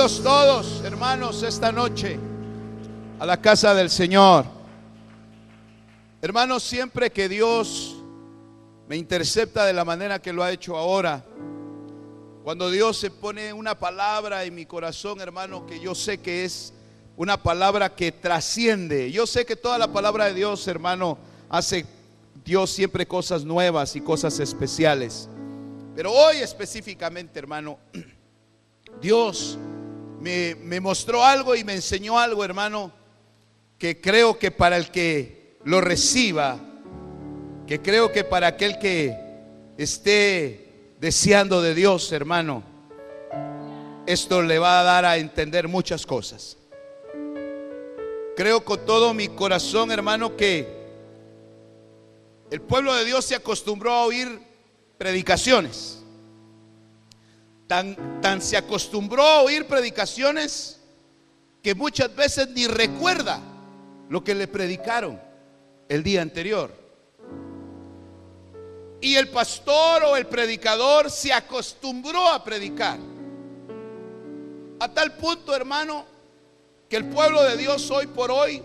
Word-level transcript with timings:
Bienvenidos 0.00 0.24
todos, 0.24 0.82
hermanos, 0.82 1.42
esta 1.42 1.70
noche 1.70 2.18
a 3.18 3.26
la 3.26 3.38
casa 3.38 3.74
del 3.74 3.90
Señor. 3.90 4.46
Hermanos, 6.22 6.62
siempre 6.62 7.10
que 7.10 7.28
Dios 7.28 7.96
me 8.88 8.96
intercepta 8.96 9.66
de 9.66 9.74
la 9.74 9.84
manera 9.84 10.18
que 10.18 10.32
lo 10.32 10.42
ha 10.42 10.52
hecho 10.52 10.74
ahora, 10.78 11.22
cuando 12.42 12.70
Dios 12.70 12.96
se 12.96 13.10
pone 13.10 13.52
una 13.52 13.78
palabra 13.78 14.42
en 14.44 14.54
mi 14.54 14.64
corazón, 14.64 15.20
hermano, 15.20 15.66
que 15.66 15.78
yo 15.80 15.94
sé 15.94 16.16
que 16.16 16.46
es 16.46 16.72
una 17.18 17.42
palabra 17.42 17.94
que 17.94 18.10
trasciende. 18.10 19.12
Yo 19.12 19.26
sé 19.26 19.44
que 19.44 19.54
toda 19.54 19.76
la 19.76 19.92
palabra 19.92 20.24
de 20.24 20.32
Dios, 20.32 20.66
hermano, 20.66 21.18
hace 21.50 21.84
Dios 22.42 22.70
siempre 22.70 23.06
cosas 23.06 23.44
nuevas 23.44 23.94
y 23.96 24.00
cosas 24.00 24.40
especiales. 24.40 25.28
Pero 25.94 26.10
hoy 26.10 26.38
específicamente, 26.38 27.38
hermano, 27.38 27.78
Dios 29.02 29.58
me, 30.20 30.80
mostró 30.80 31.24
algo 31.24 31.54
y 31.54 31.64
me 31.64 31.74
enseñó 31.74 32.18
algo, 32.18 32.44
hermano, 32.44 32.92
que 33.78 34.00
creo 34.00 34.38
que 34.38 34.50
para 34.50 34.76
el 34.76 34.90
que 34.90 35.56
lo 35.64 35.80
reciba, 35.80 36.58
que 37.66 37.80
creo 37.80 38.12
que 38.12 38.24
para 38.24 38.48
aquel 38.48 38.78
que 38.78 39.16
esté 39.78 40.94
deseando 41.00 41.62
de 41.62 41.74
Dios, 41.74 42.12
hermano, 42.12 42.62
esto 44.06 44.42
le 44.42 44.58
va 44.58 44.80
a 44.80 44.84
dar 44.84 45.04
a 45.04 45.16
entender 45.16 45.68
muchas 45.68 46.04
cosas. 46.04 46.58
Creo 48.36 48.64
con 48.64 48.84
todo 48.84 49.14
mi 49.14 49.28
corazón, 49.28 49.90
hermano, 49.90 50.36
que 50.36 50.80
el 52.50 52.60
pueblo 52.60 52.94
de 52.94 53.04
Dios 53.04 53.24
se 53.24 53.34
acostumbró 53.34 53.92
a 53.92 54.04
oír 54.04 54.40
predicaciones. 54.98 55.99
Tan, 57.70 58.42
se 58.42 58.56
acostumbró 58.56 59.22
a 59.22 59.42
oír 59.42 59.64
predicaciones 59.64 60.80
que 61.62 61.72
muchas 61.76 62.12
veces 62.16 62.48
ni 62.48 62.66
recuerda 62.66 63.40
lo 64.08 64.24
que 64.24 64.34
le 64.34 64.48
predicaron 64.48 65.22
el 65.88 66.02
día 66.02 66.20
anterior. 66.20 66.74
Y 69.00 69.14
el 69.14 69.28
pastor 69.28 70.02
o 70.02 70.16
el 70.16 70.26
predicador 70.26 71.12
se 71.12 71.32
acostumbró 71.32 72.26
a 72.26 72.42
predicar. 72.42 72.98
A 74.80 74.88
tal 74.92 75.14
punto, 75.14 75.54
hermano, 75.54 76.06
que 76.88 76.96
el 76.96 77.04
pueblo 77.08 77.40
de 77.44 77.56
Dios 77.56 77.88
hoy 77.92 78.08
por 78.08 78.32
hoy 78.32 78.64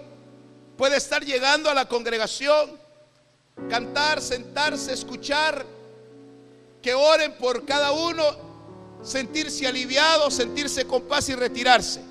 puede 0.75 0.97
estar 0.97 1.23
llegando 1.23 1.69
a 1.69 1.75
la 1.75 1.87
congregación, 1.87 2.71
cantar, 3.69 4.19
sentarse, 4.19 4.93
escuchar, 4.93 5.63
que 6.81 6.95
oren 6.95 7.33
por 7.33 7.65
cada 7.65 7.91
uno, 7.91 8.44
sentirse 9.03 9.67
aliviado, 9.67 10.29
sentirse 10.31 10.85
con 10.85 11.03
paz 11.03 11.29
y 11.29 11.35
retirarse. 11.35 12.01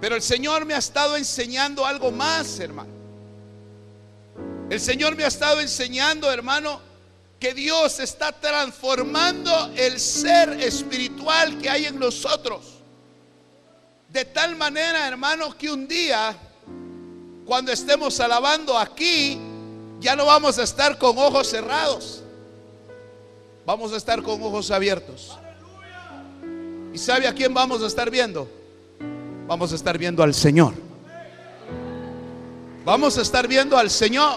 Pero 0.00 0.16
el 0.16 0.22
Señor 0.22 0.64
me 0.64 0.74
ha 0.74 0.78
estado 0.78 1.16
enseñando 1.16 1.86
algo 1.86 2.10
más, 2.10 2.58
hermano. 2.60 2.90
El 4.68 4.80
Señor 4.80 5.16
me 5.16 5.24
ha 5.24 5.28
estado 5.28 5.60
enseñando, 5.60 6.30
hermano, 6.30 6.80
que 7.38 7.54
Dios 7.54 8.00
está 8.00 8.32
transformando 8.32 9.70
el 9.76 10.00
ser 10.00 10.60
espiritual 10.60 11.58
que 11.58 11.70
hay 11.70 11.86
en 11.86 11.98
nosotros. 11.98 12.64
De 14.08 14.24
tal 14.24 14.56
manera, 14.56 15.06
hermano, 15.06 15.56
que 15.56 15.70
un 15.70 15.86
día, 15.86 16.36
cuando 17.44 17.72
estemos 17.72 18.18
alabando 18.20 18.76
aquí, 18.76 19.38
ya 20.00 20.16
no 20.16 20.26
vamos 20.26 20.58
a 20.58 20.62
estar 20.62 20.98
con 20.98 21.16
ojos 21.18 21.48
cerrados. 21.48 22.22
Vamos 23.66 23.92
a 23.92 23.96
estar 23.96 24.22
con 24.22 24.40
ojos 24.40 24.70
abiertos. 24.70 25.36
¿Y 26.94 26.98
sabe 26.98 27.26
a 27.26 27.34
quién 27.34 27.52
vamos 27.52 27.82
a 27.82 27.88
estar 27.88 28.08
viendo? 28.08 28.48
Vamos 29.48 29.72
a 29.72 29.74
estar 29.74 29.98
viendo 29.98 30.22
al 30.22 30.34
Señor. 30.34 30.72
Vamos 32.84 33.18
a 33.18 33.22
estar 33.22 33.48
viendo 33.48 33.76
al 33.76 33.90
Señor. 33.90 34.36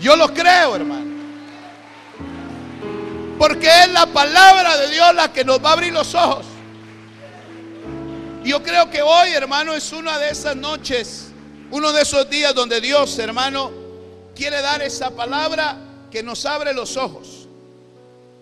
Yo 0.00 0.16
lo 0.16 0.32
creo, 0.32 0.74
hermano. 0.74 1.10
Porque 3.38 3.68
es 3.82 3.92
la 3.92 4.06
palabra 4.06 4.78
de 4.78 4.90
Dios 4.92 5.14
la 5.14 5.30
que 5.30 5.44
nos 5.44 5.62
va 5.62 5.68
a 5.68 5.72
abrir 5.74 5.92
los 5.92 6.14
ojos. 6.14 6.46
Yo 8.42 8.62
creo 8.62 8.88
que 8.88 9.02
hoy, 9.02 9.32
hermano, 9.34 9.74
es 9.74 9.92
una 9.92 10.18
de 10.18 10.30
esas 10.30 10.56
noches, 10.56 11.26
uno 11.70 11.92
de 11.92 12.00
esos 12.00 12.28
días 12.30 12.54
donde 12.54 12.80
Dios, 12.80 13.18
hermano, 13.18 13.70
quiere 14.34 14.62
dar 14.62 14.80
esa 14.80 15.10
palabra 15.10 15.76
que 16.10 16.22
nos 16.22 16.46
abre 16.46 16.72
los 16.72 16.96
ojos. 16.96 17.39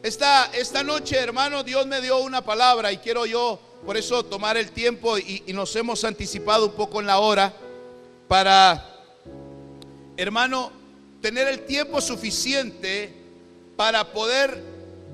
Esta, 0.03 0.51
esta 0.55 0.85
noche, 0.85 1.17
hermano, 1.17 1.65
Dios 1.65 1.87
me 1.87 2.01
dio 2.01 2.19
una 2.19 2.45
palabra 2.45 2.93
y 2.93 2.99
quiero 2.99 3.27
yo, 3.27 3.59
por 3.85 3.97
eso, 3.97 4.25
tomar 4.25 4.57
el 4.57 4.71
tiempo 4.71 5.19
y, 5.19 5.43
y 5.47 5.53
nos 5.53 5.75
hemos 5.75 6.05
anticipado 6.05 6.67
un 6.67 6.73
poco 6.73 7.01
en 7.01 7.07
la 7.07 7.19
hora 7.19 7.53
para, 8.29 8.97
hermano, 10.17 10.71
tener 11.21 11.49
el 11.49 11.67
tiempo 11.67 12.01
suficiente 12.01 13.13
para 13.77 14.13
poder 14.13 14.63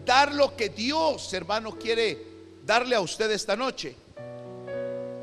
dar 0.04 0.34
lo 0.34 0.54
que 0.54 0.68
Dios, 0.68 1.32
hermano, 1.32 1.78
quiere 1.78 2.18
darle 2.64 2.94
a 2.94 3.00
usted 3.00 3.30
esta 3.30 3.56
noche. 3.56 3.96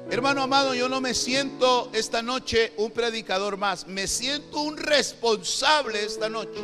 Hermano 0.09 0.41
amado, 0.41 0.73
yo 0.73 0.89
no 0.89 0.99
me 1.01 1.13
siento 1.13 1.91
esta 1.93 2.23
noche 2.23 2.73
un 2.77 2.89
predicador 2.91 3.57
más, 3.57 3.85
me 3.87 4.07
siento 4.07 4.59
un 4.59 4.75
responsable 4.75 6.03
esta 6.03 6.29
noche 6.29 6.59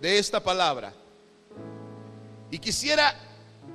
de 0.00 0.18
esta 0.18 0.42
palabra. 0.42 1.03
Y 2.54 2.60
quisiera 2.60 3.12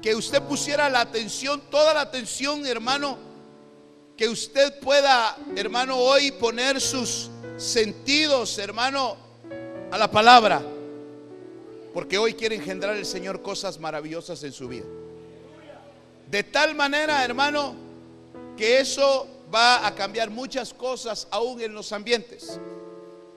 que 0.02 0.16
usted 0.16 0.42
pusiera 0.44 0.90
la 0.90 1.02
atención, 1.02 1.62
toda 1.70 1.94
la 1.94 2.00
atención, 2.00 2.66
hermano, 2.66 3.18
que 4.16 4.30
usted 4.30 4.80
pueda, 4.80 5.38
hermano, 5.58 5.98
hoy 5.98 6.32
poner 6.32 6.80
sus 6.80 7.30
sentidos, 7.58 8.58
hermano, 8.58 9.18
a 9.92 9.98
la 9.98 10.10
palabra. 10.10 10.62
Porque 11.94 12.18
hoy 12.18 12.36
quiere 12.36 12.56
engendrar 12.56 12.96
el 12.96 13.06
Señor 13.06 13.42
cosas 13.42 13.78
maravillosas 13.82 14.42
en 14.46 14.54
su 14.54 14.70
vida. 14.70 14.86
De 16.32 16.44
tal 16.44 16.74
manera, 16.74 17.26
hermano, 17.26 17.76
que 18.56 18.80
eso 18.80 19.28
va 19.54 19.86
a 19.86 19.94
cambiar 19.94 20.30
muchas 20.30 20.74
cosas 20.74 21.28
aún 21.32 21.60
en 21.60 21.74
los 21.74 21.92
ambientes. 21.92 22.58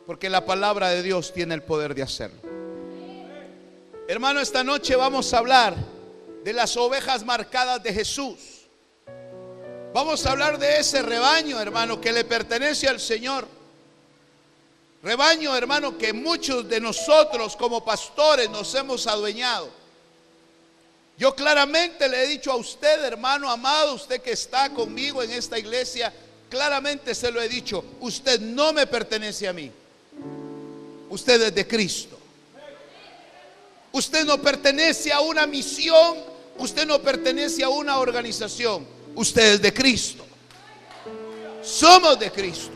Porque 0.07 0.31
la 0.31 0.47
palabra 0.47 0.91
de 0.91 1.03
Dios 1.03 1.33
tiene 1.33 1.55
el 1.55 1.65
poder 1.65 1.97
de 1.97 2.05
hacerlo. 2.05 2.52
Hermano, 4.09 4.41
esta 4.41 4.65
noche 4.65 4.97
vamos 4.97 5.33
a 5.33 5.39
hablar 5.39 5.77
de 6.43 6.53
las 6.53 6.77
ovejas 6.77 7.25
marcadas 7.25 7.83
de 7.83 7.95
Jesús. 7.95 8.39
Vamos 9.95 10.27
a 10.27 10.33
hablar 10.33 10.59
de 10.59 10.79
ese 10.79 11.03
rebaño, 11.03 11.61
hermano, 11.61 12.01
que 12.01 12.13
le 12.13 12.25
pertenece 12.25 12.89
al 12.89 12.99
Señor. 12.99 13.47
Rebaño, 15.03 15.57
hermano, 15.57 15.97
que 15.97 16.13
muchos 16.13 16.69
de 16.69 16.81
nosotros 16.81 17.57
como 17.57 17.85
pastores 17.85 18.51
nos 18.51 18.75
hemos 18.75 19.07
adueñado. 19.07 19.71
Yo 21.17 21.35
claramente 21.35 22.09
le 22.09 22.25
he 22.25 22.27
dicho 22.27 22.51
a 22.51 22.57
usted, 22.57 23.05
hermano 23.05 23.49
amado, 23.51 23.95
usted 23.95 24.21
que 24.21 24.33
está 24.33 24.71
conmigo 24.71 25.23
en 25.23 25.31
esta 25.31 25.59
iglesia, 25.59 26.13
claramente 26.51 27.15
se 27.15 27.31
lo 27.31 27.41
he 27.41 27.49
dicho, 27.49 27.85
usted 28.01 28.41
no 28.41 28.73
me 28.73 28.87
pertenece 28.87 29.47
a 29.47 29.53
mí. 29.53 29.71
Usted 31.11 31.43
es 31.43 31.55
de 31.55 31.69
Cristo. 31.69 32.12
Usted 33.93 34.25
no 34.25 34.39
pertenece 34.39 35.13
a 35.13 35.21
una 35.21 35.47
misión, 35.47 36.17
usted 36.59 36.87
no 36.87 37.01
pertenece 37.01 37.63
a 37.63 37.69
una 37.69 37.99
organización, 37.99 38.87
usted 39.15 39.55
es 39.55 39.63
de 39.63 39.73
Cristo. 39.73 40.25
Somos 41.63 42.19
de 42.19 42.31
Cristo. 42.33 42.73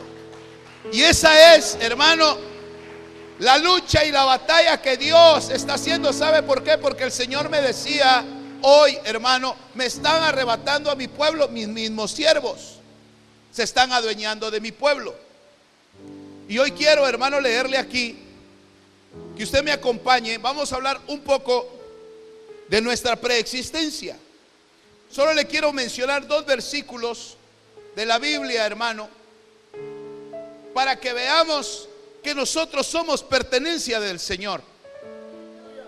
Y 0.92 1.02
esa 1.02 1.56
es, 1.56 1.76
hermano, 1.80 2.36
la 3.38 3.58
lucha 3.58 4.04
y 4.04 4.12
la 4.12 4.24
batalla 4.24 4.80
que 4.80 4.96
Dios 4.96 5.50
está 5.50 5.74
haciendo. 5.74 6.12
¿Sabe 6.12 6.42
por 6.42 6.62
qué? 6.62 6.78
Porque 6.78 7.04
el 7.04 7.12
Señor 7.12 7.48
me 7.48 7.60
decía 7.60 8.24
hoy, 8.62 8.98
hermano, 9.04 9.56
me 9.74 9.86
están 9.86 10.22
arrebatando 10.22 10.90
a 10.90 10.94
mi 10.94 11.08
pueblo, 11.08 11.48
mis 11.48 11.66
mismos 11.66 12.12
siervos. 12.12 12.76
Se 13.50 13.62
están 13.62 13.92
adueñando 13.92 14.50
de 14.50 14.60
mi 14.60 14.70
pueblo. 14.70 15.14
Y 16.48 16.58
hoy 16.58 16.72
quiero, 16.72 17.08
hermano, 17.08 17.40
leerle 17.40 17.78
aquí 17.78 18.25
que 19.36 19.44
usted 19.44 19.62
me 19.62 19.72
acompañe. 19.72 20.38
Vamos 20.38 20.72
a 20.72 20.76
hablar 20.76 21.00
un 21.08 21.20
poco 21.20 21.68
de 22.68 22.80
nuestra 22.80 23.16
preexistencia. 23.16 24.16
Solo 25.10 25.34
le 25.34 25.46
quiero 25.46 25.72
mencionar 25.72 26.26
dos 26.26 26.44
versículos 26.46 27.36
de 27.94 28.06
la 28.06 28.18
Biblia, 28.18 28.66
hermano, 28.66 29.08
para 30.74 30.98
que 30.98 31.12
veamos 31.12 31.88
que 32.22 32.34
nosotros 32.34 32.86
somos 32.86 33.22
pertenencia 33.22 34.00
del 34.00 34.18
Señor, 34.18 34.62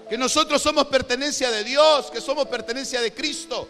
que 0.09 0.17
nosotros 0.17 0.63
somos 0.63 0.87
pertenencia 0.87 1.51
de 1.51 1.65
Dios, 1.65 2.11
que 2.11 2.21
somos 2.21 2.47
pertenencia 2.47 3.01
de 3.01 3.13
Cristo. 3.13 3.69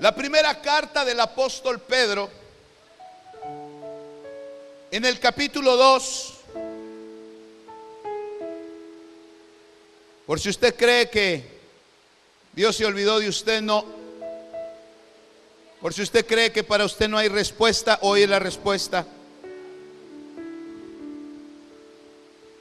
La 0.00 0.14
primera 0.14 0.60
carta 0.60 1.04
del 1.04 1.20
apóstol 1.20 1.80
Pedro, 1.80 2.30
en 4.90 5.04
el 5.04 5.20
capítulo 5.20 5.76
2, 5.76 6.37
por 10.28 10.38
si 10.38 10.50
usted 10.50 10.76
cree 10.76 11.08
que 11.08 11.42
Dios 12.52 12.76
se 12.76 12.84
olvidó 12.84 13.18
de 13.18 13.30
usted, 13.30 13.62
no. 13.62 13.82
Por 15.80 15.94
si 15.94 16.02
usted 16.02 16.26
cree 16.26 16.52
que 16.52 16.62
para 16.62 16.84
usted 16.84 17.08
no 17.08 17.16
hay 17.16 17.28
respuesta, 17.28 17.98
hoy 18.02 18.24
es 18.24 18.28
la 18.28 18.38
respuesta. 18.38 19.06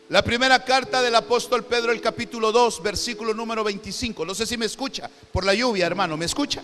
La 0.08 0.24
primera 0.24 0.64
carta 0.64 1.02
del 1.02 1.14
apóstol 1.14 1.66
Pedro, 1.66 1.92
el 1.92 2.00
capítulo 2.00 2.54
2, 2.54 2.82
versículo 2.82 3.34
número 3.34 3.66
25. 3.66 4.24
No 4.24 4.34
sé 4.34 4.46
si 4.46 4.56
me 4.56 4.66
escucha 4.66 5.12
por 5.34 5.46
la 5.46 5.54
lluvia, 5.54 5.88
hermano. 5.88 6.16
¿Me 6.16 6.24
escucha? 6.24 6.64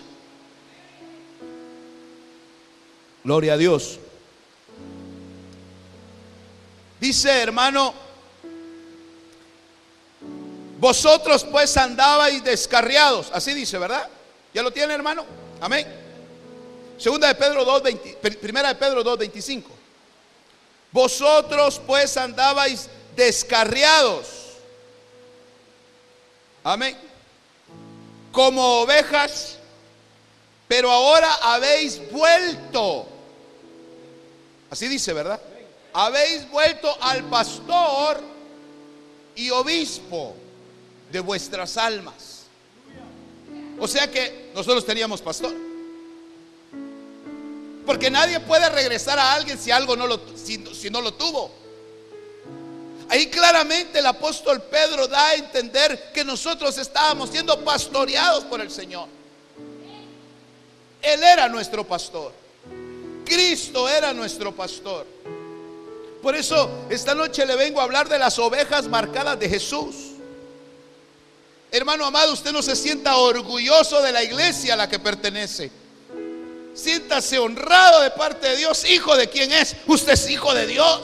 Gloria 3.22 3.52
a 3.52 3.56
Dios. 3.58 4.00
Dice, 6.98 7.42
hermano, 7.42 8.03
vosotros 10.84 11.44
pues 11.44 11.74
andabais 11.78 12.44
descarriados. 12.44 13.30
Así 13.32 13.54
dice, 13.54 13.78
¿verdad? 13.78 14.06
¿Ya 14.52 14.62
lo 14.62 14.70
tiene, 14.70 14.92
hermano? 14.92 15.24
Amén. 15.58 15.86
Segunda 16.98 17.28
de 17.28 17.34
Pedro 17.36 17.64
2, 17.64 17.82
primera 18.38 18.68
de 18.68 18.74
Pedro 18.74 19.02
2, 19.02 19.16
25. 19.16 19.70
Vosotros 20.92 21.80
pues 21.86 22.14
andabais 22.18 22.90
descarriados. 23.16 24.26
Amén. 26.62 26.98
Como 28.30 28.82
ovejas, 28.82 29.56
pero 30.68 30.90
ahora 30.90 31.32
habéis 31.44 31.98
vuelto. 32.10 33.06
Así 34.68 34.86
dice, 34.88 35.14
¿verdad? 35.14 35.40
Habéis 35.94 36.46
vuelto 36.50 36.94
al 37.00 37.24
pastor 37.30 38.20
y 39.34 39.48
obispo 39.48 40.43
de 41.14 41.20
vuestras 41.20 41.76
almas. 41.76 42.40
O 43.78 43.86
sea 43.86 44.10
que 44.10 44.50
nosotros 44.52 44.84
teníamos 44.84 45.22
pastor. 45.22 45.54
Porque 47.86 48.10
nadie 48.10 48.40
puede 48.40 48.68
regresar 48.68 49.16
a 49.20 49.32
alguien 49.32 49.56
si 49.56 49.70
algo 49.70 49.94
no 49.94 50.08
lo, 50.08 50.20
si 50.36 50.90
no 50.90 51.00
lo 51.00 51.14
tuvo. 51.14 51.52
Ahí 53.08 53.28
claramente 53.28 54.00
el 54.00 54.06
apóstol 54.06 54.60
Pedro 54.62 55.06
da 55.06 55.28
a 55.28 55.34
entender 55.34 56.10
que 56.12 56.24
nosotros 56.24 56.76
estábamos 56.78 57.30
siendo 57.30 57.64
pastoreados 57.64 58.42
por 58.44 58.60
el 58.60 58.72
Señor. 58.72 59.06
Él 61.00 61.22
era 61.22 61.48
nuestro 61.48 61.86
pastor. 61.86 62.32
Cristo 63.24 63.88
era 63.88 64.12
nuestro 64.12 64.52
pastor. 64.52 65.06
Por 66.20 66.34
eso 66.34 66.86
esta 66.90 67.14
noche 67.14 67.46
le 67.46 67.54
vengo 67.54 67.80
a 67.80 67.84
hablar 67.84 68.08
de 68.08 68.18
las 68.18 68.36
ovejas 68.40 68.88
marcadas 68.88 69.38
de 69.38 69.48
Jesús. 69.48 70.13
Hermano 71.74 72.06
amado, 72.06 72.32
usted 72.32 72.52
no 72.52 72.62
se 72.62 72.76
sienta 72.76 73.16
orgulloso 73.16 74.00
de 74.00 74.12
la 74.12 74.22
iglesia 74.22 74.74
a 74.74 74.76
la 74.76 74.88
que 74.88 75.00
pertenece. 75.00 75.72
Siéntase 76.72 77.36
honrado 77.36 78.00
de 78.00 78.12
parte 78.12 78.50
de 78.50 78.56
Dios, 78.58 78.88
hijo 78.88 79.16
de 79.16 79.28
quién 79.28 79.50
es. 79.50 79.74
Usted 79.88 80.12
es 80.12 80.30
hijo 80.30 80.54
de 80.54 80.68
Dios. 80.68 81.00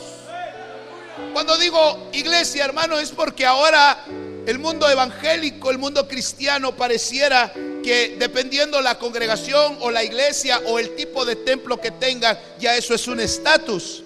Cuando 1.32 1.58
digo 1.58 2.11
iglesia, 2.12 2.64
hermano, 2.64 3.00
es 3.00 3.11
porque 3.11 3.44
ahora 3.44 4.05
el 4.46 4.61
mundo 4.61 4.88
evangélico, 4.88 5.72
el 5.72 5.78
mundo 5.78 6.06
cristiano 6.06 6.76
pareciera 6.76 7.52
que 7.82 8.14
dependiendo 8.17 8.81
la 8.81 8.96
congregación 8.96 9.76
o 9.81 9.90
la 9.90 10.05
iglesia 10.05 10.61
o 10.67 10.78
el 10.78 10.94
tipo 10.94 11.25
de 11.25 11.34
templo 11.34 11.81
que 11.81 11.90
tengan, 11.90 12.38
ya 12.61 12.76
eso 12.76 12.94
es 12.94 13.08
un 13.08 13.19
estatus. 13.19 14.05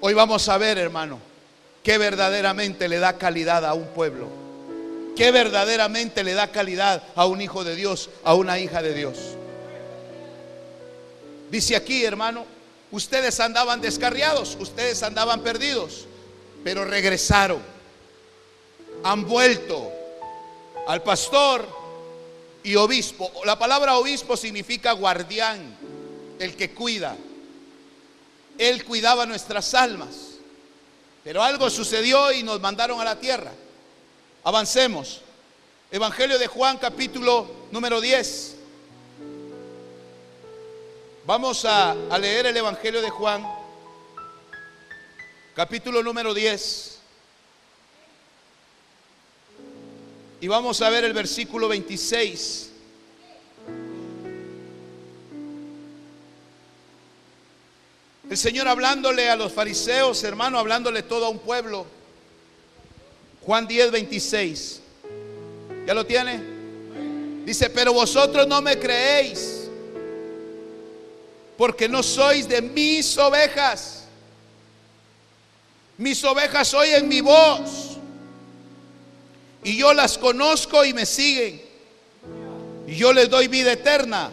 Hoy 0.00 0.12
vamos 0.12 0.48
a 0.48 0.58
ver, 0.58 0.76
hermano, 0.76 1.20
que 1.84 1.98
verdaderamente 1.98 2.88
le 2.88 2.98
da 2.98 3.16
calidad 3.16 3.64
a 3.64 3.72
un 3.72 3.86
pueblo. 3.94 4.45
Que 5.16 5.30
verdaderamente 5.30 6.22
le 6.22 6.34
da 6.34 6.52
calidad 6.52 7.02
a 7.14 7.26
un 7.26 7.40
hijo 7.40 7.64
de 7.64 7.74
Dios, 7.74 8.10
a 8.22 8.34
una 8.34 8.58
hija 8.58 8.82
de 8.82 8.94
Dios. 8.94 9.16
Dice 11.50 11.74
aquí, 11.74 12.04
hermano, 12.04 12.56
Ustedes 12.90 13.40
andaban 13.40 13.80
descarriados, 13.80 14.56
ustedes 14.60 15.02
andaban 15.02 15.42
perdidos, 15.42 16.06
pero 16.62 16.84
regresaron. 16.84 17.60
Han 19.02 19.26
vuelto 19.26 19.92
al 20.86 21.02
pastor 21.02 21.68
y 22.62 22.76
obispo. 22.76 23.30
La 23.44 23.58
palabra 23.58 23.98
obispo 23.98 24.36
significa 24.36 24.92
guardián, 24.92 25.76
el 26.38 26.56
que 26.56 26.70
cuida. 26.70 27.16
Él 28.56 28.84
cuidaba 28.84 29.26
nuestras 29.26 29.74
almas. 29.74 30.14
Pero 31.24 31.42
algo 31.42 31.68
sucedió 31.68 32.32
y 32.32 32.44
nos 32.44 32.60
mandaron 32.60 33.00
a 33.00 33.04
la 33.04 33.18
tierra. 33.18 33.52
Avancemos. 34.46 35.22
Evangelio 35.90 36.38
de 36.38 36.46
Juan 36.46 36.78
capítulo 36.78 37.50
número 37.72 38.00
10. 38.00 38.54
Vamos 41.26 41.64
a, 41.64 41.96
leer 42.16 42.46
el 42.46 42.56
Evangelio 42.56 43.02
de 43.02 43.10
Juan, 43.10 43.44
capítulo 45.56 46.00
número 46.00 46.32
10. 46.32 46.98
Y 50.42 50.46
vamos 50.46 50.80
a 50.80 50.90
ver 50.90 51.02
el 51.02 51.12
versículo 51.12 51.66
26. 51.66 52.70
El 58.30 58.36
Señor 58.36 58.68
hablándole 58.68 59.28
a 59.28 59.34
los 59.34 59.52
fariseos, 59.52 60.22
hermano, 60.22 60.60
hablándole 60.60 61.02
todo 61.02 61.26
a 61.26 61.30
un 61.30 61.40
pueblo. 61.40 61.95
Juan 63.46 63.66
10, 63.68 63.92
26. 63.92 64.80
¿Ya 65.86 65.94
lo 65.94 66.04
tiene? 66.04 66.42
Dice, 67.44 67.70
pero 67.70 67.92
vosotros 67.92 68.44
no 68.48 68.60
me 68.60 68.76
creéis 68.76 69.68
porque 71.56 71.88
no 71.88 72.02
sois 72.02 72.48
de 72.48 72.60
mis 72.60 73.16
ovejas. 73.16 74.04
Mis 75.96 76.22
ovejas 76.24 76.74
oyen 76.74 77.08
mi 77.08 77.20
voz 77.20 77.96
y 79.62 79.76
yo 79.76 79.94
las 79.94 80.18
conozco 80.18 80.84
y 80.84 80.92
me 80.92 81.06
siguen. 81.06 81.62
Y 82.88 82.96
yo 82.96 83.12
les 83.12 83.30
doy 83.30 83.46
vida 83.46 83.72
eterna 83.72 84.30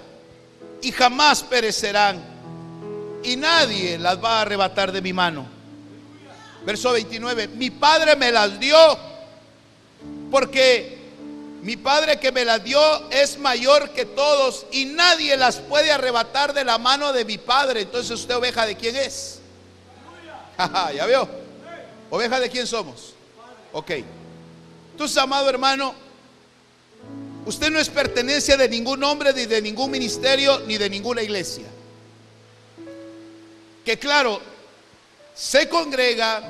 y 0.82 0.92
jamás 0.92 1.44
perecerán. 1.44 2.24
Y 3.24 3.36
nadie 3.36 3.98
las 4.00 4.22
va 4.22 4.40
a 4.40 4.42
arrebatar 4.42 4.92
de 4.92 5.02
mi 5.02 5.14
mano. 5.14 5.48
Verso 6.66 6.92
29. 6.92 7.50
Mi 7.50 7.70
padre 7.70 8.16
me 8.16 8.32
las 8.32 8.60
dio 8.60 8.78
porque 10.34 10.98
mi 11.62 11.78
Padre 11.78 12.20
que 12.20 12.32
me 12.32 12.44
las 12.44 12.64
dio 12.64 12.82
es 13.12 13.38
mayor 13.38 13.92
que 13.92 14.04
todos 14.04 14.66
y 14.72 14.86
nadie 14.86 15.38
las 15.38 15.58
puede 15.58 15.92
arrebatar 15.92 16.56
de 16.56 16.64
la 16.64 16.80
mano 16.80 17.14
de 17.14 17.24
mi 17.24 17.38
Padre. 17.38 17.82
Entonces 17.82 18.10
usted 18.10 18.36
oveja 18.36 18.66
de 18.66 18.76
quién 18.76 18.96
es. 18.96 19.42
¿Ya 20.96 21.06
vio? 21.06 21.30
¿Oveja 22.10 22.40
de 22.40 22.50
quién 22.50 22.66
somos? 22.66 23.14
Ok. 23.74 23.92
Entonces, 24.94 25.16
amado 25.18 25.48
hermano, 25.48 25.94
usted 27.46 27.70
no 27.70 27.78
es 27.78 27.90
pertenencia 27.90 28.58
de 28.58 28.68
ningún 28.68 29.04
hombre, 29.04 29.34
ni 29.34 29.46
de 29.46 29.62
ningún 29.62 29.92
ministerio, 29.92 30.62
ni 30.62 30.80
de 30.80 30.90
ninguna 30.90 31.22
iglesia. 31.22 31.68
Que 33.86 34.00
claro, 34.00 34.42
se 35.36 35.70
congrega, 35.70 36.42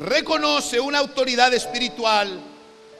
reconoce 0.00 0.78
una 0.78 0.98
autoridad 0.98 1.54
espiritual, 1.54 2.49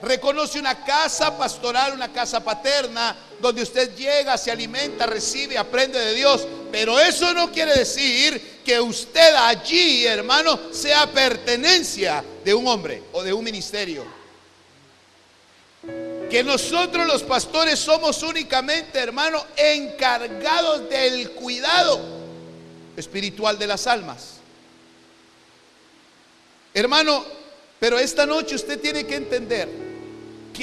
reconoce 0.01 0.59
una 0.59 0.83
casa 0.83 1.37
pastoral, 1.37 1.93
una 1.93 2.11
casa 2.11 2.43
paterna, 2.43 3.15
donde 3.39 3.61
usted 3.61 3.95
llega, 3.95 4.37
se 4.37 4.51
alimenta, 4.51 5.05
recibe, 5.05 5.57
aprende 5.57 5.99
de 5.99 6.13
Dios. 6.13 6.47
Pero 6.71 6.99
eso 6.99 7.33
no 7.33 7.51
quiere 7.51 7.73
decir 7.73 8.61
que 8.63 8.79
usted 8.79 9.35
allí, 9.35 10.05
hermano, 10.05 10.59
sea 10.71 11.11
pertenencia 11.11 12.23
de 12.43 12.53
un 12.53 12.67
hombre 12.67 13.03
o 13.11 13.23
de 13.23 13.33
un 13.33 13.43
ministerio. 13.43 14.05
Que 16.29 16.43
nosotros 16.43 17.05
los 17.05 17.23
pastores 17.23 17.77
somos 17.79 18.23
únicamente, 18.23 18.99
hermano, 18.99 19.45
encargados 19.57 20.89
del 20.89 21.31
cuidado 21.31 21.99
espiritual 22.95 23.59
de 23.59 23.67
las 23.67 23.87
almas. 23.87 24.35
Hermano, 26.73 27.25
pero 27.79 27.99
esta 27.99 28.25
noche 28.25 28.55
usted 28.55 28.79
tiene 28.79 29.05
que 29.05 29.15
entender 29.15 29.90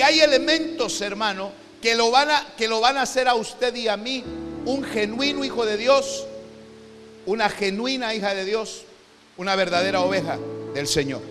hay 0.03 0.21
elementos, 0.21 1.01
hermano, 1.01 1.53
que 1.81 1.95
lo 1.95 2.11
van 2.11 2.31
a, 2.31 2.47
que 2.57 2.69
lo 2.69 2.81
van 2.81 2.97
a 2.97 3.03
hacer 3.03 3.29
a 3.29 3.35
usted 3.35 3.75
y 3.75 3.89
a 3.89 3.97
mí 3.97 4.25
un 4.65 4.85
genuino 4.85 5.45
hijo 5.45 5.65
de 5.65 5.77
Dios, 5.77 6.27
una 7.27 7.49
genuina 7.49 8.15
hija 8.15 8.35
de 8.35 8.45
Dios, 8.45 8.83
una 9.37 9.57
verdadera 9.57 10.01
oveja 10.01 10.39
del 10.75 10.87
Señor. 10.87 11.23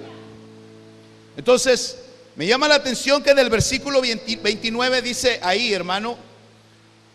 Entonces, 1.35 1.97
me 2.35 2.47
llama 2.47 2.67
la 2.67 2.75
atención 2.75 3.21
que 3.21 3.31
en 3.31 3.39
el 3.39 3.49
versículo 3.49 4.01
29 4.01 5.01
dice 5.01 5.39
ahí, 5.43 5.73
hermano, 5.73 6.17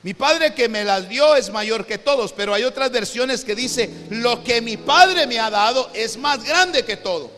mi 0.02 0.14
padre 0.14 0.52
que 0.52 0.68
me 0.68 0.84
las 0.84 1.08
dio 1.08 1.36
es 1.36 1.50
mayor 1.50 1.86
que 1.86 1.98
todos, 1.98 2.32
pero 2.32 2.54
hay 2.54 2.64
otras 2.64 2.90
versiones 2.90 3.44
que 3.44 3.54
dice, 3.54 3.88
lo 4.10 4.42
que 4.42 4.60
mi 4.60 4.76
padre 4.76 5.26
me 5.28 5.38
ha 5.38 5.48
dado 5.48 5.90
es 5.94 6.16
más 6.16 6.42
grande 6.42 6.84
que 6.84 6.96
todo. 6.96 7.30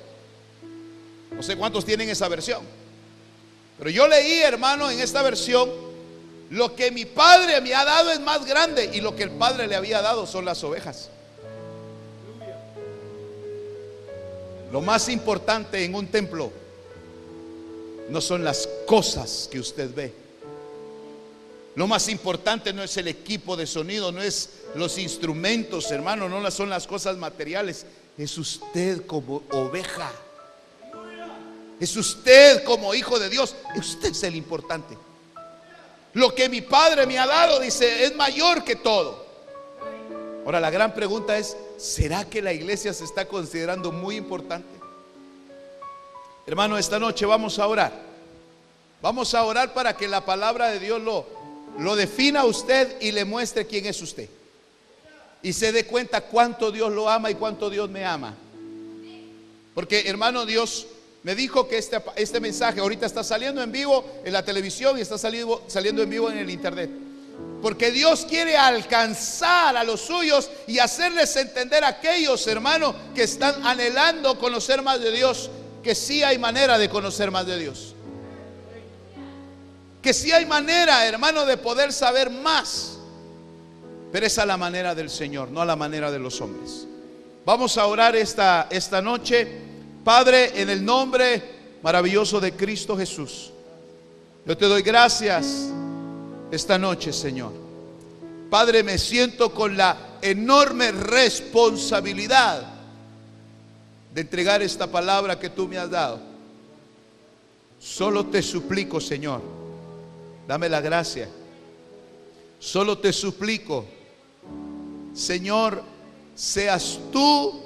No 1.31 1.43
sé 1.43 1.57
cuántos 1.57 1.85
tienen 1.85 2.09
esa 2.09 2.27
versión. 2.29 2.63
Pero 3.79 3.91
yo 3.91 4.09
leí, 4.09 4.41
hermano, 4.43 4.91
en 4.91 5.01
esta 5.01 5.23
versión, 5.23 5.71
lo 6.51 6.75
que 6.77 6.91
mi 6.91 7.05
padre 7.05 7.61
me 7.61 7.75
ha 7.75 7.85
dado 7.85 8.11
es 8.11 8.21
más 8.21 8.45
grande 8.45 8.91
y 8.93 9.01
lo 9.01 9.17
que 9.17 9.25
el 9.25 9.31
padre 9.31 9.67
le 9.67 9.75
había 9.75 10.01
dado 10.03 10.27
son 10.27 10.45
las 10.45 10.63
ovejas. 10.63 11.11
Lo 14.71 14.81
más 14.81 15.09
importante 15.09 15.85
en 15.85 15.95
un 15.95 16.09
templo 16.09 16.51
no 18.09 18.21
son 18.21 18.45
las 18.45 18.69
cosas 18.87 19.49
que 19.51 19.61
usted 19.61 19.95
ve 19.95 20.25
lo 21.77 21.89
más 21.89 22.09
importante 22.09 22.73
no 22.73 22.83
es 22.83 22.97
el 22.97 23.09
equipo 23.09 23.57
de 23.57 23.67
sonido, 23.67 24.13
no 24.13 24.23
es 24.23 24.51
los 24.77 24.97
instrumentos, 24.99 25.91
hermano, 25.91 26.29
no 26.29 26.51
son 26.51 26.71
las 26.71 26.87
cosas 26.87 27.17
materiales. 27.17 27.85
Es 28.17 28.39
usted 28.39 29.05
como 29.07 29.43
oveja. 29.51 30.13
Es 31.81 31.97
usted 31.97 32.65
como 32.65 32.95
hijo 32.95 33.19
de 33.19 33.29
Dios. 33.29 33.55
Usted 33.77 34.11
es 34.11 34.23
el 34.23 34.37
importante. 34.37 34.97
Lo 36.15 36.35
que 36.35 36.49
mi 36.49 36.61
padre 36.61 37.07
me 37.07 37.19
ha 37.19 37.27
dado, 37.27 37.59
dice, 37.59 38.05
es 38.05 38.15
mayor 38.15 38.63
que 38.63 38.77
todo. 38.77 39.25
Ahora 40.45 40.61
la 40.61 40.71
gran 40.71 40.95
pregunta 40.95 41.37
es, 41.37 41.57
¿será 41.77 42.29
que 42.29 42.43
la 42.43 42.53
iglesia 42.53 42.93
se 42.93 43.05
está 43.05 43.27
considerando 43.27 43.91
muy 43.91 44.17
importante? 44.17 44.69
Hermano, 46.47 46.79
esta 46.79 46.99
noche 46.99 47.27
vamos 47.27 47.59
a 47.59 47.67
orar. 47.67 47.93
Vamos 49.03 49.35
a 49.35 49.43
orar 49.43 49.75
para 49.75 49.97
que 49.97 50.07
la 50.07 50.25
palabra 50.25 50.69
de 50.69 50.79
Dios 50.79 51.01
lo, 51.03 51.27
lo 51.79 51.97
defina 51.97 52.45
usted 52.45 53.01
y 53.01 53.11
le 53.13 53.25
muestre 53.25 53.67
quién 53.67 53.87
es 53.87 54.01
usted. 54.01 54.29
Y 55.43 55.53
se 55.53 55.73
dé 55.73 55.87
cuenta 55.87 56.21
cuánto 56.21 56.71
Dios 56.71 56.93
lo 56.93 57.09
ama 57.09 57.31
y 57.31 57.35
cuánto 57.35 57.69
Dios 57.69 57.91
me 57.91 58.05
ama. 58.05 58.35
Porque 59.75 60.09
hermano 60.09 60.47
Dios 60.47 60.87
me 61.25 61.35
dijo 61.35 61.67
que 61.67 61.79
este, 61.79 62.01
este 62.15 62.39
mensaje 62.39 62.79
ahorita 62.79 63.07
está 63.07 63.25
saliendo 63.25 63.61
en 63.61 63.73
vivo 63.73 64.05
en 64.25 64.33
la 64.33 64.45
televisión 64.45 64.97
y 64.97 65.01
está 65.01 65.19
saliendo, 65.19 65.65
saliendo 65.67 66.03
en 66.03 66.11
vivo 66.11 66.31
en 66.31 66.39
el 66.39 66.49
internet. 66.49 66.91
Porque 67.61 67.91
Dios 67.91 68.25
quiere 68.29 68.57
alcanzar 68.57 69.77
a 69.77 69.83
los 69.83 70.03
suyos 70.03 70.49
y 70.69 70.79
hacerles 70.79 71.35
entender 71.35 71.83
a 71.83 71.89
aquellos 71.89 72.47
hermanos 72.47 72.95
que 73.13 73.25
están 73.25 73.67
anhelando 73.67 74.39
conocer 74.39 74.83
más 74.83 75.01
de 75.01 75.11
Dios, 75.11 75.51
que 75.83 75.97
sí 75.97 76.23
hay 76.23 76.39
manera 76.39 76.79
de 76.79 76.89
conocer 76.89 77.33
más 77.33 77.45
de 77.47 77.59
Dios 77.59 77.95
que 80.05 80.13
si 80.13 80.31
hay 80.33 80.45
manera, 80.45 81.07
hermano, 81.07 81.47
de 81.47 81.57
poder 81.57 81.91
saber 81.91 82.29
más. 82.29 82.99
Pero 84.13 84.27
esa 84.27 84.43
es 84.43 84.47
la 84.47 84.59
manera 84.59 84.95
del 84.95 85.09
Señor, 85.09 85.51
no 85.51 85.63
a 85.63 85.65
la 85.65 85.77
manera 85.77 86.11
de 86.13 86.19
los 86.19 86.43
hombres. 86.43 86.87
Vamos 87.47 87.79
a 87.79 87.87
orar 87.87 88.15
esta, 88.15 88.69
esta 88.71 89.01
noche. 89.01 89.63
Padre, 90.05 90.61
en 90.61 90.71
el 90.71 90.85
nombre 90.85 91.43
maravilloso 91.83 92.41
de 92.41 92.53
Cristo 92.53 92.97
Jesús. 92.97 93.51
Yo 94.47 94.57
te 94.57 94.67
doy 94.67 94.83
gracias 94.83 95.71
esta 96.51 96.79
noche, 96.79 97.13
Señor. 97.13 97.53
Padre, 98.51 98.83
me 98.83 98.99
siento 98.99 99.53
con 99.53 99.77
la 99.77 100.19
enorme 100.21 100.93
responsabilidad 100.93 102.63
de 104.15 104.21
entregar 104.21 104.63
esta 104.63 104.87
palabra 104.87 105.39
que 105.39 105.51
tú 105.51 105.67
me 105.67 105.79
has 105.79 105.91
dado. 105.91 106.21
Solo 107.81 108.27
te 108.27 108.43
suplico, 108.43 109.01
Señor 109.01 109.65
Dame 110.47 110.69
la 110.69 110.81
gracia. 110.81 111.29
Solo 112.59 112.99
te 112.99 113.13
suplico, 113.13 113.85
Señor, 115.15 115.83
seas 116.35 116.99
tú 117.13 117.63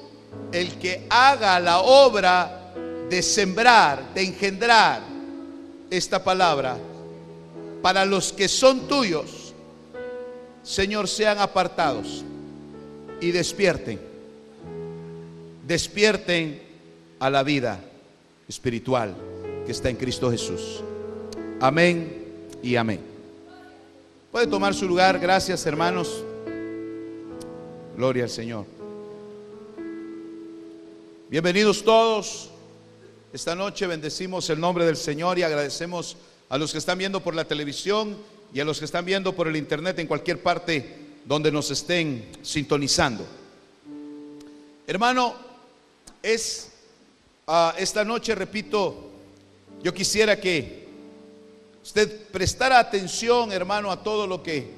el 0.52 0.78
que 0.78 1.06
haga 1.10 1.58
la 1.60 1.80
obra 1.80 2.72
de 3.08 3.22
sembrar, 3.22 4.14
de 4.14 4.22
engendrar 4.22 5.00
esta 5.90 6.22
palabra 6.22 6.76
para 7.82 8.04
los 8.04 8.32
que 8.32 8.48
son 8.48 8.86
tuyos. 8.88 9.54
Señor, 10.62 11.08
sean 11.08 11.38
apartados 11.38 12.24
y 13.20 13.30
despierten. 13.30 14.00
Despierten 15.66 16.62
a 17.18 17.30
la 17.30 17.42
vida 17.42 17.80
espiritual 18.48 19.14
que 19.66 19.72
está 19.72 19.90
en 19.90 19.96
Cristo 19.96 20.30
Jesús. 20.30 20.82
Amén 21.60 22.24
y 22.62 22.76
amén. 22.76 23.00
Puede 24.30 24.46
tomar 24.46 24.74
su 24.74 24.86
lugar, 24.86 25.18
gracias 25.18 25.64
hermanos. 25.66 26.24
Gloria 27.96 28.24
al 28.24 28.30
Señor. 28.30 28.77
Bienvenidos 31.30 31.84
todos. 31.84 32.48
Esta 33.34 33.54
noche 33.54 33.86
bendecimos 33.86 34.48
el 34.48 34.58
nombre 34.58 34.86
del 34.86 34.96
Señor 34.96 35.38
y 35.38 35.42
agradecemos 35.42 36.16
a 36.48 36.56
los 36.56 36.72
que 36.72 36.78
están 36.78 36.96
viendo 36.96 37.22
por 37.22 37.34
la 37.34 37.44
televisión 37.44 38.16
y 38.54 38.60
a 38.60 38.64
los 38.64 38.78
que 38.78 38.86
están 38.86 39.04
viendo 39.04 39.36
por 39.36 39.46
el 39.46 39.56
internet 39.56 39.98
en 39.98 40.06
cualquier 40.06 40.42
parte 40.42 40.96
donde 41.26 41.52
nos 41.52 41.70
estén 41.70 42.30
sintonizando. 42.40 43.26
Hermano, 44.86 45.34
es 46.22 46.72
ah, 47.46 47.74
esta 47.76 48.06
noche, 48.06 48.34
repito, 48.34 49.10
yo 49.82 49.92
quisiera 49.92 50.40
que 50.40 50.88
usted 51.84 52.28
prestara 52.28 52.78
atención, 52.78 53.52
hermano, 53.52 53.92
a 53.92 54.02
todo 54.02 54.26
lo 54.26 54.42
que 54.42 54.70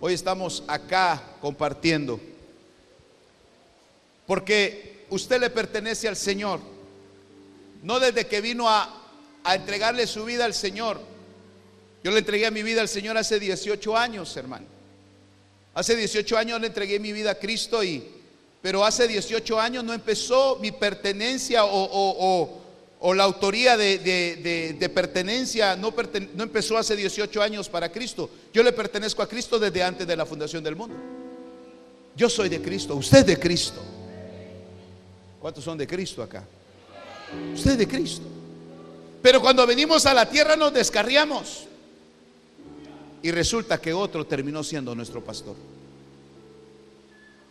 hoy 0.00 0.12
estamos 0.12 0.64
acá 0.66 1.36
compartiendo. 1.40 2.20
Porque 4.26 4.93
usted 5.14 5.40
le 5.40 5.50
pertenece 5.50 6.08
al 6.08 6.16
Señor. 6.16 6.60
No 7.82 8.00
desde 8.00 8.26
que 8.26 8.40
vino 8.40 8.68
a, 8.68 9.00
entregarle 9.46 10.06
su 10.06 10.24
vida 10.24 10.44
al 10.44 10.54
Señor. 10.54 11.00
Yo 12.02 12.10
le 12.10 12.18
entregué 12.18 12.50
mi 12.50 12.62
vida 12.62 12.80
al 12.80 12.88
Señor 12.88 13.16
hace 13.16 13.38
18 13.38 13.96
años, 13.96 14.36
hermano. 14.36 14.66
Hace 15.74 15.96
18 15.96 16.36
años 16.38 16.60
le 16.60 16.68
entregué 16.68 16.98
mi 16.98 17.12
vida 17.12 17.32
a 17.32 17.34
Cristo 17.34 17.82
y, 17.82 18.04
pero 18.62 18.84
hace 18.84 19.08
18 19.08 19.60
años 19.60 19.84
no 19.84 19.92
empezó 19.92 20.58
mi 20.60 20.72
pertenencia 20.72 21.64
o 21.64 22.64
o 23.06 23.12
la 23.12 23.24
autoría 23.24 23.76
de, 23.76 24.90
pertenencia 24.94 25.76
no, 25.76 25.92
no 26.34 26.42
empezó 26.42 26.78
hace 26.78 26.96
18 26.96 27.42
años 27.42 27.68
para 27.68 27.92
Cristo. 27.92 28.30
Yo 28.50 28.62
le 28.62 28.72
pertenezco 28.72 29.20
a 29.20 29.28
Cristo 29.28 29.58
desde 29.58 29.82
antes 29.82 30.06
de 30.06 30.16
la 30.16 30.24
fundación 30.24 30.64
del 30.64 30.74
mundo. 30.74 30.96
Yo 32.16 32.30
soy 32.30 32.48
de 32.48 32.62
Cristo, 32.62 32.96
usted 32.96 33.18
es 33.18 33.26
de 33.26 33.38
Cristo. 33.38 33.82
¿Cuántos 35.44 35.62
son 35.62 35.76
de 35.76 35.86
Cristo 35.86 36.22
acá? 36.22 36.42
Usted 37.52 37.72
es 37.72 37.76
de 37.76 37.86
Cristo. 37.86 38.24
Pero 39.20 39.42
cuando 39.42 39.66
venimos 39.66 40.06
a 40.06 40.14
la 40.14 40.26
tierra 40.26 40.56
nos 40.56 40.72
descarriamos. 40.72 41.66
Y 43.22 43.30
resulta 43.30 43.78
que 43.78 43.92
otro 43.92 44.26
terminó 44.26 44.64
siendo 44.64 44.94
nuestro 44.94 45.22
pastor. 45.22 45.54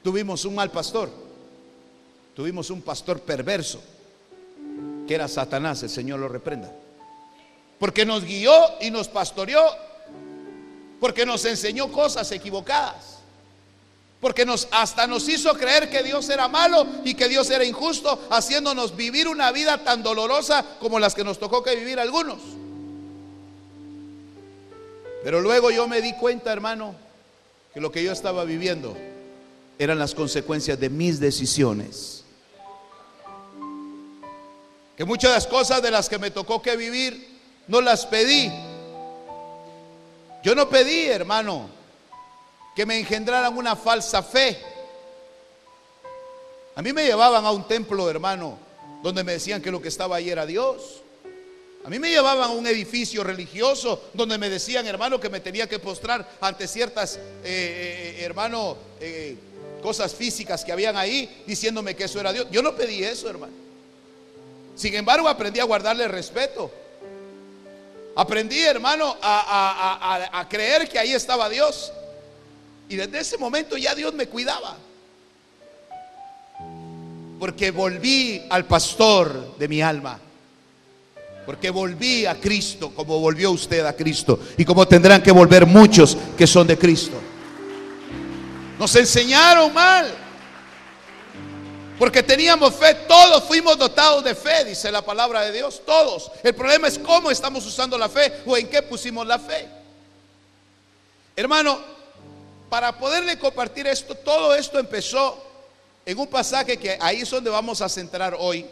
Tuvimos 0.01 0.43
un 0.43 0.55
mal 0.55 0.71
pastor. 0.71 1.11
Tuvimos 2.35 2.71
un 2.71 2.81
pastor 2.81 3.19
perverso 3.19 3.79
que 5.07 5.13
era 5.13 5.27
Satanás, 5.27 5.83
el 5.83 5.91
Señor 5.91 6.19
lo 6.19 6.27
reprenda. 6.27 6.73
Porque 7.77 8.07
nos 8.07 8.23
guió 8.23 8.55
y 8.81 8.89
nos 8.89 9.07
pastoreó, 9.07 9.61
porque 10.99 11.27
nos 11.27 11.45
enseñó 11.45 11.91
cosas 11.91 12.31
equivocadas, 12.31 13.12
porque 14.23 14.45
nos 14.45 14.69
hasta 14.71 15.05
nos 15.05 15.27
hizo 15.27 15.53
creer 15.55 15.89
que 15.89 16.01
Dios 16.01 16.29
era 16.29 16.47
malo 16.47 16.87
y 17.03 17.13
que 17.13 17.27
Dios 17.27 17.49
era 17.49 17.65
injusto, 17.65 18.25
haciéndonos 18.29 18.95
vivir 18.95 19.27
una 19.27 19.51
vida 19.51 19.83
tan 19.83 20.01
dolorosa 20.01 20.65
como 20.79 20.97
las 20.97 21.13
que 21.13 21.25
nos 21.25 21.39
tocó 21.39 21.61
que 21.61 21.75
vivir 21.75 21.99
algunos. 21.99 22.39
Pero 25.25 25.41
luego 25.41 25.71
yo 25.71 25.89
me 25.89 26.01
di 26.01 26.13
cuenta, 26.13 26.53
hermano, 26.53 26.95
que 27.73 27.81
lo 27.81 27.91
que 27.91 28.01
yo 28.01 28.13
estaba 28.13 28.45
viviendo 28.45 28.95
eran 29.77 29.99
las 29.99 30.15
consecuencias 30.15 30.79
de 30.79 30.89
mis 30.89 31.19
decisiones 31.19 32.23
que 34.95 35.03
muchas 35.03 35.31
de 35.31 35.35
las 35.35 35.47
cosas 35.47 35.81
de 35.81 35.91
las 35.91 36.07
que 36.07 36.19
me 36.19 36.31
tocó 36.31 36.61
que 36.61 36.77
vivir 36.77 37.27
no 37.67 37.81
las 37.81 38.05
pedí. 38.05 38.49
Yo 40.43 40.55
no 40.55 40.69
pedí, 40.69 41.07
hermano, 41.07 41.67
que 42.75 42.85
me 42.85 42.97
engendraran 42.97 43.55
una 43.55 43.75
falsa 43.75 44.23
fe. 44.23 44.57
A 46.75 46.81
mí 46.81 46.91
me 46.91 47.05
llevaban 47.05 47.45
a 47.45 47.51
un 47.51 47.67
templo, 47.67 48.09
hermano, 48.09 48.57
donde 49.03 49.23
me 49.23 49.33
decían 49.33 49.61
que 49.61 49.71
lo 49.71 49.81
que 49.81 49.89
estaba 49.89 50.15
ahí 50.15 50.29
era 50.29 50.45
Dios. 50.45 51.01
A 51.85 51.89
mí 51.89 51.99
me 51.99 52.09
llevaban 52.09 52.49
a 52.49 52.53
un 52.53 52.65
edificio 52.65 53.23
religioso 53.23 54.09
donde 54.13 54.37
me 54.37 54.49
decían, 54.49 54.87
hermano, 54.87 55.19
que 55.19 55.29
me 55.29 55.41
tenía 55.41 55.67
que 55.67 55.79
postrar 55.79 56.27
ante 56.39 56.67
ciertas, 56.67 57.17
eh, 57.17 57.21
eh, 57.43 58.23
hermano, 58.23 58.77
eh, 59.01 59.35
cosas 59.81 60.15
físicas 60.15 60.63
que 60.63 60.71
habían 60.71 60.95
ahí, 60.95 61.43
diciéndome 61.45 61.95
que 61.95 62.05
eso 62.05 62.19
era 62.21 62.31
Dios. 62.31 62.47
Yo 62.49 62.63
no 62.63 62.73
pedí 62.73 63.03
eso, 63.03 63.29
hermano. 63.29 63.53
Sin 64.75 64.95
embargo, 64.95 65.27
aprendí 65.27 65.59
a 65.59 65.65
guardarle 65.65 66.07
respeto. 66.07 66.71
Aprendí, 68.15 68.61
hermano, 68.61 69.17
a 69.21 70.47
creer 70.49 70.87
que 70.87 70.97
ahí 70.97 71.13
estaba 71.13 71.49
Dios. 71.49 71.91
Y 72.93 72.95
desde 72.95 73.21
ese 73.21 73.39
momento 73.39 73.75
ya 73.75 73.95
Dios 73.95 74.13
me 74.13 74.27
cuidaba. 74.27 74.77
Porque 77.39 77.71
volví 77.71 78.45
al 78.51 78.65
pastor 78.65 79.57
de 79.57 79.67
mi 79.67 79.81
alma. 79.81 80.19
Porque 81.43 81.71
volví 81.71 82.27
a 82.27 82.39
Cristo 82.39 82.93
como 82.93 83.19
volvió 83.19 83.49
usted 83.49 83.83
a 83.83 83.93
Cristo. 83.93 84.39
Y 84.59 84.63
como 84.63 84.87
tendrán 84.87 85.23
que 85.23 85.31
volver 85.31 85.65
muchos 85.65 86.15
que 86.37 86.45
son 86.45 86.67
de 86.67 86.77
Cristo. 86.77 87.19
Nos 88.77 88.95
enseñaron 88.95 89.73
mal. 89.73 90.13
Porque 91.97 92.21
teníamos 92.21 92.75
fe, 92.75 92.93
todos 93.07 93.43
fuimos 93.45 93.75
dotados 93.75 94.23
de 94.23 94.35
fe, 94.35 94.65
dice 94.65 94.91
la 94.91 95.01
palabra 95.01 95.41
de 95.41 95.51
Dios, 95.51 95.81
todos. 95.83 96.31
El 96.43 96.53
problema 96.53 96.89
es 96.89 96.99
cómo 96.99 97.31
estamos 97.31 97.65
usando 97.65 97.97
la 97.97 98.07
fe 98.07 98.43
o 98.45 98.55
en 98.55 98.69
qué 98.69 98.83
pusimos 98.83 99.25
la 99.25 99.39
fe. 99.39 99.67
Hermano, 101.35 101.92
para 102.73 102.91
poderle 102.97 103.37
compartir 103.37 103.85
esto, 103.85 104.15
todo 104.15 104.55
esto 104.55 104.79
empezó 104.79 105.45
en 106.07 106.17
un 106.17 106.25
pasaje 106.25 106.75
que 106.75 106.97
ahí 106.99 107.21
es 107.21 107.29
donde 107.29 107.51
vamos 107.51 107.81
a 107.81 107.87
centrar 107.87 108.35
hoy. 108.39 108.65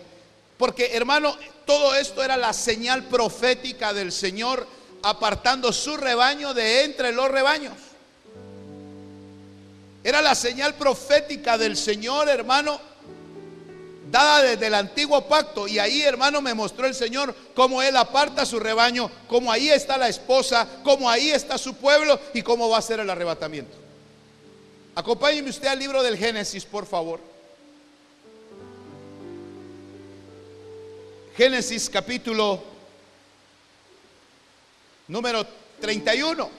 Porque 0.58 0.96
hermano, 0.96 1.38
todo 1.68 1.94
esto 1.94 2.24
era 2.24 2.36
la 2.36 2.52
señal 2.52 3.04
profética 3.04 3.94
del 3.94 4.12
Señor 4.12 4.66
apartando 5.04 5.72
su 5.72 5.98
rebaño 5.98 6.56
de 6.56 6.84
entre 6.84 7.12
los 7.12 7.30
rebaños. 7.30 7.76
Era 10.04 10.20
la 10.20 10.34
señal 10.34 10.74
profética 10.74 11.60
del 11.60 11.78
Señor, 11.78 12.28
hermano, 12.28 12.82
dada 14.10 14.42
desde 14.42 14.66
el 14.66 14.74
antiguo 14.74 15.28
pacto. 15.28 15.68
Y 15.68 15.78
ahí, 15.78 16.02
hermano, 16.02 16.42
me 16.42 16.56
mostró 16.56 16.88
el 16.88 16.96
Señor 16.96 17.36
cómo 17.54 17.84
Él 17.84 17.96
aparta 17.96 18.48
su 18.48 18.60
rebaño, 18.60 19.12
cómo 19.28 19.52
ahí 19.52 19.70
está 19.70 19.96
la 19.96 20.10
esposa, 20.10 20.68
cómo 20.84 21.08
ahí 21.08 21.30
está 21.30 21.60
su 21.60 21.76
pueblo 21.76 22.20
y 22.34 22.42
cómo 22.42 22.68
va 22.68 22.80
a 22.80 22.82
ser 22.82 23.00
el 23.00 23.08
arrebatamiento. 23.08 23.81
Acompáñeme 24.94 25.50
usted 25.50 25.68
al 25.68 25.80
libro 25.80 26.04
del 26.04 26.18
Génesis, 26.18 26.66
por 26.66 26.86
favor. 26.86 27.22
Génesis 31.38 31.90
capítulo 31.90 32.62
número 35.08 35.48
31. 35.80 36.50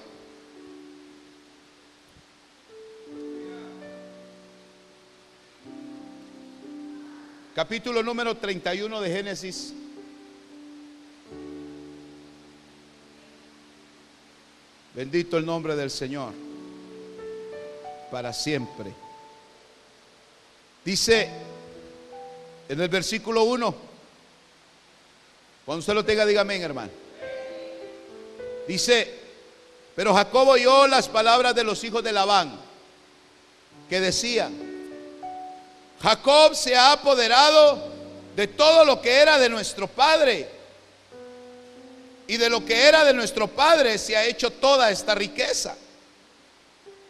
Capítulo 7.54 8.02
número 8.02 8.34
31 8.34 9.00
de 9.02 9.10
Génesis. 9.10 9.74
Bendito 14.94 15.36
el 15.36 15.44
nombre 15.44 15.76
del 15.76 15.90
Señor 15.90 16.51
para 18.12 18.34
siempre. 18.34 18.92
Dice 20.84 21.30
en 22.68 22.78
el 22.78 22.88
versículo 22.90 23.44
1. 23.44 23.74
Cuando 25.64 25.80
usted 25.80 25.94
lo 25.94 26.04
tenga, 26.04 26.26
dígame, 26.26 26.60
hermano. 26.60 26.90
Dice, 28.68 29.18
pero 29.96 30.12
Jacob 30.12 30.48
oyó 30.48 30.86
las 30.86 31.08
palabras 31.08 31.54
de 31.54 31.64
los 31.64 31.82
hijos 31.84 32.04
de 32.04 32.12
Labán, 32.12 32.60
que 33.88 34.00
decían, 34.00 34.52
Jacob 36.02 36.54
se 36.54 36.76
ha 36.76 36.92
apoderado 36.92 37.90
de 38.36 38.46
todo 38.46 38.84
lo 38.84 39.00
que 39.00 39.10
era 39.10 39.38
de 39.38 39.48
nuestro 39.48 39.88
padre. 39.88 40.48
Y 42.26 42.36
de 42.36 42.50
lo 42.50 42.64
que 42.64 42.86
era 42.86 43.04
de 43.04 43.14
nuestro 43.14 43.48
padre 43.48 43.96
se 43.96 44.16
ha 44.16 44.24
hecho 44.26 44.50
toda 44.50 44.90
esta 44.90 45.14
riqueza. 45.14 45.76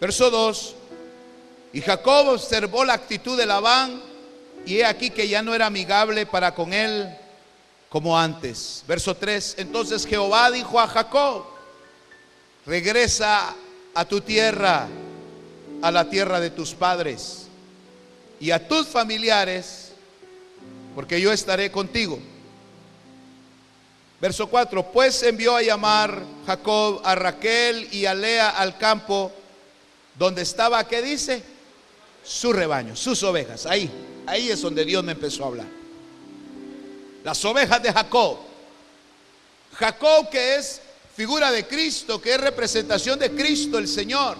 Verso 0.00 0.30
2. 0.30 0.76
Y 1.72 1.80
Jacob 1.80 2.28
observó 2.28 2.84
la 2.84 2.94
actitud 2.94 3.36
de 3.36 3.46
Labán 3.46 4.02
y 4.66 4.78
he 4.78 4.84
aquí 4.84 5.10
que 5.10 5.26
ya 5.26 5.42
no 5.42 5.54
era 5.54 5.66
amigable 5.66 6.26
para 6.26 6.54
con 6.54 6.72
él 6.72 7.08
como 7.88 8.18
antes. 8.18 8.84
Verso 8.86 9.16
3, 9.16 9.56
entonces 9.58 10.06
Jehová 10.06 10.50
dijo 10.50 10.78
a 10.78 10.86
Jacob, 10.86 11.44
regresa 12.66 13.54
a 13.94 14.04
tu 14.04 14.20
tierra, 14.20 14.88
a 15.80 15.90
la 15.90 16.08
tierra 16.08 16.40
de 16.40 16.50
tus 16.50 16.74
padres 16.74 17.46
y 18.38 18.50
a 18.50 18.68
tus 18.68 18.86
familiares, 18.86 19.92
porque 20.94 21.20
yo 21.20 21.32
estaré 21.32 21.70
contigo. 21.70 22.18
Verso 24.20 24.46
4, 24.46 24.92
pues 24.92 25.22
envió 25.24 25.56
a 25.56 25.62
llamar 25.62 26.22
Jacob 26.46 27.00
a 27.04 27.14
Raquel 27.14 27.88
y 27.92 28.06
a 28.06 28.14
Lea 28.14 28.50
al 28.50 28.78
campo 28.78 29.32
donde 30.16 30.42
estaba, 30.42 30.86
¿qué 30.86 31.02
dice? 31.02 31.51
Su 32.24 32.52
rebaño, 32.52 32.96
sus 32.96 33.22
ovejas. 33.22 33.66
Ahí, 33.66 33.90
ahí 34.26 34.50
es 34.50 34.60
donde 34.60 34.84
Dios 34.84 35.02
me 35.02 35.12
empezó 35.12 35.44
a 35.44 35.46
hablar 35.48 35.82
las 37.24 37.44
ovejas 37.44 37.82
de 37.82 37.92
Jacob. 37.92 38.38
Jacob 39.74 40.28
que 40.30 40.56
es 40.56 40.80
figura 41.14 41.50
de 41.50 41.66
Cristo, 41.66 42.20
que 42.20 42.34
es 42.34 42.40
representación 42.40 43.18
de 43.18 43.30
Cristo 43.32 43.78
el 43.78 43.88
Señor. 43.88 44.36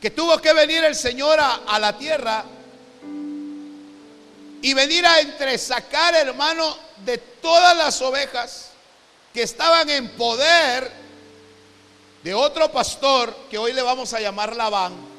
Que 0.00 0.10
tuvo 0.10 0.38
que 0.38 0.52
venir 0.52 0.82
el 0.84 0.94
Señor 0.94 1.38
a, 1.40 1.78
la 1.78 1.96
tierra 1.98 2.44
y 4.62 4.72
venir 4.72 5.04
a 5.04 5.20
entresacar, 5.20 6.14
hermano, 6.14 6.76
de 7.04 7.18
todas 7.18 7.76
las 7.76 8.00
ovejas 8.00 8.70
que 9.32 9.42
estaban 9.42 9.88
en 9.90 10.08
poder 10.10 10.90
de 12.22 12.34
otro 12.34 12.70
pastor 12.70 13.34
que 13.50 13.58
hoy 13.58 13.72
le 13.72 13.82
vamos 13.82 14.12
a 14.14 14.20
llamar 14.20 14.56
Labán. 14.56 15.09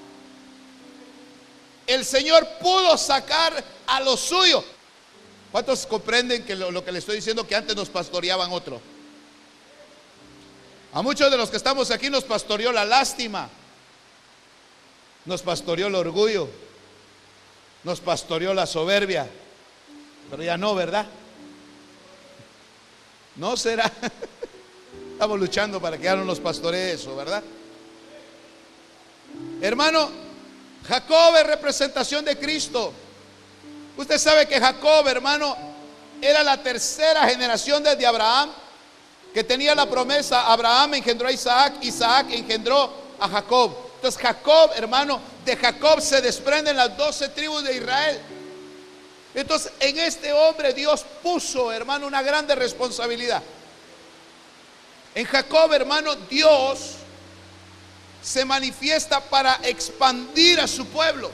El 1.88 2.06
Señor 2.06 2.48
pudo 2.62 2.98
sacar 2.98 3.64
a 3.88 4.00
los 4.00 4.20
suyos. 4.20 4.64
¿Cuántos 5.52 5.86
comprenden 5.86 6.46
que 6.46 6.56
lo, 6.56 6.84
que 6.84 6.92
le 6.92 7.00
estoy 7.00 7.18
diciendo 7.18 7.46
que 7.46 7.56
antes 7.56 7.76
nos 7.76 7.90
pastoreaban 7.90 8.52
otro? 8.52 8.82
A 10.94 11.02
muchos 11.02 11.30
de 11.30 11.38
los 11.38 11.50
que 11.50 11.58
estamos 11.58 11.92
aquí 11.92 12.10
nos 12.10 12.24
pastoreó 12.24 12.72
la 12.72 12.86
lástima, 12.86 13.50
nos 15.26 15.42
pastoreó 15.42 15.88
el 15.88 15.96
orgullo, 15.96 16.50
nos 17.84 18.00
pastoreó 18.00 18.54
la 18.54 18.66
soberbia, 18.66 19.28
pero 20.30 20.44
ya 20.44 20.58
no, 20.58 20.74
¿verdad? 20.76 21.06
No 23.36 23.58
será. 23.58 23.92
Estamos 25.14 25.40
luchando 25.40 25.80
para 25.80 25.98
que 25.98 26.06
ya 26.06 26.16
no 26.16 26.26
nos 26.26 26.40
pastoree 26.40 26.94
eso, 26.94 27.16
¿verdad? 27.16 27.44
Hermano, 29.62 30.10
Jacob 30.88 31.36
es 31.38 31.48
representación 31.48 32.26
de 32.26 32.38
Cristo. 32.38 32.94
Usted 33.98 34.18
sabe 34.18 34.48
que 34.48 34.60
Jacob, 34.60 35.08
hermano, 35.08 35.56
era 36.22 36.44
la 36.44 36.62
tercera 36.62 37.28
generación 37.28 37.84
desde 37.84 38.06
Abraham, 38.06 38.52
que 39.34 39.44
tenía 39.44 39.74
la 39.76 39.90
promesa, 39.90 40.52
Abraham 40.52 40.96
engendró 40.96 41.28
a 41.28 41.32
Isaac, 41.32 41.76
Isaac 41.82 42.28
engendró 42.32 42.92
a 43.20 43.28
Jacob. 43.30 43.76
Entonces 43.96 44.22
Jacob, 44.22 44.72
hermano, 44.76 45.22
de 45.46 45.56
Jacob 45.56 46.02
se 46.02 46.22
desprenden 46.22 46.76
las 46.76 46.96
doce 46.98 47.30
tribus 47.30 47.64
de 47.64 47.76
Israel. 47.76 48.20
Entonces 49.34 49.72
en 49.80 49.98
este 50.00 50.34
hombre 50.34 50.74
Dios 50.74 51.06
puso, 51.24 51.72
hermano, 51.72 52.08
una 52.08 52.22
grande 52.22 52.56
responsabilidad. 52.56 53.42
En 55.14 55.26
Jacob, 55.26 55.72
hermano, 55.74 56.16
Dios 56.16 56.96
se 58.22 58.46
manifiesta 58.46 59.20
para 59.22 59.60
expandir 59.64 60.60
a 60.60 60.68
su 60.68 60.86
pueblo. 60.88 61.32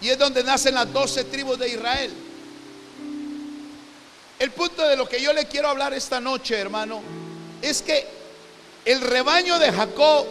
Y 0.00 0.08
es 0.08 0.18
donde 0.18 0.42
nacen 0.42 0.74
las 0.74 0.92
doce 0.92 1.24
tribus 1.24 1.58
de 1.58 1.68
Israel. 1.68 2.12
El 4.38 4.50
punto 4.50 4.82
de 4.82 4.96
lo 4.96 5.08
que 5.08 5.20
yo 5.20 5.32
le 5.32 5.46
quiero 5.46 5.68
hablar 5.68 5.94
esta 5.94 6.20
noche, 6.20 6.58
hermano, 6.58 7.00
es 7.60 7.80
que 7.80 8.04
el 8.84 9.00
rebaño 9.00 9.58
de 9.60 9.70
Jacob 9.70 10.26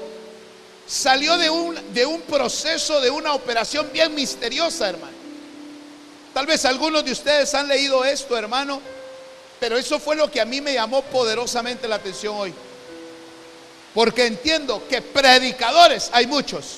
salió 0.85 1.37
de 1.37 1.49
un, 1.49 1.93
de 1.93 2.05
un 2.05 2.19
proceso, 2.21 2.99
de 2.99 3.09
una 3.09 3.33
operación 3.33 3.89
bien 3.93 4.13
misteriosa, 4.13 4.89
hermano. 4.89 5.15
Tal 6.33 6.45
vez 6.45 6.65
algunos 6.65 7.05
de 7.05 7.13
ustedes 7.13 7.53
han 7.53 7.69
leído 7.69 8.03
esto, 8.03 8.37
hermano, 8.37 8.81
pero 9.61 9.77
eso 9.77 9.99
fue 9.99 10.17
lo 10.17 10.29
que 10.29 10.41
a 10.41 10.45
mí 10.45 10.59
me 10.59 10.73
llamó 10.73 11.01
poderosamente 11.03 11.87
la 11.87 11.95
atención 11.95 12.35
hoy. 12.35 12.53
Porque 13.93 14.25
entiendo 14.25 14.83
que 14.87 15.01
predicadores 15.01 16.09
hay 16.13 16.27
muchos, 16.27 16.77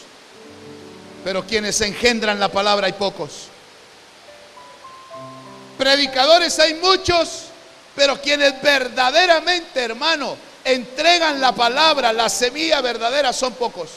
pero 1.23 1.45
quienes 1.45 1.79
engendran 1.81 2.39
la 2.39 2.49
palabra 2.49 2.87
hay 2.87 2.93
pocos. 2.93 3.47
Predicadores 5.77 6.57
hay 6.59 6.75
muchos, 6.75 7.45
pero 7.95 8.19
quienes 8.21 8.61
verdaderamente, 8.61 9.83
hermano, 9.83 10.37
entregan 10.63 11.39
la 11.39 11.51
palabra, 11.51 12.13
la 12.13 12.29
semilla 12.29 12.81
verdadera, 12.81 13.31
son 13.31 13.53
pocos. 13.53 13.89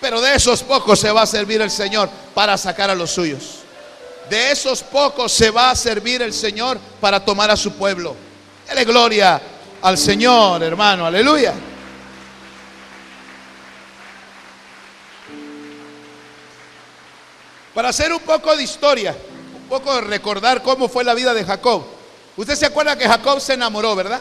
Pero 0.00 0.20
de 0.20 0.34
esos 0.34 0.62
pocos 0.62 0.98
se 0.98 1.10
va 1.10 1.22
a 1.22 1.26
servir 1.26 1.60
el 1.60 1.70
Señor 1.70 2.08
para 2.34 2.58
sacar 2.58 2.90
a 2.90 2.94
los 2.94 3.10
suyos. 3.10 3.60
De 4.28 4.50
esos 4.50 4.82
pocos 4.82 5.32
se 5.32 5.50
va 5.50 5.70
a 5.70 5.76
servir 5.76 6.22
el 6.22 6.32
Señor 6.32 6.78
para 7.00 7.24
tomar 7.24 7.50
a 7.50 7.56
su 7.56 7.72
pueblo. 7.72 8.16
Dele 8.66 8.84
gloria 8.84 9.40
al 9.82 9.98
Señor, 9.98 10.62
hermano. 10.62 11.06
Aleluya. 11.06 11.54
Para 17.74 17.88
hacer 17.88 18.12
un 18.12 18.20
poco 18.20 18.56
de 18.56 18.62
historia, 18.62 19.16
un 19.56 19.68
poco 19.68 19.94
de 19.94 20.02
recordar 20.02 20.62
cómo 20.62 20.88
fue 20.88 21.02
la 21.02 21.14
vida 21.14 21.34
de 21.34 21.44
Jacob. 21.44 21.84
Usted 22.36 22.54
se 22.54 22.66
acuerda 22.66 22.96
que 22.96 23.08
Jacob 23.08 23.40
se 23.40 23.54
enamoró, 23.54 23.96
¿verdad? 23.96 24.20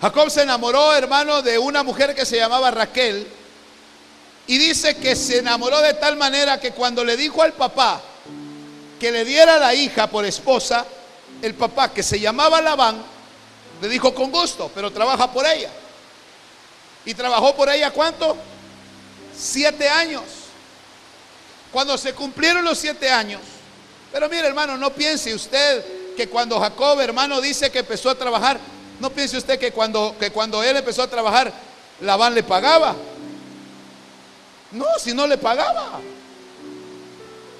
Jacob 0.00 0.30
se 0.30 0.42
enamoró, 0.42 0.94
hermano, 0.94 1.42
de 1.42 1.58
una 1.58 1.82
mujer 1.82 2.14
que 2.14 2.24
se 2.24 2.36
llamaba 2.36 2.70
Raquel. 2.70 3.26
Y 4.46 4.58
dice 4.58 4.96
que 4.96 5.14
se 5.14 5.38
enamoró 5.38 5.80
de 5.80 5.94
tal 5.94 6.16
manera 6.16 6.58
que 6.58 6.72
cuando 6.72 7.04
le 7.04 7.16
dijo 7.16 7.42
al 7.42 7.52
papá 7.52 8.00
que 8.98 9.10
le 9.10 9.24
diera 9.24 9.58
la 9.58 9.74
hija 9.74 10.08
por 10.08 10.24
esposa, 10.24 10.84
el 11.42 11.54
papá 11.54 11.92
que 11.92 12.02
se 12.02 12.20
llamaba 12.20 12.60
Labán, 12.60 13.02
le 13.80 13.88
dijo 13.88 14.14
con 14.14 14.30
gusto, 14.30 14.70
pero 14.74 14.90
trabaja 14.90 15.32
por 15.32 15.46
ella. 15.46 15.70
¿Y 17.04 17.14
trabajó 17.14 17.56
por 17.56 17.70
ella 17.70 17.90
cuánto? 17.90 18.36
Siete 19.36 19.88
años. 19.88 20.39
Cuando 21.72 21.96
se 21.96 22.14
cumplieron 22.14 22.64
los 22.64 22.78
siete 22.78 23.10
años, 23.10 23.40
pero 24.12 24.28
mire 24.28 24.46
hermano, 24.46 24.76
no 24.76 24.90
piense 24.90 25.32
usted 25.34 25.84
que 26.16 26.28
cuando 26.28 26.58
Jacob, 26.58 27.00
hermano, 27.00 27.40
dice 27.40 27.70
que 27.70 27.80
empezó 27.80 28.10
a 28.10 28.14
trabajar, 28.14 28.58
no 28.98 29.10
piense 29.10 29.38
usted 29.38 29.58
que 29.58 29.72
cuando, 29.72 30.16
que 30.18 30.30
cuando 30.30 30.62
él 30.62 30.76
empezó 30.76 31.02
a 31.02 31.08
trabajar, 31.08 31.52
Labán 32.00 32.34
le 32.34 32.42
pagaba. 32.42 32.94
No, 34.72 34.86
si 34.98 35.14
no 35.14 35.26
le 35.26 35.38
pagaba. 35.38 36.00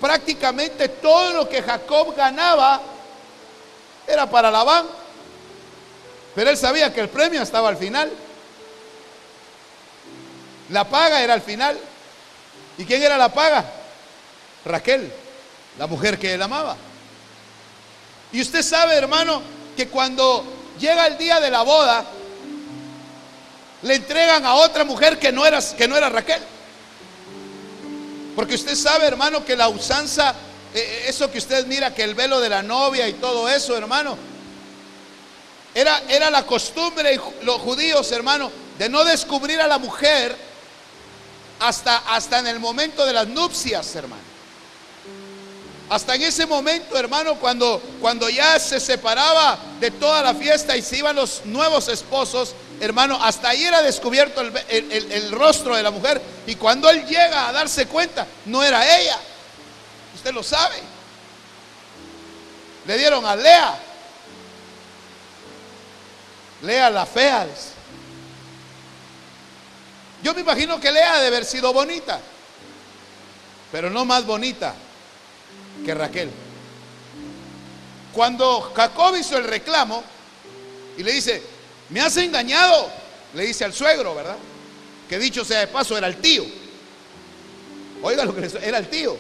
Prácticamente 0.01 0.89
todo 0.89 1.33
lo 1.33 1.49
que 1.49 1.63
Jacob 1.63 2.15
ganaba 2.17 2.81
era 4.07 4.29
para 4.29 4.51
Labán. 4.51 4.87
Pero 6.35 6.51
él 6.51 6.57
sabía 6.57 6.93
que 6.93 7.01
el 7.01 7.09
premio 7.09 7.43
estaba 7.43 7.69
al 7.69 7.77
final. 7.77 8.11
La 10.71 10.89
paga 10.89 11.23
era 11.23 11.35
al 11.35 11.43
final. 11.43 11.79
¿Y 12.79 12.85
quién 12.85 13.03
era 13.03 13.17
la 13.17 13.29
paga? 13.29 13.65
Raquel, 14.65 15.13
la 15.79 15.87
mujer 15.87 16.19
que 16.19 16.35
él 16.35 16.43
amaba. 16.43 16.77
Y 18.33 18.41
usted 18.41 18.63
sabe, 18.63 18.95
hermano, 18.95 19.43
que 19.77 19.89
cuando 19.89 20.45
llega 20.79 21.07
el 21.07 21.19
día 21.19 21.41
de 21.41 21.51
la 21.51 21.63
boda, 21.63 22.05
le 23.83 23.95
entregan 23.95 24.45
a 24.45 24.55
otra 24.55 24.85
mujer 24.85 25.19
que 25.19 25.33
no 25.33 25.45
era, 25.45 25.61
que 25.77 25.89
no 25.89 25.97
era 25.97 26.09
Raquel. 26.09 26.43
Porque 28.37 28.55
usted 28.55 28.77
sabe, 28.77 29.07
hermano, 29.07 29.45
que 29.45 29.57
la 29.57 29.69
usanza, 29.69 30.31
eh, 30.75 30.79
eh, 30.79 31.05
eso 31.09 31.31
que 31.31 31.39
usted 31.39 31.67
mira, 31.67 31.95
que 31.95 32.05
el 32.05 32.15
velo 32.15 32.41
de 32.41 32.49
la 32.49 32.63
novia 32.63 33.09
y 33.09 33.15
todo 33.15 33.49
eso, 33.49 33.77
hermano, 33.77 34.17
era, 35.75 36.03
era 36.09 36.31
la 36.31 36.45
costumbre 36.47 37.19
los 37.43 37.61
judíos, 37.61 38.11
hermano, 38.13 38.51
de 38.79 38.89
no 38.89 39.05
descubrir 39.05 39.61
a 39.61 39.67
la 39.67 39.79
mujer 39.79 40.37
hasta, 41.61 41.99
hasta 41.99 42.39
en 42.39 42.47
el 42.47 42.61
momento 42.61 43.05
de 43.05 43.13
las 43.13 43.29
nupcias, 43.29 43.95
hermano. 43.95 44.30
Hasta 45.91 46.15
en 46.15 46.23
ese 46.23 46.47
momento, 46.47 46.97
hermano, 46.97 47.35
cuando, 47.35 47.83
cuando 48.01 48.29
ya 48.31 48.61
se 48.61 48.79
separaba 48.79 49.59
de 49.81 49.91
toda 49.91 50.23
la 50.23 50.37
fiesta 50.37 50.77
y 50.77 50.83
se 50.83 50.99
iban 50.99 51.17
los 51.17 51.45
nuevos 51.47 51.89
esposos, 51.89 52.55
hermano, 52.79 53.19
hasta 53.21 53.49
ahí 53.49 53.65
era 53.65 53.83
descubierto 53.83 54.41
el, 54.41 54.53
el, 54.69 55.33
rostro 55.33 55.75
de 55.75 55.83
la 55.83 55.91
mujer. 55.91 56.23
Y 56.47 56.55
cuando 56.55 56.89
él 56.89 57.05
llega 57.07 57.49
a 57.49 57.53
darse 57.53 57.87
cuenta, 57.87 58.25
no 58.47 58.63
era 58.63 59.01
ella. 59.01 59.19
Usted 60.15 60.33
lo 60.33 60.45
sabe. 60.45 60.77
Le 62.87 62.97
dieron 62.97 63.27
a 63.27 63.35
Lea. 63.35 63.77
Lea 66.63 66.89
la 66.89 67.05
fea. 67.05 67.49
Yo 70.23 70.35
me 70.35 70.43
imagino 70.43 70.79
que 70.79 70.93
Lea 70.93 71.17
debe 71.17 71.27
haber 71.27 71.45
sido 71.45 71.73
bonita, 71.73 72.21
pero 73.73 73.91
no 73.91 74.05
más 74.05 74.25
bonita 74.25 74.73
que 75.85 75.95
Raquel. 75.95 76.31
Cuando 78.13 78.73
Jacob 78.75 79.17
hizo 79.17 79.39
el 79.39 79.45
reclamo 79.45 80.03
y 80.97 81.03
le 81.03 81.13
dice, 81.13 81.43
me 81.91 82.01
has 82.01 82.17
engañado, 82.17 82.91
le 83.35 83.47
dice 83.47 83.65
al 83.65 83.73
suegro, 83.73 84.15
¿verdad? 84.15 84.37
Que 85.09 85.19
dicho 85.19 85.45
sea 85.45 85.61
de 85.61 85.67
paso, 85.69 85.97
era 85.97 86.07
el 86.07 86.17
tío. 86.17 86.45
Oiga 88.03 88.25
lo 88.25 88.35
que 88.35 88.51
era 88.63 88.79
el 88.79 88.89
tío. 88.89 89.17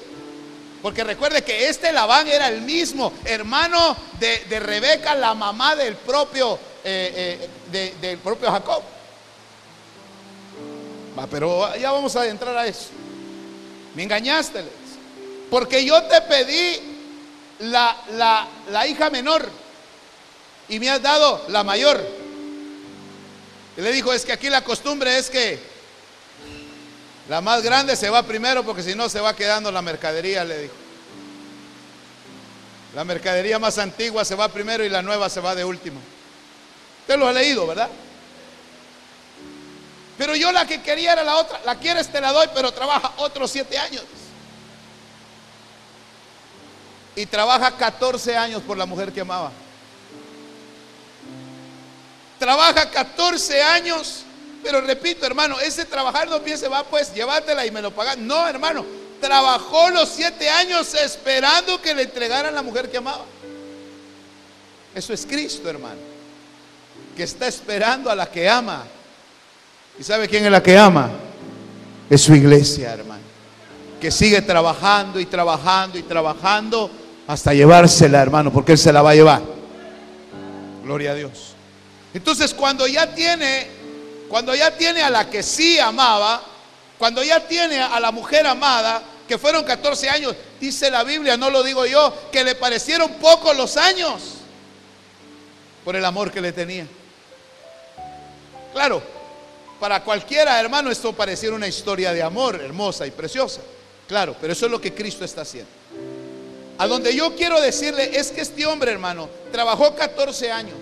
Porque 0.83 1.05
recuerde 1.05 1.43
que 1.43 1.69
este 1.69 1.93
Labán 1.93 2.27
era 2.27 2.49
el 2.49 2.63
mismo 2.63 3.13
hermano 3.25 3.97
de, 4.19 4.61
Rebeca, 4.61 5.15
la 5.15 5.35
mamá 5.35 5.77
del 5.77 5.95
propio, 5.97 6.59
eh, 6.83 7.49
eh, 7.71 7.91
del 8.01 8.19
propio 8.19 8.51
Jacob. 8.51 8.83
Pero 11.31 11.77
ya 11.77 11.93
vamos 11.93 12.17
a 12.17 12.27
entrar 12.27 12.57
a 12.57 12.67
eso. 12.67 12.89
Me 13.95 14.05
engañaste. 14.05 14.65
Porque 15.51 15.85
yo 15.85 16.01
te 16.05 16.21
pedí 16.23 16.81
la, 17.59 17.97
la, 18.71 18.87
hija 18.87 19.11
menor 19.11 19.47
y 20.69 20.79
me 20.79 20.89
has 20.89 21.03
dado 21.03 21.45
la 21.49 21.65
mayor. 21.65 22.01
Y 23.77 23.81
le 23.81 23.93
dijo, 23.93 24.13
es 24.13 24.25
que 24.25 24.33
aquí 24.33 24.49
la 24.49 24.63
costumbre 24.63 25.19
es 25.19 25.29
que 25.29 25.59
la 27.29 27.41
más 27.41 27.63
grande 27.63 27.97
se 27.97 28.09
va 28.09 28.23
primero 28.23 28.65
porque 28.65 28.83
si 28.83 28.95
no 28.95 29.09
se 29.09 29.21
va 29.21 29.35
quedando 29.35 29.73
la 29.73 29.83
mercadería, 29.83 30.45
le 30.45 30.59
dijo. 30.63 30.75
La 32.95 33.05
mercadería 33.05 33.59
más 33.59 33.79
antigua 33.79 34.25
se 34.25 34.35
va 34.35 34.49
primero 34.49 34.85
y 34.85 34.89
la 34.89 35.03
nueva 35.03 35.29
se 35.29 35.41
va 35.41 35.55
de 35.55 35.65
último. 35.65 36.01
Usted 37.03 37.19
lo 37.19 37.27
ha 37.27 37.33
leído, 37.33 37.67
¿verdad? 37.67 37.89
Pero 40.17 40.37
yo 40.37 40.53
la 40.53 40.67
que 40.67 40.83
quería 40.83 41.13
era 41.13 41.25
la 41.25 41.37
otra. 41.37 41.61
La 41.65 41.77
quieres, 41.77 42.11
te 42.11 42.21
la 42.21 42.33
doy, 42.33 42.49
pero 42.55 42.73
trabaja 42.73 43.15
otros 43.17 43.51
siete 43.51 43.79
años 43.79 44.05
y 47.21 47.27
trabaja 47.27 47.77
14 47.77 48.37
años 48.37 48.63
por 48.63 48.79
la 48.79 48.87
mujer 48.87 49.13
que 49.13 49.21
amaba. 49.21 49.53
Trabaja 52.39 52.89
14 52.89 53.63
años, 53.63 54.23
pero 54.63 54.81
repito, 54.81 55.27
hermano, 55.27 55.61
ese 55.61 55.85
trabajar 55.85 56.29
no 56.29 56.41
piense, 56.41 56.69
va 56.69 56.83
pues, 56.85 57.13
llévatela 57.13 57.67
y 57.67 57.71
me 57.71 57.83
lo 57.83 57.91
pagas. 57.91 58.17
No, 58.17 58.49
hermano, 58.49 58.87
trabajó 59.21 59.91
los 59.91 60.09
7 60.09 60.49
años 60.49 60.95
esperando 60.95 61.81
que 61.83 61.95
le 61.95 62.05
entregaran 62.05 62.55
la 62.55 62.63
mujer 62.63 62.91
que 62.91 62.97
amaba. 62.97 63.27
Eso 64.95 65.13
es 65.13 65.27
Cristo, 65.27 65.69
hermano, 65.69 66.01
que 67.15 67.23
está 67.25 67.47
esperando 67.47 68.11
a 68.11 68.15
la 68.15 68.31
que 68.31 68.49
ama. 68.49 68.85
¿Y 69.99 70.03
sabe 70.03 70.27
quién 70.27 70.47
es 70.47 70.51
la 70.51 70.63
que 70.63 70.79
ama? 70.79 71.11
Es 72.09 72.23
su 72.23 72.35
iglesia, 72.35 72.95
hermano. 72.95 73.21
Que 74.01 74.11
sigue 74.11 74.41
trabajando 74.41 75.21
y 75.21 75.27
trabajando 75.27 75.99
y 75.99 76.03
trabajando 76.03 76.91
hasta 77.31 77.55
llevársela, 77.55 78.21
hermano, 78.21 78.53
porque 78.53 78.73
Él 78.73 78.79
se 78.79 78.93
la 78.93 79.03
va 79.03 79.11
a 79.11 79.15
llevar. 79.15 79.41
Gloria 80.83 81.13
a 81.13 81.15
Dios. 81.15 81.55
Entonces, 82.13 82.53
cuando 82.53 82.89
ya 82.89 83.15
tiene, 83.15 83.69
cuando 84.29 84.53
ya 84.53 84.77
tiene 84.77 85.01
a 85.01 85.11
la 85.11 85.31
que 85.31 85.45
sí 85.45 85.79
amaba, 85.79 86.43
cuando 86.99 87.23
ya 87.23 87.47
tiene 87.47 87.81
a 87.81 88.01
la 88.01 88.11
mujer 88.11 88.49
amada, 88.49 89.01
que 89.29 89.39
fueron 89.39 89.63
14 89.63 90.11
años, 90.11 90.35
dice 90.61 90.91
la 90.91 91.05
Biblia, 91.05 91.37
no 91.37 91.51
lo 91.51 91.63
digo 91.63 91.87
yo, 91.87 92.13
que 92.33 92.43
le 92.43 92.57
parecieron 92.57 93.13
pocos 93.13 93.57
los 93.57 93.77
años 93.77 94.21
por 95.85 95.95
el 95.95 96.05
amor 96.05 96.33
que 96.33 96.41
le 96.41 96.51
tenía. 96.51 96.89
Claro, 98.73 99.01
para 99.79 100.03
cualquiera, 100.03 100.59
hermano, 100.59 100.91
esto 100.91 101.13
pareciera 101.13 101.55
una 101.55 101.69
historia 101.69 102.13
de 102.13 102.25
amor 102.25 102.57
hermosa 102.57 103.07
y 103.07 103.13
preciosa. 103.13 103.61
Claro, 104.09 104.35
pero 104.41 104.53
eso 104.53 104.67
es 104.67 104.73
lo 104.73 104.81
que 104.81 104.93
Cristo 104.93 105.25
está 105.25 105.43
haciendo. 105.43 105.80
A 106.81 106.87
donde 106.87 107.15
yo 107.15 107.37
quiero 107.37 107.61
decirle 107.61 108.19
es 108.19 108.33
que 108.33 108.41
este 108.41 108.65
hombre, 108.65 108.91
hermano, 108.91 109.29
trabajó 109.53 109.95
14 109.95 110.51
años. 110.51 110.79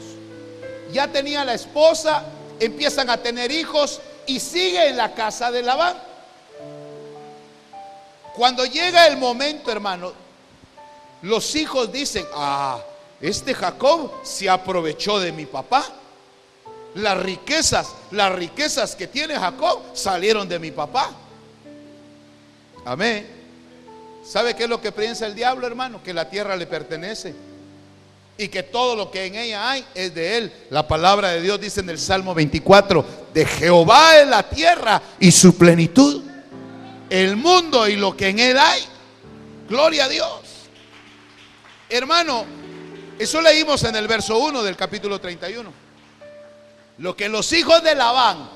Ya 0.93 1.09
tenía 1.09 1.45
la 1.45 1.55
esposa, 1.55 2.25
empiezan 2.61 3.11
a 3.11 3.17
tener 3.17 3.51
hijos 3.51 4.01
y 4.25 4.39
sigue 4.39 4.91
en 4.91 4.97
la 4.97 5.13
casa 5.13 5.51
de 5.51 5.61
Labán. 5.61 6.01
Cuando 8.37 8.65
llega 8.65 9.09
el 9.09 9.17
momento, 9.17 9.73
hermano, 9.73 10.13
los 11.23 11.57
hijos 11.57 11.91
dicen, 11.91 12.25
ah, 12.33 12.79
este 13.21 13.53
Jacob 13.53 14.13
se 14.23 14.49
aprovechó 14.49 15.19
de 15.19 15.33
mi 15.33 15.47
papá. 15.47 15.85
Las 16.95 17.19
riquezas, 17.19 17.89
las 18.13 18.33
riquezas 18.37 18.95
que 18.95 19.09
tiene 19.09 19.35
Jacob 19.35 19.81
salieron 19.95 20.49
de 20.49 20.61
mi 20.61 20.71
papá. 20.71 21.11
Amén 22.85 23.38
¿Sabe 24.29 24.55
qué 24.55 24.65
es 24.65 24.69
lo 24.69 24.79
que 24.79 24.93
piensa 24.93 25.27
el 25.27 25.35
diablo, 25.35 25.67
hermano? 25.67 26.03
Que 26.03 26.13
la 26.13 26.29
tierra 26.29 26.55
le 26.55 26.67
pertenece 26.67 27.35
y 28.37 28.49
que 28.49 28.63
todo 28.63 28.95
lo 28.95 29.11
que 29.11 29.25
en 29.25 29.35
ella 29.37 29.71
hay 29.71 29.87
es 29.95 30.15
de 30.15 30.37
él. 30.37 30.53
La 30.69 30.87
palabra 30.87 31.31
de 31.31 31.41
Dios 31.41 31.59
dice 31.59 31.81
en 31.81 31.89
el 31.89 31.99
Salmo 31.99 32.35
24, 32.35 33.05
de 33.33 33.47
Jehová 33.47 34.19
es 34.19 34.29
la 34.29 34.43
tierra 34.43 35.01
y 35.19 35.33
su 35.33 35.57
plenitud, 35.57 36.23
el 37.09 37.37
mundo 37.37 37.89
y 37.89 37.97
lo 37.97 38.15
que 38.15 38.29
en 38.29 38.39
él 38.39 38.59
hay. 38.59 38.83
Gloria 39.67 40.05
a 40.05 40.09
Dios. 40.11 40.41
Hermano, 41.89 42.45
eso 43.19 43.41
leímos 43.41 43.83
en 43.85 43.97
el 43.97 44.07
verso 44.07 44.37
1 44.37 44.63
del 44.63 44.77
capítulo 44.77 45.19
31. 45.19 45.73
Lo 46.99 47.17
que 47.17 47.31
los 47.31 47.51
hijos 47.55 47.83
de 47.83 47.95
Labán 47.95 48.47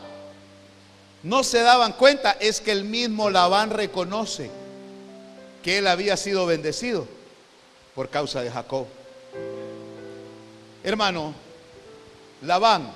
no 1.23 1.43
se 1.43 1.63
daban 1.63 1.95
cuenta 1.95 2.37
es 2.39 2.61
que 2.61 2.73
el 2.73 2.85
mismo 2.85 3.31
Labán 3.31 3.71
reconoce 3.71 4.62
que 5.63 5.79
él 5.79 5.87
había 5.87 6.17
sido 6.17 6.47
bendecido 6.47 7.07
por 7.95 8.09
causa 8.09 8.43
de 8.43 8.51
Jacob. 8.51 8.87
Hermano, 10.85 11.35
Labán 12.43 12.93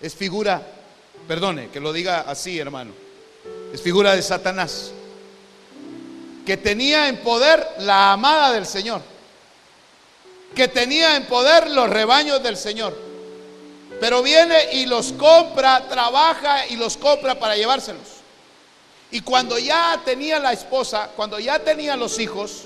es 0.00 0.14
figura, 0.14 0.60
perdone 1.28 1.70
que 1.70 1.80
lo 1.80 1.92
diga 1.92 2.22
así, 2.22 2.58
hermano, 2.58 2.92
es 3.72 3.80
figura 3.80 4.14
de 4.14 4.22
Satanás, 4.22 4.92
que 6.44 6.56
tenía 6.56 7.08
en 7.08 7.18
poder 7.18 7.66
la 7.78 8.12
amada 8.12 8.52
del 8.52 8.66
Señor, 8.66 9.02
que 10.54 10.68
tenía 10.68 11.16
en 11.16 11.26
poder 11.26 11.70
los 11.70 11.88
rebaños 11.88 12.42
del 12.42 12.56
Señor, 12.56 12.96
pero 14.00 14.22
viene 14.22 14.72
y 14.72 14.86
los 14.86 15.12
compra, 15.12 15.88
trabaja 15.88 16.66
y 16.66 16.76
los 16.76 16.96
compra 16.96 17.38
para 17.38 17.56
llevárselos. 17.56 18.13
Y 19.14 19.20
cuando 19.20 19.56
ya 19.60 20.02
tenía 20.04 20.40
la 20.40 20.52
esposa, 20.52 21.08
cuando 21.14 21.38
ya 21.38 21.60
tenía 21.60 21.94
los 21.94 22.18
hijos, 22.18 22.62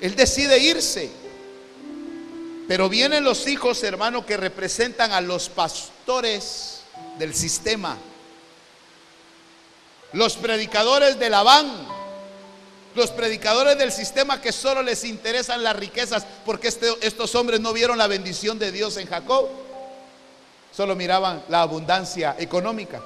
él 0.00 0.16
decide 0.16 0.58
irse. 0.58 1.08
Pero 2.66 2.88
vienen 2.88 3.22
los 3.22 3.46
hijos, 3.46 3.84
hermano, 3.84 4.26
que 4.26 4.36
representan 4.36 5.12
a 5.12 5.20
los 5.20 5.48
pastores 5.48 6.80
del 7.16 7.32
sistema. 7.32 7.96
Los 10.14 10.34
predicadores 10.34 11.16
de 11.16 11.30
Labán. 11.30 11.70
Los 12.96 13.12
predicadores 13.12 13.78
del 13.78 13.92
sistema 13.92 14.40
que 14.40 14.50
solo 14.50 14.82
les 14.82 15.04
interesan 15.04 15.62
las 15.62 15.76
riquezas. 15.76 16.26
Porque 16.44 16.66
este, 16.66 16.88
estos 17.02 17.36
hombres 17.36 17.60
no 17.60 17.72
vieron 17.72 17.98
la 17.98 18.08
bendición 18.08 18.58
de 18.58 18.72
Dios 18.72 18.96
en 18.96 19.06
Jacob. 19.06 19.48
Solo 20.76 20.96
miraban 20.96 21.44
la 21.48 21.62
abundancia 21.62 22.34
económica. 22.36 23.00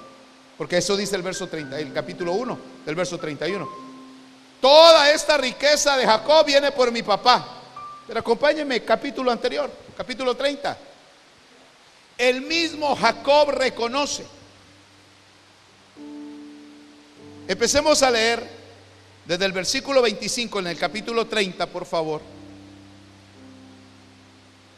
Porque 0.62 0.76
eso 0.76 0.96
dice 0.96 1.16
el 1.16 1.22
verso 1.22 1.48
30, 1.48 1.76
el 1.80 1.92
capítulo 1.92 2.34
1 2.34 2.58
del 2.86 2.94
verso 2.94 3.18
31. 3.18 3.68
Toda 4.60 5.10
esta 5.10 5.36
riqueza 5.36 5.96
de 5.96 6.06
Jacob 6.06 6.46
viene 6.46 6.70
por 6.70 6.92
mi 6.92 7.02
papá. 7.02 7.44
Pero 8.06 8.20
acompáñenme, 8.20 8.84
capítulo 8.84 9.32
anterior, 9.32 9.68
capítulo 9.96 10.36
30. 10.36 10.78
El 12.16 12.42
mismo 12.42 12.94
Jacob 12.94 13.50
reconoce. 13.50 14.24
Empecemos 17.48 18.00
a 18.04 18.12
leer 18.12 18.48
desde 19.24 19.44
el 19.44 19.50
versículo 19.50 20.00
25 20.00 20.60
en 20.60 20.66
el 20.68 20.78
capítulo 20.78 21.26
30, 21.26 21.66
por 21.66 21.86
favor. 21.86 22.22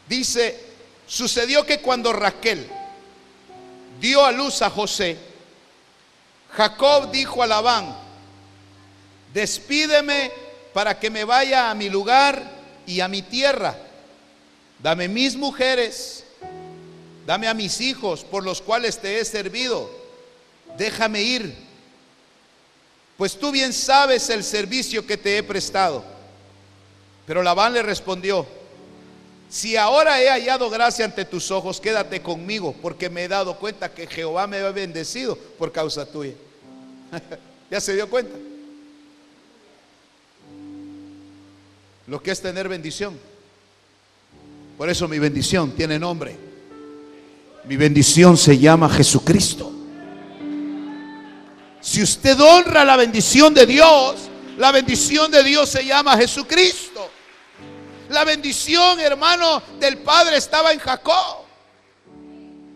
Dice, 0.08 0.64
sucedió 1.06 1.66
que 1.66 1.82
cuando 1.82 2.10
Raquel 2.10 2.66
dio 4.00 4.24
a 4.24 4.32
luz 4.32 4.62
a 4.62 4.70
José, 4.70 5.33
Jacob 6.56 7.10
dijo 7.10 7.42
a 7.42 7.46
Labán, 7.48 7.96
despídeme 9.32 10.30
para 10.72 10.98
que 10.98 11.10
me 11.10 11.24
vaya 11.24 11.70
a 11.70 11.74
mi 11.74 11.88
lugar 11.88 12.42
y 12.86 13.00
a 13.00 13.08
mi 13.08 13.22
tierra. 13.22 13.76
Dame 14.78 15.08
mis 15.08 15.34
mujeres, 15.34 16.24
dame 17.26 17.48
a 17.48 17.54
mis 17.54 17.80
hijos 17.80 18.22
por 18.22 18.44
los 18.44 18.62
cuales 18.62 19.00
te 19.00 19.18
he 19.18 19.24
servido. 19.24 19.90
Déjame 20.78 21.22
ir, 21.22 21.56
pues 23.16 23.36
tú 23.36 23.50
bien 23.50 23.72
sabes 23.72 24.30
el 24.30 24.44
servicio 24.44 25.04
que 25.04 25.16
te 25.16 25.36
he 25.36 25.42
prestado. 25.42 26.04
Pero 27.26 27.42
Labán 27.42 27.72
le 27.72 27.82
respondió, 27.82 28.46
si 29.48 29.76
ahora 29.76 30.20
he 30.20 30.28
hallado 30.28 30.70
gracia 30.70 31.04
ante 31.04 31.24
tus 31.24 31.50
ojos, 31.50 31.80
quédate 31.80 32.22
conmigo, 32.22 32.74
porque 32.80 33.10
me 33.10 33.24
he 33.24 33.28
dado 33.28 33.56
cuenta 33.58 33.92
que 33.92 34.06
Jehová 34.06 34.46
me 34.46 34.58
ha 34.58 34.70
bendecido 34.70 35.36
por 35.36 35.72
causa 35.72 36.06
tuya. 36.06 36.34
¿Ya 37.70 37.80
se 37.80 37.94
dio 37.94 38.08
cuenta? 38.08 38.36
Lo 42.06 42.22
que 42.22 42.30
es 42.30 42.40
tener 42.40 42.68
bendición. 42.68 43.18
Por 44.76 44.90
eso 44.90 45.08
mi 45.08 45.18
bendición 45.18 45.72
tiene 45.72 45.98
nombre. 45.98 46.36
Mi 47.64 47.76
bendición 47.76 48.36
se 48.36 48.58
llama 48.58 48.90
Jesucristo. 48.90 49.72
Si 51.80 52.02
usted 52.02 52.38
honra 52.40 52.84
la 52.84 52.96
bendición 52.96 53.54
de 53.54 53.66
Dios, 53.66 54.16
la 54.58 54.72
bendición 54.72 55.30
de 55.30 55.42
Dios 55.42 55.68
se 55.68 55.84
llama 55.84 56.16
Jesucristo. 56.16 57.10
La 58.10 58.24
bendición, 58.24 59.00
hermano, 59.00 59.62
del 59.78 59.98
Padre 59.98 60.36
estaba 60.36 60.72
en 60.72 60.78
Jacob. 60.78 61.43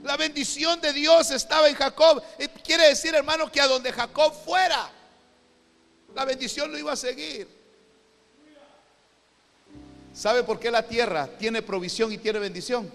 La 0.08 0.16
bendición 0.16 0.80
de 0.80 0.94
Dios 0.94 1.30
estaba 1.32 1.68
en 1.68 1.74
Jacob. 1.74 2.22
Quiere 2.64 2.88
decir, 2.88 3.14
hermano, 3.14 3.52
que 3.52 3.60
a 3.60 3.66
donde 3.66 3.92
Jacob 3.92 4.32
fuera, 4.42 4.90
la 6.14 6.24
bendición 6.24 6.72
lo 6.72 6.78
iba 6.78 6.92
a 6.92 6.96
seguir. 6.96 7.46
¿Sabe 10.14 10.44
por 10.44 10.58
qué 10.58 10.70
la 10.70 10.82
tierra 10.82 11.28
tiene 11.38 11.60
provisión 11.60 12.10
y 12.10 12.16
tiene 12.16 12.38
bendición? 12.38 12.90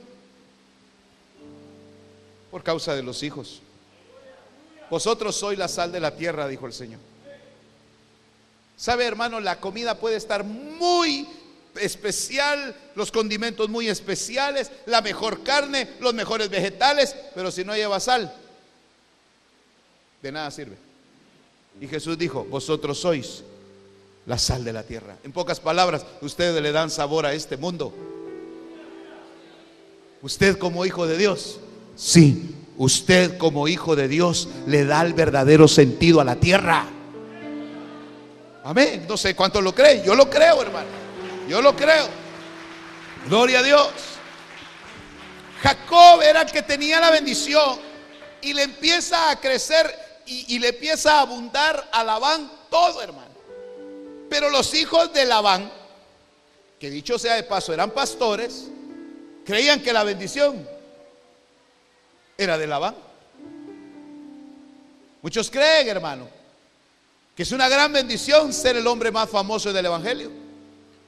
Por 2.50 2.64
causa 2.64 2.96
de 2.96 3.04
los 3.04 3.22
hijos. 3.22 3.62
Vosotros 4.90 5.36
sois 5.36 5.60
la 5.60 5.68
sal 5.68 5.92
de 5.92 6.00
la 6.00 6.16
tierra, 6.16 6.48
dijo 6.48 6.66
el 6.66 6.74
Señor. 6.74 7.00
¿Sabe, 8.76 9.06
hermano? 9.06 9.40
La 9.40 9.60
comida 9.60 10.00
puede 10.00 10.16
estar 10.16 10.44
muy 10.44 11.28
especial, 11.80 12.76
los 12.96 13.12
condimentos 13.12 13.70
muy 13.70 13.88
especiales, 13.90 14.72
la 14.86 15.02
mejor 15.02 15.44
carne, 15.44 15.90
los 16.00 16.14
mejores 16.14 16.50
vegetales, 16.50 17.16
pero 17.34 17.52
si 17.52 17.64
no 17.64 17.76
lleva 17.76 18.00
sal, 18.00 18.34
de 20.22 20.32
nada 20.32 20.52
sirve. 20.52 20.78
Y 21.82 21.88
Jesús 21.88 22.18
dijo, 22.18 22.46
vosotros 22.46 23.00
sois 23.00 23.44
la 24.26 24.38
sal 24.38 24.64
de 24.64 24.74
la 24.74 24.84
tierra. 24.84 25.18
En 25.24 25.32
pocas 25.32 25.60
palabras, 25.60 26.06
ustedes 26.22 26.62
le 26.62 26.72
dan 26.72 26.90
sabor 26.90 27.26
a 27.26 27.34
este 27.34 27.58
mundo. 27.58 27.94
Usted 30.22 30.58
como 30.58 30.86
hijo 30.86 31.06
de 31.06 31.18
Dios, 31.18 31.60
sí, 31.96 32.56
usted 32.78 33.38
como 33.38 33.68
hijo 33.68 33.96
de 33.96 34.08
Dios 34.08 34.48
le 34.68 34.86
da 34.86 35.02
el 35.02 35.14
verdadero 35.14 35.68
sentido 35.68 36.22
a 36.22 36.24
la 36.24 36.38
tierra. 36.38 36.86
Amén. 38.64 39.06
No 39.10 39.18
sé 39.18 39.36
cuánto 39.36 39.60
lo 39.62 39.76
creen. 39.76 40.04
Yo 40.06 40.16
lo 40.16 40.30
creo, 40.30 40.62
hermano. 40.62 41.03
Yo 41.48 41.62
lo 41.62 41.76
creo. 41.76 42.08
Gloria 43.28 43.60
a 43.60 43.64
Dios. 43.64 43.92
Jacob 45.62 46.22
era 46.22 46.42
el 46.42 46.52
que 46.52 46.62
tenía 46.62 47.00
la 47.00 47.10
bendición 47.10 47.80
y 48.42 48.54
le 48.54 48.64
empieza 48.64 49.30
a 49.30 49.40
crecer 49.40 50.04
y, 50.26 50.60
le 50.60 50.70
empieza 50.70 51.18
a 51.18 51.22
abundar 51.22 51.90
a 51.92 52.04
Labán 52.04 52.52
todo, 52.70 53.02
hermano. 53.02 53.34
Pero 54.30 54.50
los 54.50 54.74
hijos 54.74 55.14
de 55.14 55.26
Labán, 55.26 55.72
que 56.80 56.90
dicho 56.90 57.18
sea 57.18 57.36
de 57.36 57.44
paso, 57.44 57.74
eran 57.74 57.92
pastores, 57.92 58.66
creían 59.46 59.82
que 59.82 59.94
la 59.94 60.04
bendición 60.04 60.68
era 62.38 62.58
de 62.58 62.68
Labán. 62.68 62.96
Muchos 65.22 65.50
creen, 65.50 65.88
hermano, 65.88 66.28
que 67.36 67.44
es 67.44 67.52
una 67.54 67.70
gran 67.70 67.94
bendición 67.94 68.52
ser 68.52 68.76
el 68.76 68.88
hombre 68.88 69.12
más 69.12 69.30
famoso 69.30 69.72
del 69.72 69.86
Evangelio. 69.86 70.43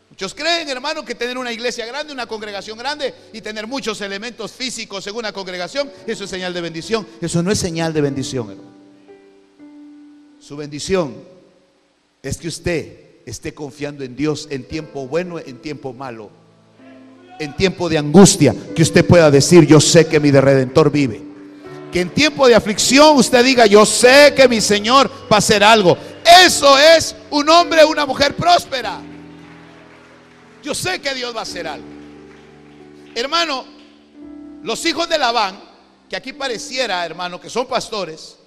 Muchos 0.10 0.34
creen, 0.34 0.70
hermano, 0.70 1.04
que 1.04 1.16
tener 1.16 1.38
una 1.38 1.52
iglesia 1.52 1.86
grande, 1.86 2.14
una 2.14 2.28
congregación 2.28 2.78
grande 2.78 3.14
y 3.34 3.42
tener 3.42 3.68
muchos 3.68 4.00
elementos 4.02 4.52
físicos 4.52 5.06
en 5.08 5.16
una 5.16 5.34
congregación, 5.34 5.92
eso 6.06 6.24
es 6.24 6.30
señal 6.30 6.54
de 6.54 6.62
bendición. 6.62 7.08
Eso 7.20 7.42
no 7.42 7.52
es 7.52 7.60
señal 7.60 7.92
de 7.92 8.02
bendición, 8.02 8.52
hermano. 8.52 8.70
Su 10.40 10.56
bendición 10.56 11.16
es 12.22 12.38
que 12.38 12.48
usted 12.48 13.00
esté 13.26 13.54
confiando 13.56 14.04
en 14.04 14.16
Dios 14.16 14.48
en 14.52 14.68
tiempo 14.68 15.08
bueno, 15.08 15.40
en 15.40 15.58
tiempo 15.58 15.92
malo, 15.92 16.30
en 17.40 17.56
tiempo 17.56 17.90
de 17.90 17.98
angustia, 17.98 18.56
que 18.76 18.84
usted 18.84 19.04
pueda 19.06 19.32
decir, 19.32 19.66
yo 19.66 19.82
sé 19.82 20.06
que 20.06 20.20
mi 20.20 20.32
redentor 20.32 20.92
vive. 20.92 21.22
Que 21.92 22.02
en 22.02 22.10
tiempo 22.12 22.48
de 22.48 22.54
aflicción 22.54 23.18
usted 23.18 23.44
diga, 23.44 23.66
yo 23.66 23.86
sé 23.86 24.34
que 24.36 24.48
mi 24.48 24.62
Señor 24.62 25.10
va 25.32 25.38
a 25.38 25.40
hacer 25.40 25.64
algo. 25.64 25.98
Eso 26.46 26.78
es 26.78 27.16
un 27.32 27.50
hombre 27.50 27.84
una 27.84 28.06
mujer 28.06 28.36
próspera. 28.36 29.02
Yo 30.66 30.74
sé 30.74 31.00
que 31.00 31.14
Dios 31.14 31.34
va 31.36 31.42
a 31.42 31.44
hacer 31.44 31.68
algo. 31.68 31.86
Hermano, 33.14 33.66
los 34.64 34.84
hijos 34.86 35.08
de 35.08 35.20
Labán, 35.20 35.62
que 36.10 36.16
aquí 36.16 36.34
pareciera, 36.34 37.06
hermano, 37.06 37.40
que 37.40 37.50
son 37.52 37.68
pastores, 37.68 38.38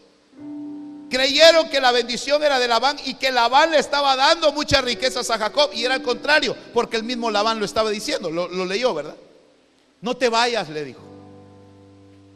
Creyeron 1.10 1.70
que 1.70 1.80
la 1.80 1.90
bendición 1.90 2.42
era 2.42 2.58
de 2.58 2.68
Labán 2.68 2.98
y 3.04 3.14
que 3.14 3.30
Labán 3.32 3.70
le 3.70 3.78
estaba 3.78 4.14
dando 4.14 4.52
muchas 4.52 4.84
riquezas 4.84 5.30
a 5.30 5.38
Jacob. 5.38 5.70
Y 5.72 5.84
era 5.84 5.94
al 5.94 6.02
contrario, 6.02 6.54
porque 6.74 6.98
el 6.98 7.02
mismo 7.02 7.30
Labán 7.30 7.58
lo 7.58 7.64
estaba 7.64 7.88
diciendo. 7.90 8.30
Lo, 8.30 8.46
lo 8.46 8.66
leyó, 8.66 8.92
¿verdad? 8.92 9.16
No 10.02 10.16
te 10.16 10.28
vayas, 10.28 10.68
le 10.68 10.84
dijo. 10.84 11.00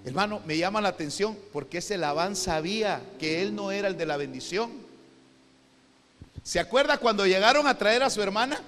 Hermano, 0.06 0.40
me 0.46 0.56
llama 0.56 0.80
la 0.80 0.88
atención 0.88 1.36
porque 1.52 1.78
ese 1.78 1.98
Labán 1.98 2.34
sabía 2.34 3.02
que 3.18 3.42
él 3.42 3.54
no 3.54 3.70
era 3.70 3.88
el 3.88 3.96
de 3.98 4.06
la 4.06 4.16
bendición. 4.16 4.72
¿Se 6.42 6.58
acuerda 6.58 6.96
cuando 6.96 7.26
llegaron 7.26 7.66
a 7.66 7.76
traer 7.76 8.02
a 8.02 8.10
su 8.10 8.22
hermana? 8.22 8.62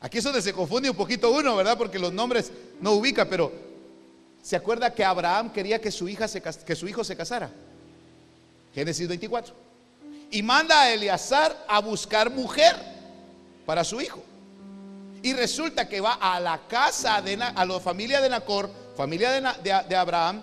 Aquí 0.00 0.18
es 0.18 0.24
donde 0.24 0.42
se 0.42 0.52
confunde 0.52 0.90
un 0.90 0.96
poquito 0.96 1.30
uno, 1.30 1.56
¿verdad? 1.56 1.76
Porque 1.76 1.98
los 1.98 2.12
nombres 2.12 2.52
no 2.80 2.92
ubica, 2.92 3.28
pero 3.28 3.52
¿se 4.42 4.54
acuerda 4.54 4.94
que 4.94 5.04
Abraham 5.04 5.52
quería 5.52 5.80
que 5.80 5.90
su, 5.90 6.08
hija 6.08 6.26
que 6.64 6.76
su 6.76 6.86
hijo 6.88 7.02
se 7.02 7.16
casara? 7.16 7.50
Génesis 8.74 9.08
24. 9.08 9.54
Y 10.30 10.42
manda 10.42 10.82
a 10.82 10.92
Eleazar 10.92 11.64
a 11.66 11.80
buscar 11.80 12.30
mujer 12.30 12.76
para 13.66 13.82
su 13.82 14.00
hijo. 14.00 14.22
Y 15.22 15.32
resulta 15.32 15.88
que 15.88 16.00
va 16.00 16.14
a 16.14 16.38
la 16.38 16.60
casa 16.68 17.20
de 17.20 17.34
a 17.42 17.64
la 17.64 17.80
familia 17.80 18.20
de 18.20 18.28
Nacor, 18.28 18.70
familia 18.96 19.32
de, 19.60 19.96
Abraham, 19.96 20.42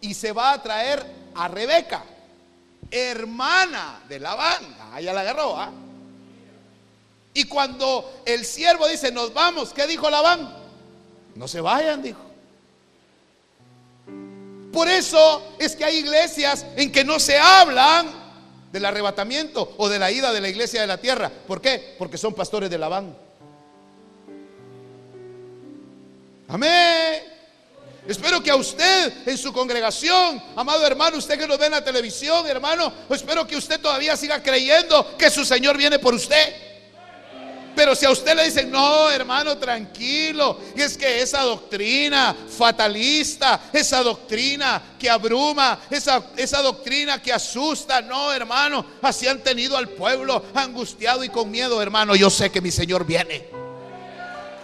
y 0.00 0.14
se 0.14 0.32
va 0.32 0.52
a 0.52 0.62
traer 0.62 1.04
a 1.34 1.46
Rebeca, 1.46 2.02
hermana 2.90 4.02
de 4.08 4.18
Labán. 4.18 4.76
Ah, 4.92 5.00
ya 5.00 5.12
la 5.12 5.20
agarró, 5.20 5.56
¿ah? 5.56 5.70
Y 7.36 7.44
cuando 7.44 8.22
el 8.24 8.46
siervo 8.46 8.88
dice, 8.88 9.12
nos 9.12 9.34
vamos, 9.34 9.74
¿qué 9.74 9.86
dijo 9.86 10.08
Labán? 10.08 10.56
No 11.34 11.46
se 11.46 11.60
vayan, 11.60 12.02
dijo. 12.02 12.22
Por 14.72 14.88
eso 14.88 15.42
es 15.58 15.76
que 15.76 15.84
hay 15.84 15.98
iglesias 15.98 16.64
en 16.76 16.90
que 16.90 17.04
no 17.04 17.20
se 17.20 17.36
hablan 17.36 18.08
del 18.72 18.86
arrebatamiento 18.86 19.74
o 19.76 19.86
de 19.90 19.98
la 19.98 20.10
ida 20.10 20.32
de 20.32 20.40
la 20.40 20.48
iglesia 20.48 20.80
de 20.80 20.86
la 20.86 20.96
tierra. 20.96 21.30
¿Por 21.46 21.60
qué? 21.60 21.94
Porque 21.98 22.16
son 22.16 22.32
pastores 22.32 22.70
de 22.70 22.78
Labán. 22.78 23.14
Amén. 26.48 27.22
Espero 28.08 28.42
que 28.42 28.50
a 28.50 28.56
usted 28.56 29.28
en 29.28 29.36
su 29.36 29.52
congregación, 29.52 30.42
amado 30.56 30.86
hermano, 30.86 31.18
usted 31.18 31.38
que 31.38 31.46
nos 31.46 31.58
ve 31.58 31.66
en 31.66 31.72
la 31.72 31.84
televisión, 31.84 32.46
hermano, 32.46 32.90
espero 33.10 33.46
que 33.46 33.56
usted 33.56 33.78
todavía 33.78 34.16
siga 34.16 34.42
creyendo 34.42 35.18
que 35.18 35.28
su 35.28 35.44
Señor 35.44 35.76
viene 35.76 35.98
por 35.98 36.14
usted. 36.14 36.65
Pero 37.76 37.94
si 37.94 38.06
a 38.06 38.10
usted 38.10 38.34
le 38.34 38.44
dicen, 38.44 38.70
no, 38.70 39.10
hermano, 39.10 39.58
tranquilo, 39.58 40.58
y 40.74 40.80
es 40.80 40.96
que 40.96 41.20
esa 41.20 41.42
doctrina 41.42 42.34
fatalista, 42.48 43.64
esa 43.70 44.02
doctrina 44.02 44.82
que 44.98 45.10
abruma, 45.10 45.80
esa, 45.90 46.22
esa 46.38 46.62
doctrina 46.62 47.20
que 47.20 47.34
asusta, 47.34 48.00
no, 48.00 48.32
hermano, 48.32 48.86
así 49.02 49.28
han 49.28 49.42
tenido 49.42 49.76
al 49.76 49.90
pueblo 49.90 50.42
angustiado 50.54 51.22
y 51.22 51.28
con 51.28 51.50
miedo, 51.50 51.82
hermano, 51.82 52.16
yo 52.16 52.30
sé 52.30 52.50
que 52.50 52.62
mi 52.62 52.70
Señor 52.70 53.04
viene. 53.04 53.46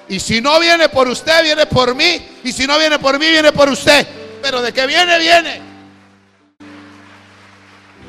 Y 0.09 0.19
si 0.19 0.41
no 0.41 0.59
viene 0.59 0.89
por 0.89 1.07
usted, 1.07 1.43
viene 1.43 1.67
por 1.67 1.95
mí. 1.95 2.27
Y 2.43 2.51
si 2.53 2.67
no 2.67 2.79
viene 2.79 2.99
por 2.99 3.19
mí, 3.19 3.27
viene 3.29 3.53
por 3.53 3.69
usted. 3.69 4.07
Pero 4.41 4.63
de 4.63 4.73
que 4.73 4.87
viene, 4.87 5.19
viene. 5.19 5.61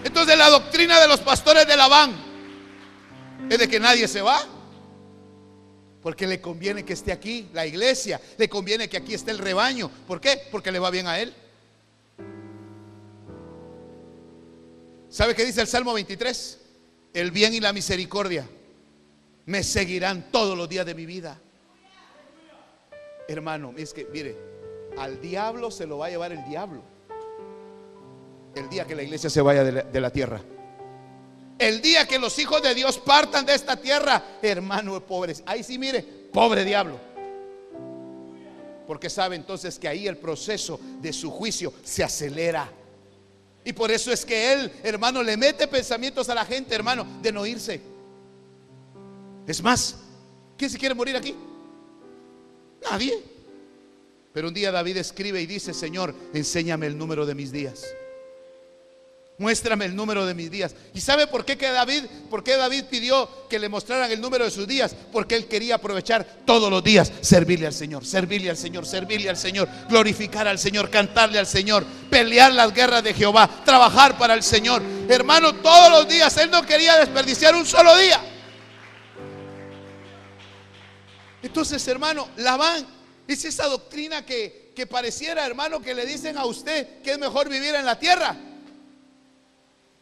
Entonces 0.05 0.37
la 0.37 0.49
doctrina 0.49 0.97
de 1.01 1.09
los 1.09 1.19
pastores 1.19 1.67
de 1.67 1.75
Labán 1.75 2.13
es 3.49 3.59
de 3.59 3.67
que 3.67 3.81
nadie 3.81 4.07
se 4.07 4.21
va. 4.21 4.52
Porque 6.03 6.27
le 6.27 6.41
conviene 6.41 6.83
que 6.83 6.93
esté 6.93 7.13
aquí 7.13 7.49
la 7.53 7.65
iglesia, 7.65 8.19
le 8.37 8.49
conviene 8.49 8.89
que 8.89 8.97
aquí 8.97 9.13
esté 9.13 9.31
el 9.31 9.37
rebaño. 9.37 9.89
¿Por 10.05 10.19
qué? 10.19 10.41
Porque 10.51 10.71
le 10.71 10.79
va 10.79 10.91
bien 10.91 11.07
a 11.07 11.17
él. 11.19 11.33
¿Sabe 15.09 15.33
qué 15.33 15.45
dice 15.45 15.61
el 15.61 15.67
Salmo 15.67 15.93
23? 15.93 16.59
El 17.13 17.31
bien 17.31 17.53
y 17.53 17.61
la 17.61 17.71
misericordia 17.71 18.47
me 19.45 19.63
seguirán 19.63 20.29
todos 20.31 20.57
los 20.57 20.67
días 20.67 20.85
de 20.85 20.93
mi 20.93 21.05
vida. 21.05 21.39
Hermano, 23.27 23.73
es 23.77 23.93
que, 23.93 24.05
mire, 24.11 24.35
al 24.97 25.21
diablo 25.21 25.71
se 25.71 25.85
lo 25.85 25.99
va 25.99 26.07
a 26.07 26.09
llevar 26.09 26.31
el 26.33 26.43
diablo. 26.45 26.83
El 28.55 28.69
día 28.69 28.85
que 28.85 28.95
la 28.95 29.03
iglesia 29.03 29.29
se 29.29 29.41
vaya 29.41 29.63
de 29.63 29.71
la, 29.71 29.83
de 29.83 30.01
la 30.01 30.09
tierra. 30.09 30.41
El 31.63 31.81
día 31.81 32.05
que 32.05 32.19
los 32.19 32.37
hijos 32.39 32.61
de 32.61 32.75
Dios 32.75 32.97
partan 32.97 33.45
de 33.45 33.55
esta 33.55 33.77
tierra, 33.77 34.21
hermano, 34.41 34.99
pobres. 35.05 35.41
Ahí 35.45 35.63
sí, 35.63 35.79
mire, 35.79 36.01
pobre 36.03 36.65
diablo. 36.65 36.99
Porque 38.85 39.09
sabe 39.09 39.37
entonces 39.37 39.79
que 39.79 39.87
ahí 39.87 40.05
el 40.05 40.17
proceso 40.17 40.77
de 40.99 41.13
su 41.13 41.31
juicio 41.31 41.73
se 41.81 42.03
acelera. 42.03 42.69
Y 43.63 43.71
por 43.71 43.91
eso 43.91 44.11
es 44.11 44.25
que 44.25 44.51
él, 44.51 44.73
hermano, 44.83 45.23
le 45.23 45.37
mete 45.37 45.65
pensamientos 45.69 46.27
a 46.27 46.35
la 46.35 46.43
gente, 46.43 46.75
hermano, 46.75 47.07
de 47.21 47.31
no 47.31 47.45
irse. 47.45 47.79
Es 49.47 49.63
más, 49.63 49.95
¿quién 50.57 50.69
se 50.69 50.77
quiere 50.77 50.93
morir 50.93 51.15
aquí? 51.15 51.33
Nadie. 52.91 53.23
Pero 54.33 54.49
un 54.49 54.53
día 54.53 54.69
David 54.69 54.97
escribe 54.97 55.41
y 55.41 55.45
dice, 55.45 55.73
Señor, 55.73 56.13
enséñame 56.33 56.87
el 56.87 56.97
número 56.97 57.25
de 57.25 57.35
mis 57.35 57.53
días. 57.53 57.85
Muéstrame 59.39 59.85
el 59.85 59.95
número 59.95 60.27
de 60.27 60.35
mis 60.35 60.51
días. 60.51 60.75
¿Y 60.93 61.01
sabe 61.01 61.25
por 61.25 61.43
qué 61.43 61.57
que 61.57 61.67
David, 61.69 62.03
por 62.29 62.43
qué 62.43 62.55
David 62.55 62.83
pidió 62.83 63.47
que 63.49 63.57
le 63.57 63.67
mostraran 63.67 64.11
el 64.11 64.21
número 64.21 64.45
de 64.45 64.51
sus 64.51 64.67
días? 64.67 64.95
Porque 65.11 65.35
él 65.35 65.47
quería 65.47 65.75
aprovechar 65.75 66.23
todos 66.45 66.69
los 66.69 66.83
días, 66.83 67.11
servirle 67.21 67.65
al 67.65 67.73
Señor, 67.73 68.05
servirle 68.05 68.51
al 68.51 68.57
Señor, 68.57 68.85
servirle 68.85 69.29
al 69.31 69.37
Señor, 69.37 69.67
glorificar 69.89 70.47
al 70.47 70.59
Señor, 70.59 70.91
cantarle 70.91 71.39
al 71.39 71.47
Señor, 71.47 71.83
pelear 72.11 72.53
las 72.53 72.71
guerras 72.73 73.03
de 73.03 73.15
Jehová, 73.15 73.49
trabajar 73.65 74.19
para 74.19 74.35
el 74.35 74.43
Señor. 74.43 74.83
Hermano, 75.09 75.55
todos 75.55 75.89
los 75.89 76.07
días 76.07 76.37
él 76.37 76.51
no 76.51 76.63
quería 76.63 76.97
desperdiciar 76.99 77.55
un 77.55 77.65
solo 77.65 77.97
día. 77.97 78.21
Entonces, 81.41 81.85
hermano, 81.87 82.29
Labán 82.37 82.85
es 83.27 83.43
esa 83.45 83.65
doctrina 83.65 84.23
que, 84.23 84.71
que 84.75 84.85
pareciera, 84.85 85.43
hermano, 85.43 85.81
que 85.81 85.95
le 85.95 86.05
dicen 86.05 86.37
a 86.37 86.45
usted 86.45 87.01
que 87.01 87.13
es 87.13 87.17
mejor 87.19 87.49
vivir 87.49 87.73
en 87.73 87.85
la 87.85 87.97
tierra 87.97 88.37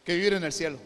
que 0.04 0.14
vivir 0.14 0.34
en 0.34 0.44
el 0.44 0.52
cielo. 0.52 0.78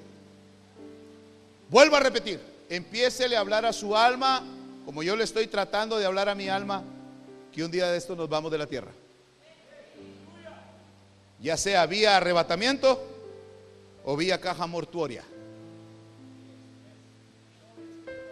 Vuelvo 1.68 1.96
a 1.96 2.00
repetir, 2.00 2.40
empiécele 2.68 3.36
a 3.36 3.40
hablar 3.40 3.66
a 3.66 3.72
su 3.72 3.96
alma, 3.96 4.42
como 4.84 5.02
yo 5.02 5.16
le 5.16 5.24
estoy 5.24 5.46
tratando 5.46 5.98
de 5.98 6.06
hablar 6.06 6.28
a 6.28 6.34
mi 6.34 6.48
alma, 6.48 6.84
que 7.52 7.64
un 7.64 7.70
día 7.70 7.90
de 7.90 7.98
esto 7.98 8.14
nos 8.14 8.28
vamos 8.28 8.52
de 8.52 8.58
la 8.58 8.66
tierra. 8.66 8.92
Ya 11.40 11.56
sea 11.56 11.86
vía 11.86 12.16
arrebatamiento 12.16 13.02
o 14.04 14.16
vía 14.16 14.40
caja 14.40 14.66
mortuoria. 14.66 15.24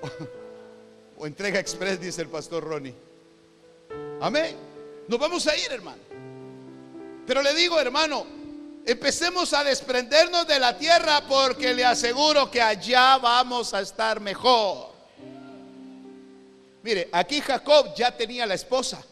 O, 1.16 1.28
entrega 1.28 1.60
express, 1.60 2.00
dice 2.00 2.22
el 2.22 2.28
pastor 2.28 2.64
Ronnie. 2.64 2.92
Amén. 4.20 4.56
Nos 5.06 5.20
vamos 5.20 5.46
a 5.46 5.56
ir, 5.56 5.70
hermano. 5.70 6.02
Pero 7.24 7.40
le 7.40 7.54
digo, 7.54 7.78
hermano, 7.78 8.26
Empecemos 8.86 9.54
a 9.54 9.64
desprendernos 9.64 10.46
de 10.46 10.58
la 10.58 10.76
tierra 10.76 11.22
porque 11.26 11.72
le 11.72 11.84
aseguro 11.84 12.50
que 12.50 12.60
allá 12.60 13.16
vamos 13.16 13.72
a 13.72 13.80
estar 13.80 14.20
mejor. 14.20 14.92
Mire, 16.82 17.08
aquí 17.12 17.40
Jacob 17.40 17.94
ya 17.96 18.14
tenía 18.14 18.44
la 18.44 18.54
esposa. 18.54 19.02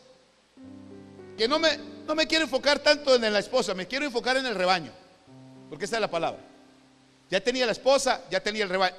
Que 1.39 1.49
no 1.49 1.59
me, 1.59 1.79
no 2.07 2.15
me 2.15 2.27
quiero 2.27 2.45
enfocar 2.45 2.81
tanto 2.81 3.15
en 3.15 3.33
la 3.33 3.39
esposa, 3.39 3.73
me 3.73 3.87
quiero 3.87 4.05
enfocar 4.05 4.37
en 4.37 4.45
el 4.45 4.55
rebaño. 4.55 4.93
Porque 5.71 5.87
esta 5.87 5.97
es 5.97 6.03
la 6.03 6.11
palabra. 6.11 6.41
Ya 7.31 7.41
tenía 7.41 7.65
la 7.65 7.73
esposa, 7.73 8.21
ya 8.31 8.41
tenía 8.41 8.65
el 8.65 8.69
rebaño. 8.69 8.95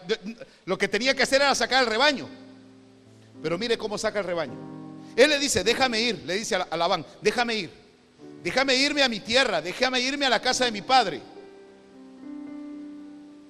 Lo 0.66 0.76
que 0.76 0.88
tenía 0.88 1.14
que 1.14 1.22
hacer 1.22 1.40
era 1.44 1.54
sacar 1.54 1.84
el 1.84 1.90
rebaño. 1.90 2.28
Pero 3.44 3.60
mire 3.60 3.78
cómo 3.78 4.00
saca 4.00 4.20
el 4.20 4.26
rebaño. 4.26 4.58
Él 5.16 5.30
le 5.30 5.38
dice, 5.38 5.64
déjame 5.64 6.02
ir, 6.02 6.24
le 6.26 6.34
dice 6.34 6.56
a 6.56 6.76
Labán, 6.76 7.06
déjame 7.22 7.54
ir. 7.54 7.83
Déjame 8.44 8.76
irme 8.76 9.02
a 9.02 9.08
mi 9.08 9.22
tierra, 9.22 9.62
déjame 9.62 10.02
irme 10.02 10.26
a 10.26 10.30
la 10.30 10.42
casa 10.42 10.66
de 10.66 10.72
mi 10.72 10.82
padre. 10.82 11.22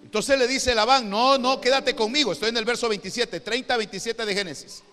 Entonces 0.04 0.38
le 0.38 0.48
dice 0.48 0.76
Labán, 0.76 1.10
no, 1.10 1.40
no, 1.40 1.60
quédate 1.60 1.96
conmigo. 1.96 2.32
Estoy 2.32 2.50
en 2.50 2.58
el 2.58 2.66
verso 2.66 2.88
27, 2.88 3.40
30, 3.40 3.76
27 3.76 4.26
de 4.28 4.36
Génesis. 4.36 4.84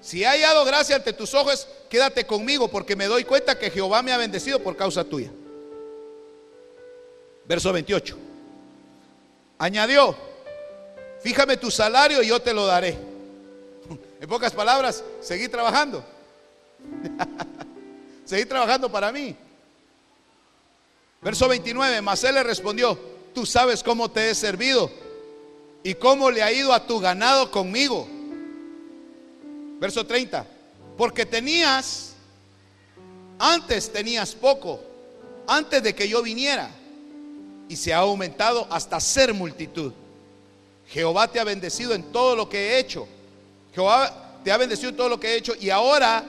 Si 0.00 0.22
he 0.22 0.26
hallado 0.26 0.64
gracia 0.64 0.96
ante 0.96 1.12
tus 1.12 1.34
ojos, 1.34 1.68
quédate 1.90 2.26
conmigo 2.26 2.68
porque 2.68 2.96
me 2.96 3.04
doy 3.04 3.24
cuenta 3.24 3.58
que 3.58 3.70
Jehová 3.70 4.00
me 4.00 4.12
ha 4.12 4.16
bendecido 4.16 4.62
por 4.62 4.74
causa 4.74 5.04
tuya. 5.04 5.30
Verso 7.44 7.70
28. 7.74 8.16
Añadió, 9.58 10.16
fíjame 11.22 11.58
tu 11.58 11.70
salario 11.70 12.22
y 12.22 12.28
yo 12.28 12.40
te 12.40 12.54
lo 12.54 12.64
daré. 12.64 12.96
En 14.18 14.26
pocas 14.30 14.54
palabras, 14.54 15.04
seguí 15.20 15.46
trabajando. 15.46 16.02
seguir 18.26 18.48
trabajando 18.48 18.92
para 18.92 19.10
mí. 19.10 19.34
Verso 21.22 21.48
29, 21.48 22.02
mas 22.02 22.22
él 22.24 22.34
le 22.34 22.42
respondió, 22.42 22.98
tú 23.34 23.46
sabes 23.46 23.82
cómo 23.82 24.10
te 24.10 24.30
he 24.30 24.34
servido 24.34 24.90
y 25.82 25.94
cómo 25.94 26.30
le 26.30 26.42
ha 26.42 26.52
ido 26.52 26.72
a 26.72 26.86
tu 26.86 27.00
ganado 27.00 27.50
conmigo. 27.50 28.06
Verso 29.78 30.04
30, 30.04 30.46
porque 30.98 31.24
tenías, 31.24 32.14
antes 33.38 33.90
tenías 33.90 34.34
poco, 34.34 34.80
antes 35.46 35.82
de 35.82 35.94
que 35.94 36.08
yo 36.08 36.22
viniera, 36.22 36.70
y 37.68 37.76
se 37.76 37.92
ha 37.92 37.98
aumentado 37.98 38.66
hasta 38.70 39.00
ser 39.00 39.34
multitud. 39.34 39.92
Jehová 40.88 41.28
te 41.28 41.40
ha 41.40 41.44
bendecido 41.44 41.94
en 41.94 42.12
todo 42.12 42.36
lo 42.36 42.48
que 42.48 42.58
he 42.58 42.78
hecho. 42.78 43.08
Jehová 43.74 44.38
te 44.44 44.52
ha 44.52 44.56
bendecido 44.56 44.90
en 44.90 44.96
todo 44.96 45.08
lo 45.08 45.18
que 45.18 45.30
he 45.30 45.36
hecho. 45.36 45.54
Y 45.58 45.70
ahora, 45.70 46.24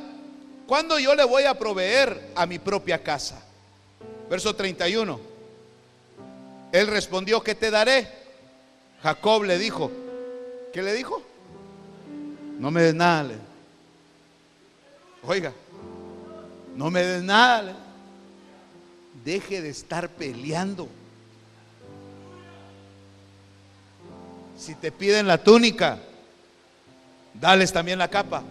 ¿cuándo 0.68 1.00
yo 1.00 1.16
le 1.16 1.24
voy 1.24 1.44
a 1.44 1.58
proveer 1.58 2.32
a 2.36 2.46
mi 2.46 2.60
propia 2.60 3.02
casa? 3.02 3.42
Verso 4.30 4.56
31. 4.56 5.20
Él 6.72 6.88
respondió, 6.88 7.42
¿qué 7.42 7.56
te 7.56 7.72
daré? 7.72 8.08
Jacob 9.02 9.44
le 9.44 9.58
dijo, 9.58 9.92
¿qué 10.74 10.84
le 10.84 10.94
dijo? 10.94 11.24
No 12.60 12.72
me 12.72 12.82
des 12.82 12.94
nada. 12.94 13.36
Oiga, 15.24 15.54
no 16.76 16.92
me 16.92 17.04
des 17.04 17.24
nada. 17.24 17.76
Deje 19.24 19.62
de 19.62 19.70
estar 19.70 20.10
peleando. 20.10 20.88
Si 24.58 24.74
te 24.76 24.92
piden 24.92 25.28
la 25.28 25.38
túnica, 25.38 26.00
dales 27.34 27.72
también 27.72 28.00
la 28.00 28.10
capa. 28.10 28.44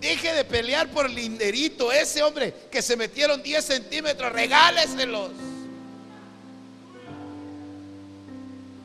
Deje 0.00 0.32
de 0.32 0.44
pelear 0.44 0.88
por 0.90 1.06
el 1.06 1.14
linderito, 1.14 1.90
ese 1.90 2.22
hombre 2.22 2.54
que 2.70 2.82
se 2.82 2.96
metieron 2.96 3.42
10 3.42 3.64
centímetros, 3.64 4.32
regáleselos. 4.32 5.30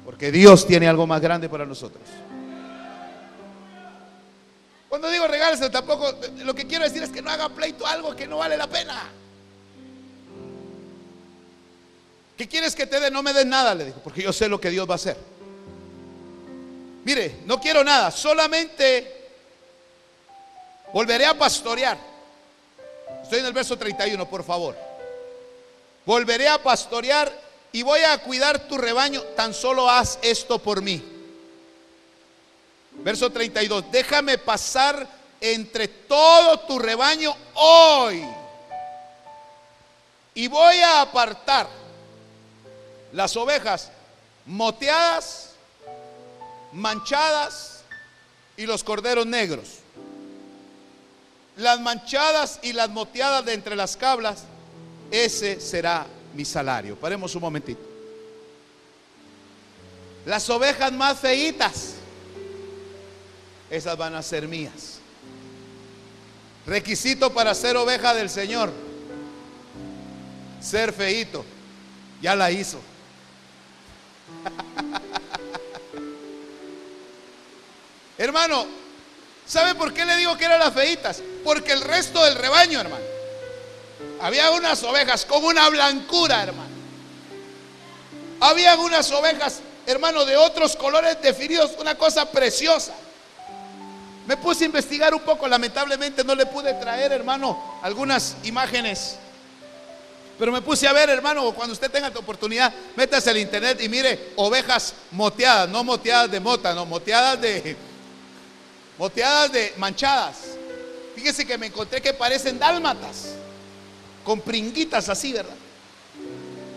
Porque 0.05 0.32
Dios 0.32 0.66
tiene 0.66 0.88
algo 0.88 1.05
más 1.05 1.22
grande 1.22 1.47
para 1.49 1.66
nosotros. 1.66 2.03
Cuando 4.89 5.09
digo 5.09 5.28
regáleselo, 5.28 5.72
tampoco, 5.72 6.16
lo 6.43 6.53
que 6.53 6.68
quiero 6.68 6.84
decir 6.84 7.03
es 7.03 7.09
que 7.09 7.22
no 7.22 7.30
haga 7.30 7.49
pleito 7.49 7.86
algo 7.86 8.16
que 8.16 8.28
no 8.28 8.38
vale 8.38 8.57
la 8.57 8.68
pena. 8.68 9.09
¿Qué 12.38 12.47
quieres 12.47 12.76
que 12.76 12.88
te 12.88 12.99
dé? 12.99 13.11
No 13.11 13.22
me 13.22 13.34
des 13.34 13.45
nada, 13.45 13.76
le 13.76 13.86
dijo, 13.86 13.99
porque 14.03 14.24
yo 14.24 14.34
sé 14.34 14.49
lo 14.49 14.59
que 14.59 14.70
Dios 14.70 14.88
va 14.88 14.93
a 14.93 14.95
hacer. 14.95 15.18
Mire, 17.05 17.38
no 17.45 17.59
quiero 17.59 17.84
nada, 17.84 18.11
solamente 18.11 19.22
volveré 20.94 21.26
a 21.26 21.34
pastorear. 21.34 21.98
Estoy 23.24 23.39
en 23.39 23.48
el 23.48 23.54
verso 23.54 23.78
31, 23.78 24.30
por 24.30 24.44
favor. 24.44 24.78
Volveré 26.06 26.48
a 26.48 26.62
pastorear 26.62 27.32
y 27.72 27.82
voy 27.82 28.02
a 28.02 28.18
cuidar 28.20 28.68
tu 28.68 28.78
rebaño, 28.78 29.22
tan 29.36 29.54
solo 29.54 29.89
haz 29.89 30.20
esto 30.22 30.60
por 30.60 30.82
mí. 30.82 31.04
Verso 32.91 33.32
32, 33.32 33.91
déjame 33.91 34.38
pasar 34.38 35.08
entre 35.41 35.88
todo 35.88 36.60
tu 36.62 36.78
rebaño 36.78 37.36
hoy. 37.56 38.24
Y 40.36 40.48
voy 40.48 40.78
a 40.78 41.02
apartar 41.02 41.68
las 43.12 43.36
ovejas 43.36 43.91
moteadas, 44.46 45.52
manchadas 46.72 47.84
y 48.58 48.66
los 48.66 48.84
corderos 48.84 49.26
negros. 49.26 49.82
Las 51.58 51.80
manchadas 51.80 52.60
y 52.64 52.74
las 52.74 52.89
moteadas 52.89 53.45
de 53.45 53.54
entre 53.54 53.76
las 53.76 53.95
cablas, 53.95 54.43
ese 55.12 55.60
será 55.60 56.08
mi 56.34 56.45
salario. 56.45 56.95
Paremos 56.95 57.36
un 57.36 57.41
momentito. 57.41 57.82
Las 60.26 60.49
ovejas 60.49 60.91
más 60.91 61.20
feitas, 61.20 61.95
esas 63.70 63.95
van 63.97 64.16
a 64.16 64.24
ser 64.24 64.47
mías. 64.47 64.99
Requisito 66.66 67.34
para 67.34 67.54
ser 67.54 67.76
oveja 67.76 68.14
del 68.14 68.30
Señor, 68.30 68.72
ser 70.62 70.93
feito. 70.93 71.43
Ya 72.22 72.36
la 72.36 72.49
hizo. 72.51 72.80
hermano, 78.18 78.66
¿sabe 79.46 79.76
por 79.76 79.94
qué 79.94 80.06
le 80.06 80.18
digo 80.18 80.38
que 80.38 80.46
eran 80.46 80.60
las 80.60 80.74
feitas? 80.74 81.22
Porque 81.44 81.72
el 81.72 81.82
resto 81.82 82.24
del 82.24 82.36
rebaño, 82.36 82.80
hermano, 82.80 83.04
había 84.22 84.52
unas 84.52 84.82
ovejas 84.84 85.26
con 85.26 85.44
una 85.44 85.70
blancura, 85.70 86.44
hermano. 86.44 86.74
Había 88.39 88.76
unas 88.78 89.12
ovejas, 89.12 89.60
hermano, 89.86 90.26
de 90.26 90.38
otros 90.38 90.76
colores 90.76 91.22
definidos, 91.22 91.72
una 91.80 91.96
cosa 91.96 92.30
preciosa. 92.30 92.94
Me 94.28 94.38
puse 94.38 94.64
a 94.64 94.68
investigar 94.68 95.14
un 95.14 95.22
poco, 95.22 95.48
lamentablemente 95.48 96.24
no 96.24 96.36
le 96.36 96.46
pude 96.46 96.74
traer, 96.76 97.12
hermano, 97.12 97.80
algunas 97.82 98.38
imágenes 98.44 99.18
pero 100.38 100.52
me 100.52 100.62
puse 100.62 100.88
a 100.88 100.94
ver, 100.94 101.10
hermano, 101.10 101.52
cuando 101.54 101.74
usted 101.74 101.91
tenga 101.91 102.12
tu 102.12 102.20
oportunidad, 102.20 102.74
métase 102.96 103.30
al 103.30 103.38
internet 103.38 103.80
y 103.82 103.89
mire 103.89 104.32
ovejas 104.36 104.94
moteadas, 105.12 105.70
no 105.70 105.84
moteadas 105.84 106.32
de 106.32 106.39
mota, 106.39 106.74
no, 106.74 106.86
moteadas 106.86 107.39
de 107.39 107.78
moteadas 108.98 109.52
de 109.52 109.74
manchadas. 109.78 110.38
Fíjese 111.16 111.46
que 111.46 111.58
me 111.58 111.68
encontré 111.68 112.02
que 112.02 112.14
parecen 112.14 112.60
dálmatas, 112.60 113.36
con 114.24 114.41
pringuitas 114.41 115.10
así, 115.10 115.34
¿verdad? 115.34 115.56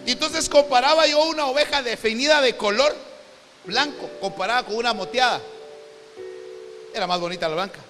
Y 0.05 0.13
entonces 0.13 0.49
comparaba 0.49 1.07
yo 1.07 1.23
una 1.25 1.47
oveja 1.47 1.83
definida 1.83 2.41
de 2.41 2.57
color 2.57 2.95
blanco, 3.65 4.09
comparada 4.21 4.65
con 4.65 4.77
una 4.77 4.95
moteada. 4.95 5.41
Era 6.95 7.07
más 7.07 7.19
bonita 7.19 7.49
la 7.49 7.55
blanca. 7.55 7.81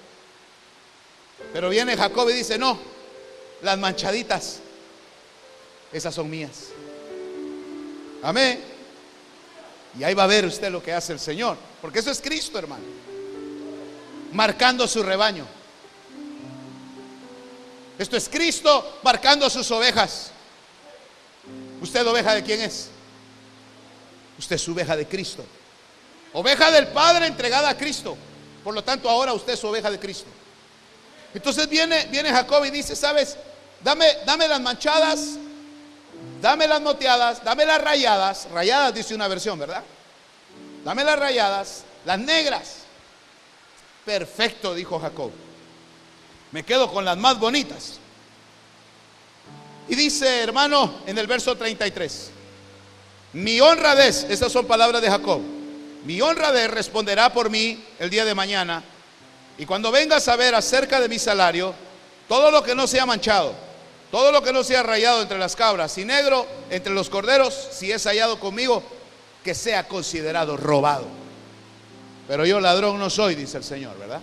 Pero 1.53 1.69
viene 1.69 1.95
Jacob 1.95 2.29
y 2.29 2.33
dice, 2.33 2.57
no, 2.57 2.79
las 3.61 3.77
manchaditas 3.77 4.59
esas 5.91 6.13
son 6.13 6.29
mías. 6.29 6.69
Amén. 8.21 8.59
Y 9.97 10.03
ahí 10.03 10.13
va 10.13 10.23
a 10.23 10.27
ver 10.27 10.45
usted 10.45 10.71
lo 10.71 10.83
que 10.83 10.91
hace 10.91 11.13
el 11.13 11.19
Señor. 11.19 11.57
Porque 11.81 11.99
eso 11.99 12.11
es 12.11 12.19
Cristo, 12.21 12.59
hermano. 12.59 12.83
Marcando 14.33 14.87
su 14.87 15.03
rebaño. 15.03 15.45
Esto 17.97 18.15
es 18.15 18.29
Cristo 18.29 18.99
marcando 19.03 19.49
sus 19.49 19.69
ovejas. 19.71 20.31
¿Usted 21.81 22.05
oveja 22.05 22.35
de 22.35 22.43
quién 22.43 22.61
es? 22.61 22.89
Usted 24.37 24.55
es 24.55 24.69
oveja 24.69 24.95
de 24.95 25.07
Cristo. 25.07 25.43
Oveja 26.33 26.69
del 26.71 26.87
Padre 26.87 27.27
entregada 27.27 27.69
a 27.69 27.77
Cristo. 27.77 28.15
Por 28.63 28.73
lo 28.73 28.83
tanto, 28.83 29.09
ahora 29.09 29.33
usted 29.33 29.53
es 29.53 29.63
oveja 29.63 29.89
de 29.89 29.99
Cristo. 29.99 30.27
Entonces 31.33 31.67
viene, 31.67 32.05
viene 32.11 32.29
Jacob 32.29 32.63
y 32.65 32.69
dice, 32.69 32.95
¿sabes? 32.95 33.37
Dame, 33.83 34.05
dame 34.25 34.47
las 34.47 34.61
manchadas 34.61 35.37
dame 36.41 36.67
las 36.67 36.81
moteadas, 36.81 37.43
dame 37.43 37.65
las 37.65 37.81
rayadas, 37.81 38.47
rayadas 38.51 38.93
dice 38.93 39.15
una 39.15 39.27
versión, 39.27 39.57
¿verdad? 39.59 39.83
Dame 40.83 41.03
las 41.03 41.19
rayadas, 41.19 41.83
las 42.05 42.19
negras. 42.19 42.75
Perfecto, 44.07 44.73
dijo 44.73 44.97
Jacob. 45.01 45.31
Me 46.53 46.63
quedo 46.63 46.89
con 46.89 47.03
las 47.03 47.17
más 47.17 47.37
bonitas. 47.37 47.99
Y 49.89 49.95
dice, 49.95 50.43
hermano, 50.43 51.01
en 51.05 51.17
el 51.17 51.27
verso 51.27 51.57
33, 51.57 52.31
mi 53.33 53.59
honradez, 53.59 54.25
estas 54.29 54.53
son 54.53 54.65
palabras 54.65 55.01
de 55.01 55.09
Jacob, 55.09 55.41
mi 56.05 56.21
honradez 56.21 56.71
responderá 56.71 57.33
por 57.33 57.49
mí 57.49 57.83
el 57.99 58.09
día 58.09 58.23
de 58.23 58.33
mañana. 58.33 58.81
Y 59.57 59.65
cuando 59.65 59.91
vengas 59.91 60.25
a 60.29 60.37
ver 60.37 60.55
acerca 60.55 61.01
de 61.01 61.09
mi 61.09 61.19
salario, 61.19 61.75
todo 62.29 62.49
lo 62.49 62.63
que 62.63 62.75
no 62.75 62.87
sea 62.87 63.05
manchado, 63.05 63.53
todo 64.09 64.31
lo 64.31 64.41
que 64.41 64.53
no 64.53 64.63
sea 64.63 64.83
rayado 64.83 65.21
entre 65.21 65.37
las 65.37 65.53
cabras 65.53 65.97
y 65.97 66.05
negro 66.05 66.47
entre 66.69 66.93
los 66.93 67.09
corderos, 67.09 67.53
si 67.73 67.91
es 67.91 68.05
hallado 68.05 68.39
conmigo, 68.39 68.81
que 69.43 69.53
sea 69.53 69.85
considerado 69.85 70.55
robado. 70.55 71.26
Pero 72.27 72.45
yo 72.45 72.59
ladrón 72.59 72.99
no 72.99 73.09
soy, 73.09 73.35
dice 73.35 73.57
el 73.57 73.63
Señor, 73.63 73.97
¿verdad? 73.97 74.21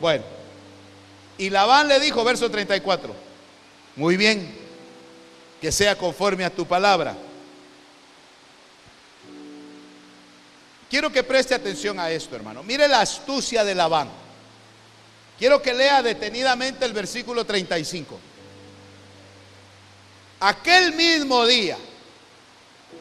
Bueno, 0.00 0.24
y 1.38 1.50
Labán 1.50 1.88
le 1.88 1.98
dijo, 1.98 2.22
verso 2.24 2.50
34, 2.50 3.14
muy 3.96 4.16
bien, 4.16 4.56
que 5.60 5.72
sea 5.72 5.96
conforme 5.96 6.44
a 6.44 6.50
tu 6.50 6.66
palabra. 6.66 7.16
Quiero 10.88 11.10
que 11.10 11.24
preste 11.24 11.54
atención 11.54 11.98
a 11.98 12.10
esto, 12.10 12.36
hermano. 12.36 12.62
Mire 12.62 12.86
la 12.86 13.00
astucia 13.00 13.64
de 13.64 13.74
Labán. 13.74 14.08
Quiero 15.38 15.60
que 15.60 15.74
lea 15.74 16.02
detenidamente 16.02 16.84
el 16.84 16.92
versículo 16.92 17.44
35. 17.44 18.18
Aquel 20.40 20.92
mismo 20.94 21.44
día 21.46 21.76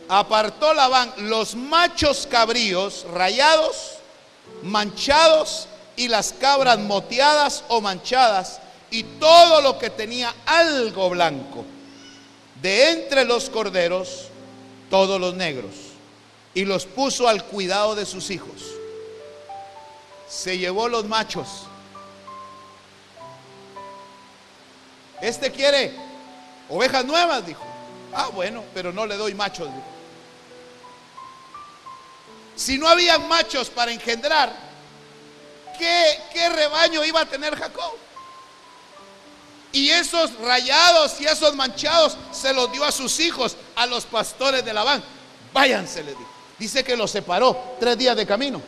apartó 0.08 0.74
Labán 0.74 1.14
los 1.18 1.56
machos 1.56 2.28
cabríos 2.30 3.06
rayados, 3.12 3.94
manchados 4.64 5.68
y 5.96 6.08
las 6.08 6.34
cabras 6.34 6.80
moteadas 6.80 7.64
o 7.68 7.82
manchadas 7.82 8.60
y 8.92 9.04
todo 9.04 9.62
lo 9.62 9.78
que 9.78 9.90
tenía 9.90 10.34
algo 10.46 11.10
blanco. 11.10 11.66
De 12.62 12.92
entre 12.92 13.26
los 13.26 13.50
corderos, 13.50 14.28
todos 14.90 15.20
los 15.20 15.34
negros. 15.36 15.74
Y 16.54 16.64
los 16.64 16.86
puso 16.86 17.28
al 17.28 17.44
cuidado 17.44 17.96
de 17.96 18.06
sus 18.06 18.30
hijos. 18.30 18.62
Se 20.30 20.58
llevó 20.58 20.88
los 20.88 21.06
machos. 21.06 21.48
Este 25.22 25.52
quiere 25.52 25.94
Ovejas 26.70 27.06
nuevas, 27.06 27.46
dijo. 27.46 27.64
Ah, 28.14 28.30
bueno, 28.34 28.64
pero 28.74 28.92
no 28.92 29.06
le 29.06 29.18
doy 29.18 29.34
machos. 29.34 29.70
Si 32.56 32.78
no 32.78 32.88
habían 32.88 33.28
machos 33.28 33.70
para 33.70 33.92
engendrar, 33.92 34.54
¿qué, 35.78 36.20
¿qué, 36.32 36.50
rebaño 36.50 37.04
iba 37.04 37.22
a 37.22 37.26
tener 37.26 37.56
Jacob? 37.56 37.94
Y 39.72 39.90
esos 39.90 40.34
rayados 40.40 41.20
y 41.20 41.26
esos 41.26 41.54
manchados 41.54 42.18
se 42.32 42.54
los 42.54 42.72
dio 42.72 42.86
a 42.86 42.92
sus 42.92 43.20
hijos, 43.20 43.58
a 43.76 43.86
los 43.86 44.06
pastores 44.06 44.64
de 44.64 44.74
Labán. 44.74 45.04
Váyanse, 45.52 46.04
le 46.04 46.12
dijo. 46.12 46.30
Dice 46.58 46.84
que 46.84 46.96
los 46.96 47.12
separó 47.12 47.76
tres 47.80 47.98
días 47.98 48.16
de 48.16 48.26
camino. 48.26 48.62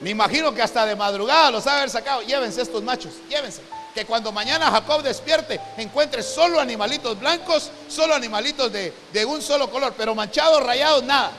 Me 0.00 0.10
imagino 0.10 0.52
que 0.52 0.60
hasta 0.60 0.84
de 0.84 0.94
madrugada 0.94 1.50
los 1.50 1.66
ha 1.66 1.78
haber 1.78 1.88
sacado. 1.88 2.20
Llévense 2.22 2.60
estos 2.60 2.82
machos, 2.82 3.14
llévense. 3.30 3.62
Que 3.96 4.04
cuando 4.04 4.30
mañana 4.30 4.70
Jacob 4.70 5.02
despierte, 5.02 5.58
encuentre 5.78 6.22
solo 6.22 6.60
animalitos 6.60 7.18
blancos, 7.18 7.70
solo 7.88 8.14
animalitos 8.14 8.70
de, 8.70 8.92
de 9.10 9.24
un 9.24 9.40
solo 9.40 9.70
color, 9.70 9.94
pero 9.96 10.14
manchados, 10.14 10.62
rayados, 10.62 11.02
nada. 11.02 11.32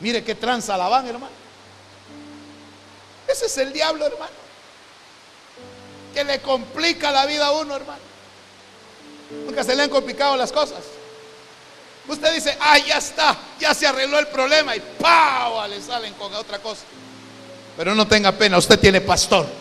Mire 0.00 0.24
qué 0.24 0.34
tranza 0.34 0.78
la 0.78 0.88
van, 0.88 1.06
hermano. 1.06 1.34
Ese 3.28 3.44
es 3.44 3.58
el 3.58 3.74
diablo, 3.74 4.06
hermano. 4.06 4.32
Que 6.14 6.24
le 6.24 6.40
complica 6.40 7.12
la 7.12 7.26
vida 7.26 7.48
a 7.48 7.52
uno, 7.52 7.76
hermano. 7.76 8.00
Nunca 9.44 9.62
se 9.62 9.76
le 9.76 9.82
han 9.82 9.90
complicado 9.90 10.38
las 10.38 10.52
cosas. 10.52 10.78
Usted 12.08 12.32
dice, 12.32 12.56
ah, 12.58 12.78
ya 12.78 12.96
está, 12.96 13.36
ya 13.58 13.74
se 13.74 13.86
arregló 13.86 14.18
el 14.18 14.28
problema 14.28 14.74
y 14.74 14.80
¡pau! 14.80 15.68
le 15.68 15.78
salen 15.82 16.14
con 16.14 16.32
otra 16.32 16.58
cosa. 16.58 16.84
Pero 17.76 17.94
no 17.94 18.08
tenga 18.08 18.32
pena, 18.32 18.56
usted 18.56 18.80
tiene 18.80 19.02
pastor. 19.02 19.59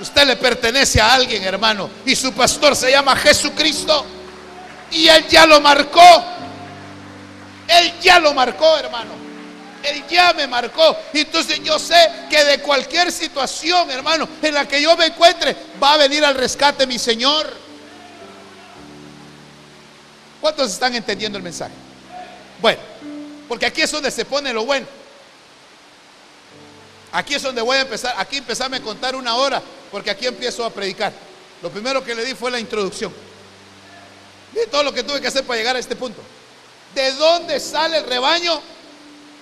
Usted 0.00 0.26
le 0.26 0.36
pertenece 0.36 1.00
a 1.00 1.14
alguien, 1.14 1.42
hermano. 1.44 1.90
Y 2.04 2.14
su 2.14 2.32
pastor 2.32 2.76
se 2.76 2.90
llama 2.90 3.16
Jesucristo. 3.16 4.04
Y 4.90 5.08
él 5.08 5.26
ya 5.28 5.46
lo 5.46 5.60
marcó. 5.60 6.24
Él 7.68 7.92
ya 8.00 8.20
lo 8.20 8.34
marcó, 8.34 8.76
hermano. 8.76 9.12
Él 9.82 10.04
ya 10.08 10.32
me 10.32 10.46
marcó. 10.46 10.96
Entonces 11.12 11.62
yo 11.62 11.78
sé 11.78 12.10
que 12.28 12.44
de 12.44 12.58
cualquier 12.60 13.10
situación, 13.10 13.90
hermano, 13.90 14.28
en 14.42 14.54
la 14.54 14.66
que 14.66 14.80
yo 14.82 14.96
me 14.96 15.06
encuentre, 15.06 15.56
va 15.82 15.94
a 15.94 15.96
venir 15.96 16.24
al 16.24 16.34
rescate 16.34 16.86
mi 16.86 16.98
Señor. 16.98 17.52
¿Cuántos 20.40 20.72
están 20.72 20.94
entendiendo 20.94 21.38
el 21.38 21.44
mensaje? 21.44 21.74
Bueno, 22.60 22.80
porque 23.48 23.66
aquí 23.66 23.82
es 23.82 23.90
donde 23.90 24.10
se 24.10 24.24
pone 24.24 24.52
lo 24.52 24.64
bueno. 24.64 24.86
Aquí 27.16 27.34
es 27.34 27.42
donde 27.42 27.62
voy 27.62 27.78
a 27.78 27.80
empezar, 27.80 28.14
aquí 28.18 28.36
empezarme 28.36 28.76
a 28.76 28.82
contar 28.82 29.16
una 29.16 29.36
hora, 29.36 29.62
porque 29.90 30.10
aquí 30.10 30.26
empiezo 30.26 30.62
a 30.62 30.68
predicar. 30.68 31.14
Lo 31.62 31.70
primero 31.70 32.04
que 32.04 32.14
le 32.14 32.22
di 32.22 32.34
fue 32.34 32.50
la 32.50 32.60
introducción. 32.60 33.10
De 34.52 34.66
todo 34.66 34.82
lo 34.82 34.92
que 34.92 35.02
tuve 35.02 35.18
que 35.18 35.28
hacer 35.28 35.42
para 35.42 35.56
llegar 35.56 35.74
a 35.76 35.78
este 35.78 35.96
punto. 35.96 36.20
¿De 36.94 37.12
dónde 37.12 37.58
sale 37.58 37.96
el 37.96 38.04
rebaño? 38.04 38.60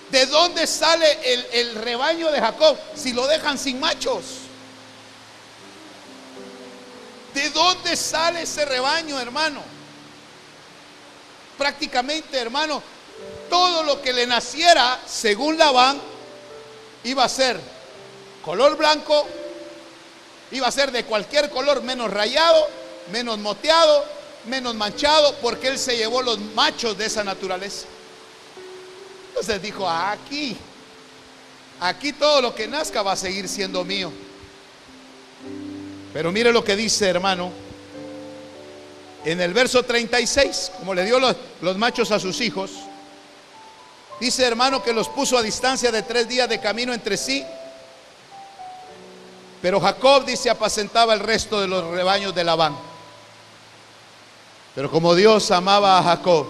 ¿De 0.09 0.25
dónde 0.25 0.67
sale 0.67 1.19
el, 1.33 1.47
el 1.51 1.75
rebaño 1.75 2.31
de 2.31 2.39
Jacob 2.39 2.77
si 2.95 3.11
lo 3.11 3.27
dejan 3.27 3.57
sin 3.57 3.77
machos? 3.77 4.23
¿De 7.33 7.49
dónde 7.49 7.97
sale 7.97 8.43
ese 8.43 8.63
rebaño, 8.63 9.19
hermano? 9.19 9.61
Prácticamente, 11.57 12.37
hermano, 12.37 12.81
todo 13.49 13.83
lo 13.83 14.01
que 14.01 14.13
le 14.13 14.25
naciera, 14.25 14.97
según 15.05 15.57
Labán, 15.57 16.14
iba 17.05 17.23
a 17.23 17.29
ser 17.29 17.59
color 18.43 18.75
blanco, 18.77 19.25
iba 20.51 20.67
a 20.67 20.71
ser 20.71 20.91
de 20.91 21.05
cualquier 21.05 21.49
color, 21.49 21.81
menos 21.81 22.11
rayado, 22.11 22.67
menos 23.11 23.39
moteado, 23.39 24.05
menos 24.47 24.75
manchado, 24.75 25.35
porque 25.41 25.69
él 25.69 25.79
se 25.79 25.97
llevó 25.97 26.21
los 26.21 26.39
machos 26.39 26.97
de 26.97 27.05
esa 27.05 27.23
naturaleza. 27.23 27.87
Entonces 29.29 29.61
dijo, 29.61 29.89
aquí, 29.89 30.55
aquí 31.79 32.13
todo 32.13 32.41
lo 32.41 32.55
que 32.55 32.67
nazca 32.67 33.01
va 33.01 33.13
a 33.13 33.17
seguir 33.17 33.47
siendo 33.47 33.83
mío. 33.83 34.11
Pero 36.13 36.31
mire 36.31 36.51
lo 36.51 36.63
que 36.63 36.75
dice, 36.75 37.07
hermano, 37.07 37.51
en 39.25 39.41
el 39.41 39.53
verso 39.53 39.83
36, 39.83 40.71
como 40.79 40.93
le 40.93 41.03
dio 41.03 41.19
los, 41.19 41.35
los 41.61 41.77
machos 41.77 42.11
a 42.11 42.19
sus 42.19 42.39
hijos, 42.41 42.71
Dice 44.19 44.45
hermano 44.45 44.81
que 44.81 44.93
los 44.93 45.09
puso 45.09 45.37
a 45.37 45.41
distancia 45.41 45.91
de 45.91 46.01
tres 46.01 46.27
días 46.27 46.47
de 46.47 46.59
camino 46.59 46.93
entre 46.93 47.17
sí. 47.17 47.45
Pero 49.61 49.81
Jacob 49.81 50.25
dice 50.25 50.49
apacentaba 50.49 51.13
el 51.13 51.19
resto 51.19 51.59
de 51.59 51.67
los 51.67 51.83
rebaños 51.91 52.33
de 52.33 52.43
Labán. 52.43 52.77
Pero 54.73 54.91
como 54.91 55.15
Dios 55.15 55.51
amaba 55.51 55.97
a 55.97 56.03
Jacob, 56.03 56.45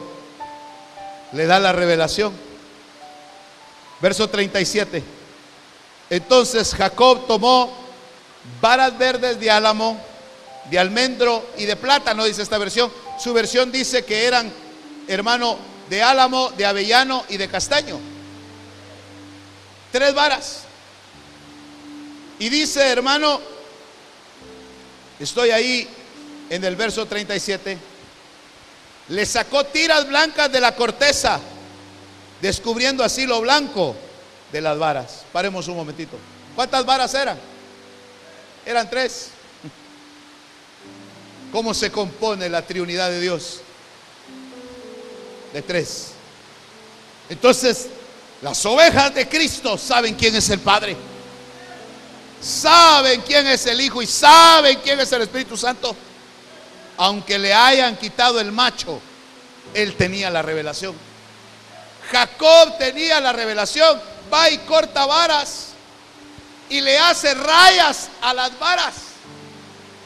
le 1.31 1.45
da 1.45 1.59
la 1.59 1.71
revelación. 1.71 2.33
Verso 4.01 4.29
37. 4.29 5.03
Entonces 6.09 6.73
Jacob 6.75 7.25
tomó 7.25 7.71
varas 8.61 8.97
verdes 8.97 9.39
de 9.39 9.49
álamo, 9.49 9.97
de 10.69 10.77
almendro 10.79 11.45
y 11.57 11.65
de 11.65 11.75
plátano, 11.75 12.25
dice 12.25 12.41
esta 12.41 12.57
versión. 12.57 12.91
Su 13.19 13.33
versión 13.33 13.71
dice 13.71 14.05
que 14.05 14.25
eran, 14.25 14.51
hermano, 15.07 15.57
de 15.89 16.01
álamo, 16.03 16.49
de 16.51 16.65
avellano 16.65 17.25
y 17.29 17.37
de 17.37 17.47
castaño. 17.47 17.99
Tres 19.91 20.13
varas. 20.13 20.63
Y 22.39 22.49
dice, 22.49 22.81
hermano, 22.87 23.39
estoy 25.19 25.51
ahí 25.51 25.87
en 26.49 26.63
el 26.63 26.75
verso 26.75 27.05
37, 27.05 27.77
le 29.09 29.25
sacó 29.25 29.65
tiras 29.65 30.07
blancas 30.07 30.51
de 30.51 30.59
la 30.59 30.75
corteza, 30.75 31.39
descubriendo 32.41 33.03
así 33.03 33.25
lo 33.25 33.41
blanco 33.41 33.95
de 34.51 34.61
las 34.61 34.77
varas. 34.77 35.23
Paremos 35.31 35.67
un 35.67 35.77
momentito. 35.77 36.17
¿Cuántas 36.55 36.85
varas 36.85 37.13
eran? 37.13 37.37
Eran 38.65 38.89
tres. 38.89 39.29
¿Cómo 41.51 41.73
se 41.73 41.91
compone 41.91 42.49
la 42.49 42.61
Trinidad 42.61 43.09
de 43.09 43.21
Dios? 43.21 43.61
De 45.55 45.61
tres. 45.61 46.07
Entonces, 47.29 47.87
las 48.41 48.65
ovejas 48.65 49.15
de 49.15 49.25
Cristo 49.29 49.77
saben 49.77 50.15
quién 50.15 50.35
es 50.35 50.49
el 50.49 50.59
Padre. 50.59 50.97
Saben 52.41 53.21
quién 53.21 53.47
es 53.47 53.65
el 53.65 53.79
Hijo 53.79 54.01
y 54.01 54.05
saben 54.05 54.79
quién 54.83 54.99
es 54.99 55.09
el 55.13 55.21
Espíritu 55.21 55.55
Santo. 55.55 55.95
Aunque 56.97 57.39
le 57.39 57.53
hayan 57.53 57.95
quitado 57.95 58.41
el 58.41 58.51
macho, 58.51 58.99
él 59.73 59.95
tenía 59.95 60.29
la 60.29 60.41
revelación. 60.41 60.93
Jacob 62.11 62.77
tenía 62.77 63.21
la 63.21 63.31
revelación. 63.31 64.01
Va 64.33 64.49
y 64.49 64.57
corta 64.57 65.05
varas 65.05 65.67
y 66.67 66.81
le 66.81 66.99
hace 66.99 67.33
rayas 67.33 68.09
a 68.21 68.33
las 68.33 68.59
varas. 68.59 68.95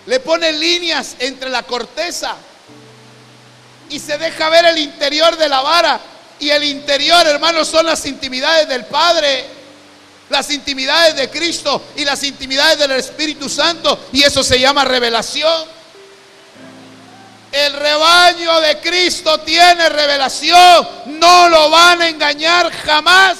Le 0.05 0.19
pone 0.19 0.51
líneas 0.51 1.15
entre 1.17 1.49
la 1.49 1.63
corteza 1.63 2.37
y 3.89 3.99
se 3.99 4.17
deja 4.17 4.49
ver 4.49 4.65
el 4.65 4.77
interior 4.77 5.35
de 5.37 5.49
la 5.49 5.61
vara. 5.61 5.99
Y 6.39 6.49
el 6.49 6.63
interior, 6.63 7.27
hermanos, 7.27 7.67
son 7.67 7.85
las 7.85 8.05
intimidades 8.05 8.67
del 8.67 8.85
Padre, 8.85 9.45
las 10.29 10.49
intimidades 10.51 11.15
de 11.15 11.29
Cristo 11.29 11.81
y 11.95 12.05
las 12.05 12.23
intimidades 12.23 12.79
del 12.79 12.91
Espíritu 12.91 13.49
Santo. 13.49 14.07
Y 14.13 14.23
eso 14.23 14.43
se 14.43 14.59
llama 14.59 14.85
revelación. 14.85 15.79
El 17.51 17.73
rebaño 17.73 18.61
de 18.61 18.79
Cristo 18.79 19.39
tiene 19.39 19.89
revelación. 19.89 20.87
No 21.19 21.49
lo 21.49 21.69
van 21.69 22.01
a 22.01 22.07
engañar 22.07 22.71
jamás. 22.71 23.37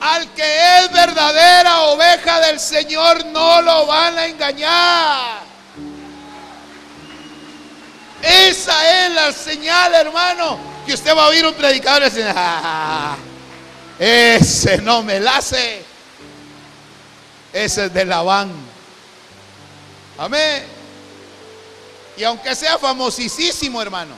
Al 0.00 0.28
que 0.34 0.78
es 0.78 0.92
verdadera 0.92 1.80
oveja 1.84 2.40
del 2.40 2.60
Señor 2.60 3.24
no 3.26 3.62
lo 3.62 3.86
van 3.86 4.18
a 4.18 4.26
engañar. 4.26 5.53
Esa 8.24 9.06
es 9.06 9.12
la 9.12 9.32
señal, 9.32 9.94
hermano, 9.94 10.58
que 10.86 10.94
usted 10.94 11.14
va 11.14 11.24
a 11.24 11.28
oír 11.28 11.44
un 11.46 11.54
predicador 11.54 12.02
y 12.02 12.04
decir, 12.06 12.24
ah, 12.34 13.16
ese 13.98 14.78
no 14.78 15.02
me 15.02 15.20
la 15.20 15.36
hace. 15.36 15.84
Ese 17.52 17.84
es 17.86 17.92
de 17.92 18.04
Labán. 18.04 18.50
Amén. 20.16 20.64
Y 22.16 22.24
aunque 22.24 22.54
sea 22.54 22.78
famosísimo, 22.78 23.82
hermano, 23.82 24.14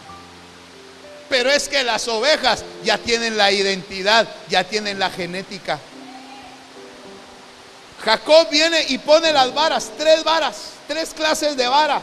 pero 1.29 1.51
es 1.51 1.69
que 1.69 1.83
las 1.83 2.07
ovejas 2.07 2.65
ya 2.85 2.99
tienen 2.99 3.37
la 3.37 3.51
identidad, 3.51 4.29
ya 4.49 4.63
tienen 4.63 4.99
la 4.99 5.11
genética. 5.11 5.81
Jacob 8.05 8.49
viene 8.51 8.85
y 8.89 8.99
pone 8.99 9.33
las 9.33 9.53
varas, 9.53 9.91
tres 9.99 10.23
varas, 10.23 10.57
tres 10.87 11.13
clases 11.13 11.57
de 11.57 11.67
vara. 11.67 12.01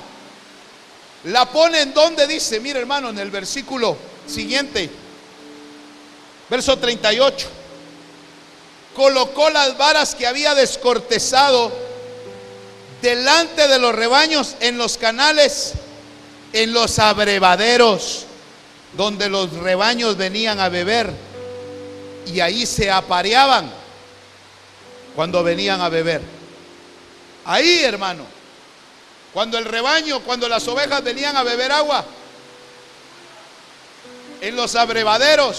La 1.25 1.49
pone 1.49 1.81
en 1.81 1.93
donde 1.93 2.27
dice, 2.27 2.59
mire 2.59 2.79
hermano, 2.79 3.09
en 3.09 3.19
el 3.19 3.31
versículo 3.31 3.95
siguiente, 4.27 4.89
verso 6.49 6.77
38. 6.77 7.47
Colocó 8.95 9.49
las 9.49 9.77
varas 9.77 10.15
que 10.15 10.27
había 10.27 10.53
descortezado 10.53 11.71
delante 13.01 13.67
de 13.67 13.79
los 13.79 13.95
rebaños, 13.95 14.55
en 14.59 14.77
los 14.77 14.97
canales, 14.97 15.73
en 16.51 16.73
los 16.73 16.99
abrevaderos, 16.99 18.25
donde 18.95 19.29
los 19.29 19.53
rebaños 19.53 20.17
venían 20.17 20.59
a 20.59 20.69
beber. 20.69 21.11
Y 22.27 22.39
ahí 22.41 22.65
se 22.65 22.91
apareaban 22.91 23.71
cuando 25.15 25.43
venían 25.43 25.81
a 25.81 25.89
beber. 25.89 26.21
Ahí, 27.45 27.83
hermano, 27.83 28.25
cuando 29.33 29.57
el 29.57 29.65
rebaño, 29.65 30.19
cuando 30.21 30.47
las 30.47 30.67
ovejas 30.67 31.03
venían 31.03 31.35
a 31.35 31.43
beber 31.43 31.71
agua, 31.71 32.05
en 34.41 34.55
los 34.55 34.75
abrevaderos, 34.75 35.57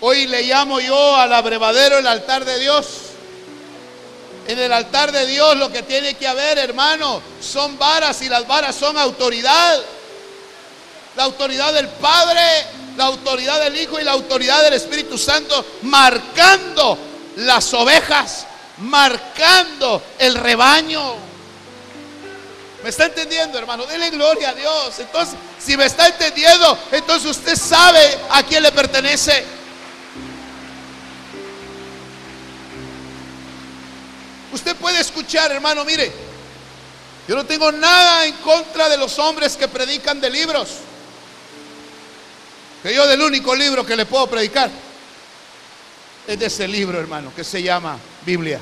hoy 0.00 0.26
le 0.26 0.42
llamo 0.42 0.80
yo 0.80 1.16
al 1.16 1.32
abrevadero 1.32 1.98
el 1.98 2.06
altar 2.06 2.44
de 2.44 2.58
Dios. 2.58 2.86
En 4.48 4.58
el 4.58 4.72
altar 4.72 5.12
de 5.12 5.26
Dios 5.26 5.56
lo 5.56 5.70
que 5.70 5.82
tiene 5.82 6.14
que 6.14 6.26
haber, 6.26 6.58
hermano, 6.58 7.20
son 7.40 7.78
varas 7.78 8.22
y 8.22 8.28
las 8.28 8.46
varas 8.46 8.74
son 8.74 8.96
autoridad. 8.96 9.78
La 11.16 11.24
autoridad 11.24 11.74
del 11.74 11.88
Padre, 11.88 12.40
la 12.96 13.04
autoridad 13.04 13.60
del 13.60 13.76
Hijo 13.76 14.00
y 14.00 14.04
la 14.04 14.12
autoridad 14.12 14.62
del 14.62 14.72
Espíritu 14.72 15.18
Santo 15.18 15.64
marcando 15.82 16.96
las 17.36 17.72
ovejas, 17.74 18.46
marcando 18.78 20.02
el 20.18 20.34
rebaño. 20.34 21.27
¿Me 22.82 22.90
está 22.90 23.06
entendiendo, 23.06 23.58
hermano? 23.58 23.86
Dele 23.86 24.10
gloria 24.10 24.50
a 24.50 24.54
Dios. 24.54 24.98
Entonces, 24.98 25.36
si 25.58 25.76
me 25.76 25.86
está 25.86 26.08
entendiendo, 26.08 26.78
entonces 26.92 27.30
usted 27.30 27.56
sabe 27.56 28.18
a 28.30 28.42
quién 28.42 28.62
le 28.62 28.70
pertenece. 28.70 29.44
Usted 34.52 34.76
puede 34.76 35.00
escuchar, 35.00 35.50
hermano, 35.52 35.84
mire, 35.84 36.10
yo 37.26 37.34
no 37.34 37.44
tengo 37.44 37.70
nada 37.72 38.24
en 38.26 38.34
contra 38.36 38.88
de 38.88 38.96
los 38.96 39.18
hombres 39.18 39.56
que 39.56 39.68
predican 39.68 40.20
de 40.20 40.30
libros. 40.30 40.68
Que 42.82 42.94
yo 42.94 43.06
del 43.06 43.20
único 43.20 43.54
libro 43.54 43.84
que 43.84 43.96
le 43.96 44.06
puedo 44.06 44.28
predicar 44.28 44.70
es 46.26 46.38
de 46.38 46.46
ese 46.46 46.68
libro, 46.68 47.00
hermano, 47.00 47.32
que 47.34 47.42
se 47.42 47.62
llama 47.62 47.98
Biblia. 48.24 48.60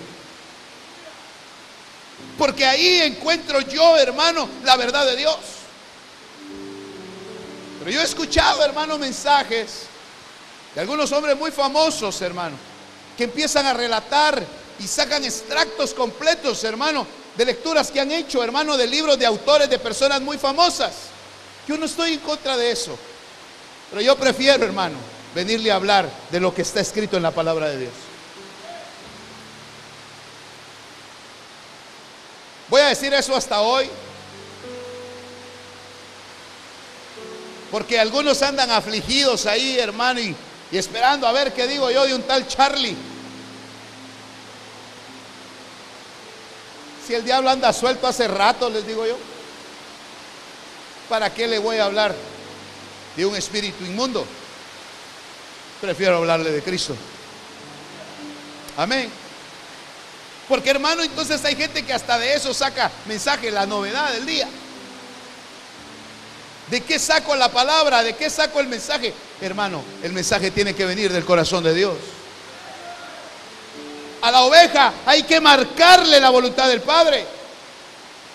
Porque 2.38 2.66
ahí 2.66 3.00
encuentro 3.02 3.60
yo, 3.60 3.96
hermano, 3.96 4.48
la 4.64 4.76
verdad 4.76 5.06
de 5.06 5.16
Dios. 5.16 5.36
Pero 7.78 7.90
yo 7.90 8.00
he 8.00 8.04
escuchado, 8.04 8.64
hermano, 8.64 8.98
mensajes 8.98 9.82
de 10.74 10.80
algunos 10.80 11.10
hombres 11.12 11.36
muy 11.36 11.50
famosos, 11.50 12.20
hermano, 12.20 12.56
que 13.16 13.24
empiezan 13.24 13.64
a 13.66 13.72
relatar 13.72 14.44
y 14.78 14.86
sacan 14.86 15.24
extractos 15.24 15.94
completos, 15.94 16.62
hermano, 16.64 17.06
de 17.36 17.44
lecturas 17.44 17.90
que 17.90 18.00
han 18.00 18.10
hecho, 18.12 18.42
hermano, 18.42 18.76
de 18.76 18.86
libros 18.86 19.18
de 19.18 19.26
autores 19.26 19.70
de 19.70 19.78
personas 19.78 20.20
muy 20.20 20.36
famosas. 20.36 20.92
Yo 21.66 21.76
no 21.78 21.86
estoy 21.86 22.14
en 22.14 22.20
contra 22.20 22.56
de 22.56 22.70
eso. 22.70 22.98
Pero 23.90 24.02
yo 24.02 24.16
prefiero, 24.16 24.64
hermano, 24.64 24.96
venirle 25.34 25.70
a 25.70 25.76
hablar 25.76 26.10
de 26.30 26.40
lo 26.40 26.54
que 26.54 26.62
está 26.62 26.80
escrito 26.80 27.16
en 27.16 27.22
la 27.22 27.30
palabra 27.30 27.68
de 27.68 27.78
Dios. 27.78 27.92
Voy 32.68 32.80
a 32.80 32.88
decir 32.88 33.12
eso 33.14 33.34
hasta 33.34 33.60
hoy. 33.60 33.88
Porque 37.70 37.98
algunos 37.98 38.42
andan 38.42 38.70
afligidos 38.70 39.46
ahí, 39.46 39.78
hermano, 39.78 40.20
y, 40.20 40.34
y, 40.70 40.78
esperando 40.78 41.26
a 41.26 41.32
ver 41.32 41.52
qué 41.52 41.66
digo 41.66 41.90
yo 41.90 42.04
de 42.04 42.14
un 42.14 42.22
tal 42.22 42.46
Charlie. 42.46 42.96
Si 47.06 47.14
el 47.14 47.24
diablo 47.24 47.50
anda 47.50 47.72
suelto 47.72 48.06
hace 48.06 48.26
rato, 48.26 48.68
les 48.70 48.86
digo 48.86 49.06
yo. 49.06 49.16
¿Para 51.08 51.32
qué 51.32 51.46
le 51.46 51.58
voy 51.58 51.78
a 51.78 51.84
hablar 51.84 52.14
de 53.16 53.26
un 53.26 53.36
espíritu 53.36 53.84
inmundo? 53.84 54.26
Prefiero 55.80 56.16
hablarle 56.16 56.50
de 56.50 56.62
Cristo. 56.62 56.96
Amén. 58.76 59.25
Porque 60.48 60.70
hermano, 60.70 61.02
entonces 61.02 61.44
hay 61.44 61.56
gente 61.56 61.84
que 61.84 61.92
hasta 61.92 62.18
de 62.18 62.34
eso 62.34 62.54
saca 62.54 62.90
mensaje, 63.06 63.50
la 63.50 63.66
novedad 63.66 64.12
del 64.12 64.26
día. 64.26 64.48
¿De 66.68 66.80
qué 66.80 66.98
saco 66.98 67.34
la 67.36 67.50
palabra? 67.50 68.02
¿De 68.02 68.14
qué 68.14 68.30
saco 68.30 68.60
el 68.60 68.68
mensaje? 68.68 69.12
Hermano, 69.40 69.82
el 70.02 70.12
mensaje 70.12 70.50
tiene 70.50 70.74
que 70.74 70.84
venir 70.84 71.12
del 71.12 71.24
corazón 71.24 71.64
de 71.64 71.74
Dios. 71.74 71.94
A 74.22 74.30
la 74.30 74.42
oveja 74.42 74.92
hay 75.04 75.22
que 75.22 75.40
marcarle 75.40 76.20
la 76.20 76.30
voluntad 76.30 76.68
del 76.68 76.80
Padre. 76.80 77.24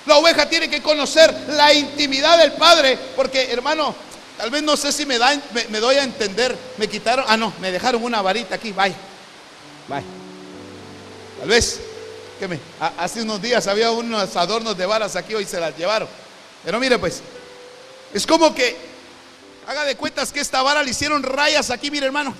La 0.05 0.17
oveja 0.17 0.47
tiene 0.47 0.69
que 0.69 0.81
conocer 0.81 1.33
la 1.49 1.73
intimidad 1.73 2.37
del 2.37 2.53
Padre. 2.53 2.97
Porque, 3.15 3.51
hermano, 3.51 3.93
tal 4.37 4.49
vez 4.49 4.63
no 4.63 4.77
sé 4.77 4.91
si 4.91 5.05
me, 5.05 5.17
da, 5.17 5.37
me, 5.69 5.79
doy 5.79 5.97
a 5.97 6.03
entender. 6.03 6.57
Me 6.77 6.87
quitaron, 6.87 7.25
ah, 7.27 7.35
no, 7.35 7.53
me 7.59 7.71
dejaron 7.71 8.03
una 8.03 8.21
varita 8.21 8.55
aquí. 8.55 8.71
Bye. 8.71 8.95
Bye. 9.89 10.03
Tal 11.39 11.49
vez 11.49 11.81
hace 12.97 13.21
unos 13.21 13.41
días 13.41 13.67
había 13.67 13.91
unos 13.91 14.35
adornos 14.35 14.77
de 14.77 14.85
varas 14.85 15.15
aquí, 15.15 15.33
hoy 15.33 15.45
se 15.45 15.59
las 15.59 15.77
llevaron. 15.77 16.07
Pero 16.63 16.79
mire 16.79 16.97
pues, 16.99 17.21
es 18.13 18.25
como 18.25 18.53
que, 18.53 18.75
haga 19.67 19.83
de 19.85 19.95
cuentas 19.95 20.31
que 20.31 20.39
esta 20.39 20.61
vara 20.61 20.83
le 20.83 20.91
hicieron 20.91 21.23
rayas 21.23 21.69
aquí, 21.69 21.91
mire 21.91 22.05
hermano. 22.05 22.35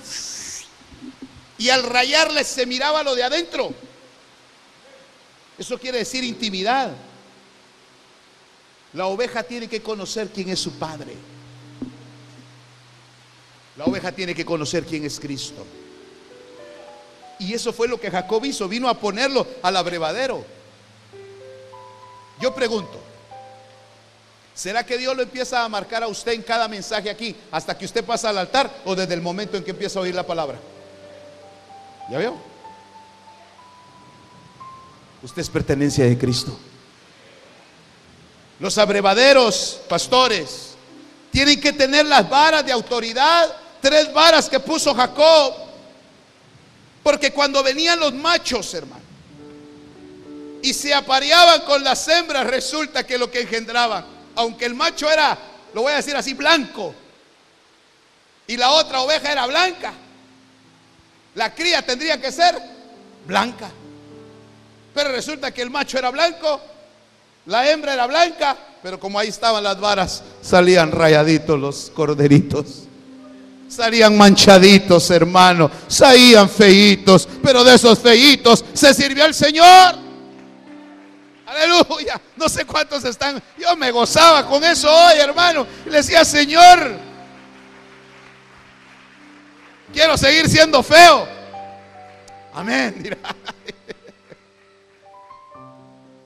Y 1.58 1.70
al 1.70 1.84
rayarle 1.84 2.44
se 2.44 2.66
miraba 2.66 3.02
lo 3.02 3.14
de 3.14 3.22
adentro. 3.22 3.72
Eso 5.58 5.78
quiere 5.78 5.98
decir 5.98 6.24
intimidad. 6.24 6.92
La 8.94 9.06
oveja 9.06 9.42
tiene 9.42 9.68
que 9.68 9.82
conocer 9.82 10.28
quién 10.28 10.48
es 10.50 10.58
su 10.58 10.72
padre. 10.72 11.14
La 13.76 13.84
oveja 13.84 14.12
tiene 14.12 14.34
que 14.34 14.44
conocer 14.44 14.84
quién 14.84 15.04
es 15.04 15.18
Cristo. 15.18 15.64
Y 17.42 17.54
eso 17.54 17.72
fue 17.72 17.88
lo 17.88 18.00
que 18.00 18.08
Jacob 18.08 18.44
hizo, 18.44 18.68
vino 18.68 18.88
a 18.88 18.94
ponerlo 18.94 19.44
al 19.62 19.76
abrevadero. 19.76 20.44
Yo 22.40 22.54
pregunto, 22.54 23.00
¿será 24.54 24.86
que 24.86 24.96
Dios 24.96 25.16
lo 25.16 25.24
empieza 25.24 25.64
a 25.64 25.68
marcar 25.68 26.04
a 26.04 26.06
usted 26.06 26.32
en 26.32 26.42
cada 26.42 26.68
mensaje 26.68 27.10
aquí 27.10 27.34
hasta 27.50 27.76
que 27.76 27.84
usted 27.84 28.04
pasa 28.04 28.28
al 28.28 28.38
altar 28.38 28.70
o 28.84 28.94
desde 28.94 29.14
el 29.14 29.20
momento 29.20 29.56
en 29.56 29.64
que 29.64 29.72
empieza 29.72 29.98
a 29.98 30.02
oír 30.02 30.14
la 30.14 30.24
palabra? 30.24 30.60
¿Ya 32.08 32.18
veo? 32.18 32.36
Usted 35.24 35.42
es 35.42 35.50
pertenencia 35.50 36.04
de 36.04 36.16
Cristo. 36.16 36.56
Los 38.60 38.78
abrevaderos, 38.78 39.80
pastores, 39.88 40.74
tienen 41.32 41.60
que 41.60 41.72
tener 41.72 42.06
las 42.06 42.30
varas 42.30 42.64
de 42.64 42.70
autoridad, 42.70 43.52
tres 43.80 44.12
varas 44.12 44.48
que 44.48 44.60
puso 44.60 44.94
Jacob 44.94 45.61
porque 47.02 47.32
cuando 47.32 47.62
venían 47.62 47.98
los 47.98 48.14
machos, 48.14 48.72
hermano, 48.74 49.02
y 50.62 50.72
se 50.72 50.94
apareaban 50.94 51.62
con 51.62 51.82
las 51.82 52.06
hembras, 52.08 52.46
resulta 52.46 53.04
que 53.04 53.18
lo 53.18 53.30
que 53.30 53.40
engendraban, 53.40 54.04
aunque 54.36 54.64
el 54.64 54.74
macho 54.74 55.10
era, 55.10 55.36
lo 55.74 55.82
voy 55.82 55.92
a 55.92 55.96
decir 55.96 56.14
así, 56.16 56.34
blanco, 56.34 56.94
y 58.46 58.56
la 58.56 58.70
otra 58.70 59.00
oveja 59.00 59.32
era 59.32 59.46
blanca, 59.46 59.92
la 61.34 61.54
cría 61.54 61.84
tendría 61.84 62.20
que 62.20 62.30
ser 62.30 62.54
blanca. 63.26 63.70
Pero 64.94 65.10
resulta 65.10 65.52
que 65.52 65.62
el 65.62 65.70
macho 65.70 65.98
era 65.98 66.10
blanco, 66.10 66.60
la 67.46 67.68
hembra 67.70 67.94
era 67.94 68.06
blanca, 68.06 68.56
pero 68.82 69.00
como 69.00 69.18
ahí 69.18 69.28
estaban 69.28 69.64
las 69.64 69.80
varas, 69.80 70.22
salían 70.42 70.92
rayaditos 70.92 71.58
los 71.58 71.90
corderitos. 71.90 72.88
Salían 73.72 74.18
manchaditos, 74.18 75.10
hermano. 75.10 75.70
Salían 75.88 76.46
feitos. 76.46 77.26
Pero 77.42 77.64
de 77.64 77.74
esos 77.74 77.98
feitos 77.98 78.62
se 78.74 78.92
sirvió 78.92 79.24
el 79.24 79.32
Señor. 79.32 79.96
Aleluya. 81.46 82.20
No 82.36 82.50
sé 82.50 82.66
cuántos 82.66 83.02
están. 83.04 83.42
Yo 83.58 83.74
me 83.76 83.90
gozaba 83.90 84.46
con 84.46 84.62
eso 84.62 84.94
hoy, 84.94 85.18
hermano. 85.18 85.66
Le 85.86 85.92
decía, 85.92 86.22
Señor, 86.22 86.98
quiero 89.90 90.18
seguir 90.18 90.50
siendo 90.50 90.82
feo. 90.82 91.26
Amén. 92.52 93.16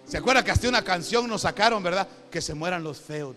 ¿Se 0.08 0.18
acuerda 0.18 0.42
que 0.42 0.50
hasta 0.50 0.68
una 0.68 0.82
canción 0.82 1.28
nos 1.28 1.42
sacaron, 1.42 1.80
verdad? 1.80 2.08
Que 2.28 2.42
se 2.42 2.54
mueran 2.54 2.82
los 2.82 3.00
feos. 3.00 3.36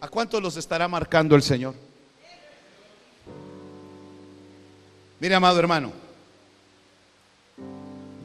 ¿A 0.00 0.08
cuántos 0.08 0.42
los 0.42 0.56
estará 0.56 0.88
marcando 0.88 1.34
el 1.34 1.42
Señor? 1.42 1.74
Mire, 5.18 5.34
amado 5.34 5.58
hermano, 5.58 5.92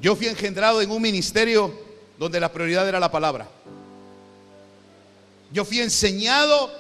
yo 0.01 0.15
fui 0.15 0.27
engendrado 0.27 0.81
en 0.81 0.91
un 0.91 1.01
ministerio 1.01 1.73
donde 2.17 2.39
la 2.39 2.51
prioridad 2.51 2.87
era 2.87 2.99
la 2.99 3.11
palabra. 3.11 3.47
Yo 5.53 5.63
fui 5.63 5.79
enseñado 5.79 6.71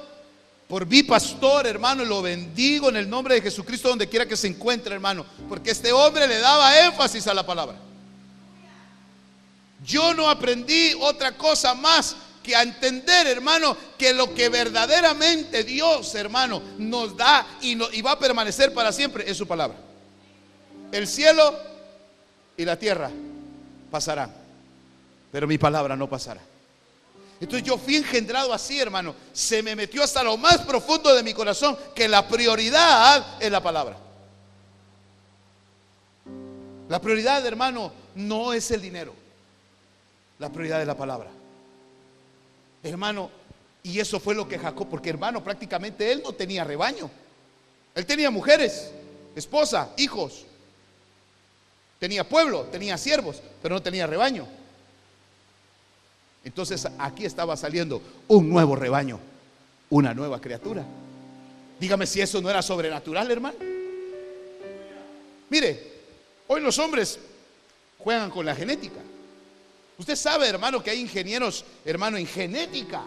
por 0.67 0.85
mi 0.85 1.03
pastor, 1.03 1.67
hermano, 1.67 2.03
y 2.03 2.07
lo 2.07 2.21
bendigo 2.21 2.89
en 2.89 2.97
el 2.97 3.09
nombre 3.09 3.35
de 3.35 3.41
Jesucristo 3.41 3.89
donde 3.89 4.07
quiera 4.07 4.25
que 4.25 4.37
se 4.37 4.47
encuentre, 4.47 4.93
hermano, 4.93 5.25
porque 5.47 5.71
este 5.71 5.91
hombre 5.91 6.27
le 6.27 6.39
daba 6.39 6.85
énfasis 6.85 7.27
a 7.27 7.33
la 7.33 7.45
palabra. 7.45 7.77
Yo 9.83 10.13
no 10.13 10.29
aprendí 10.29 10.93
otra 10.99 11.35
cosa 11.37 11.73
más 11.73 12.15
que 12.41 12.55
a 12.55 12.63
entender, 12.63 13.27
hermano, 13.27 13.77
que 13.97 14.13
lo 14.13 14.33
que 14.33 14.49
verdaderamente 14.49 15.63
Dios, 15.63 16.13
hermano, 16.15 16.61
nos 16.77 17.15
da 17.15 17.45
y, 17.61 18.01
va 18.01 18.11
a 18.11 18.19
permanecer 18.19 18.73
para 18.73 18.91
siempre 18.91 19.29
es 19.29 19.37
su 19.37 19.47
palabra. 19.47 19.77
El 20.91 21.07
cielo 21.07 21.57
y 22.57 22.65
la 22.65 22.77
tierra 22.77 23.09
pasarán, 23.89 24.33
pero 25.31 25.47
mi 25.47 25.57
palabra 25.57 25.95
no 25.95 26.09
pasará. 26.09 26.41
Entonces 27.39 27.67
yo 27.67 27.77
fui 27.77 27.95
engendrado 27.95 28.53
así, 28.53 28.79
hermano. 28.79 29.15
Se 29.33 29.63
me 29.63 29.75
metió 29.75 30.03
hasta 30.03 30.21
lo 30.21 30.37
más 30.37 30.59
profundo 30.59 31.13
de 31.15 31.23
mi 31.23 31.33
corazón 31.33 31.75
que 31.95 32.07
la 32.07 32.27
prioridad 32.27 33.41
es 33.41 33.51
la 33.51 33.63
palabra. 33.63 33.97
La 36.87 37.01
prioridad, 37.01 37.43
hermano, 37.45 37.91
no 38.15 38.53
es 38.53 38.69
el 38.69 38.81
dinero. 38.81 39.15
La 40.37 40.49
prioridad 40.49 40.81
es 40.81 40.87
la 40.87 40.97
palabra. 40.97 41.29
Hermano, 42.83 43.29
y 43.83 43.99
eso 43.99 44.19
fue 44.19 44.35
lo 44.35 44.47
que 44.47 44.57
Jacob, 44.59 44.87
porque 44.89 45.09
hermano, 45.09 45.43
prácticamente 45.43 46.11
él 46.11 46.21
no 46.23 46.33
tenía 46.33 46.63
rebaño. 46.63 47.09
Él 47.95 48.05
tenía 48.05 48.29
mujeres, 48.31 48.91
esposa, 49.35 49.89
hijos. 49.97 50.45
Tenía 51.99 52.27
pueblo, 52.27 52.63
tenía 52.71 52.97
siervos, 52.97 53.41
pero 53.61 53.75
no 53.75 53.81
tenía 53.81 54.07
rebaño. 54.07 54.47
Entonces 56.43 56.87
aquí 56.97 57.25
estaba 57.25 57.55
saliendo 57.55 58.01
un 58.27 58.49
nuevo 58.49 58.75
rebaño, 58.75 59.19
una 59.89 60.13
nueva 60.13 60.41
criatura. 60.41 60.83
Dígame 61.79 62.07
si 62.07 62.21
eso 62.21 62.41
no 62.41 62.49
era 62.49 62.61
sobrenatural, 62.61 63.29
hermano. 63.29 63.57
Mire, 65.49 65.91
hoy 66.47 66.61
los 66.61 66.77
hombres 66.79 67.19
juegan 67.99 68.31
con 68.31 68.45
la 68.45 68.55
genética. 68.55 68.99
Usted 70.01 70.15
sabe, 70.15 70.47
hermano, 70.47 70.81
que 70.81 70.89
hay 70.89 70.99
ingenieros, 70.99 71.63
hermano, 71.85 72.17
en 72.17 72.25
genética. 72.25 73.03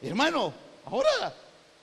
Hermano, 0.00 0.50
ahora, 0.86 1.34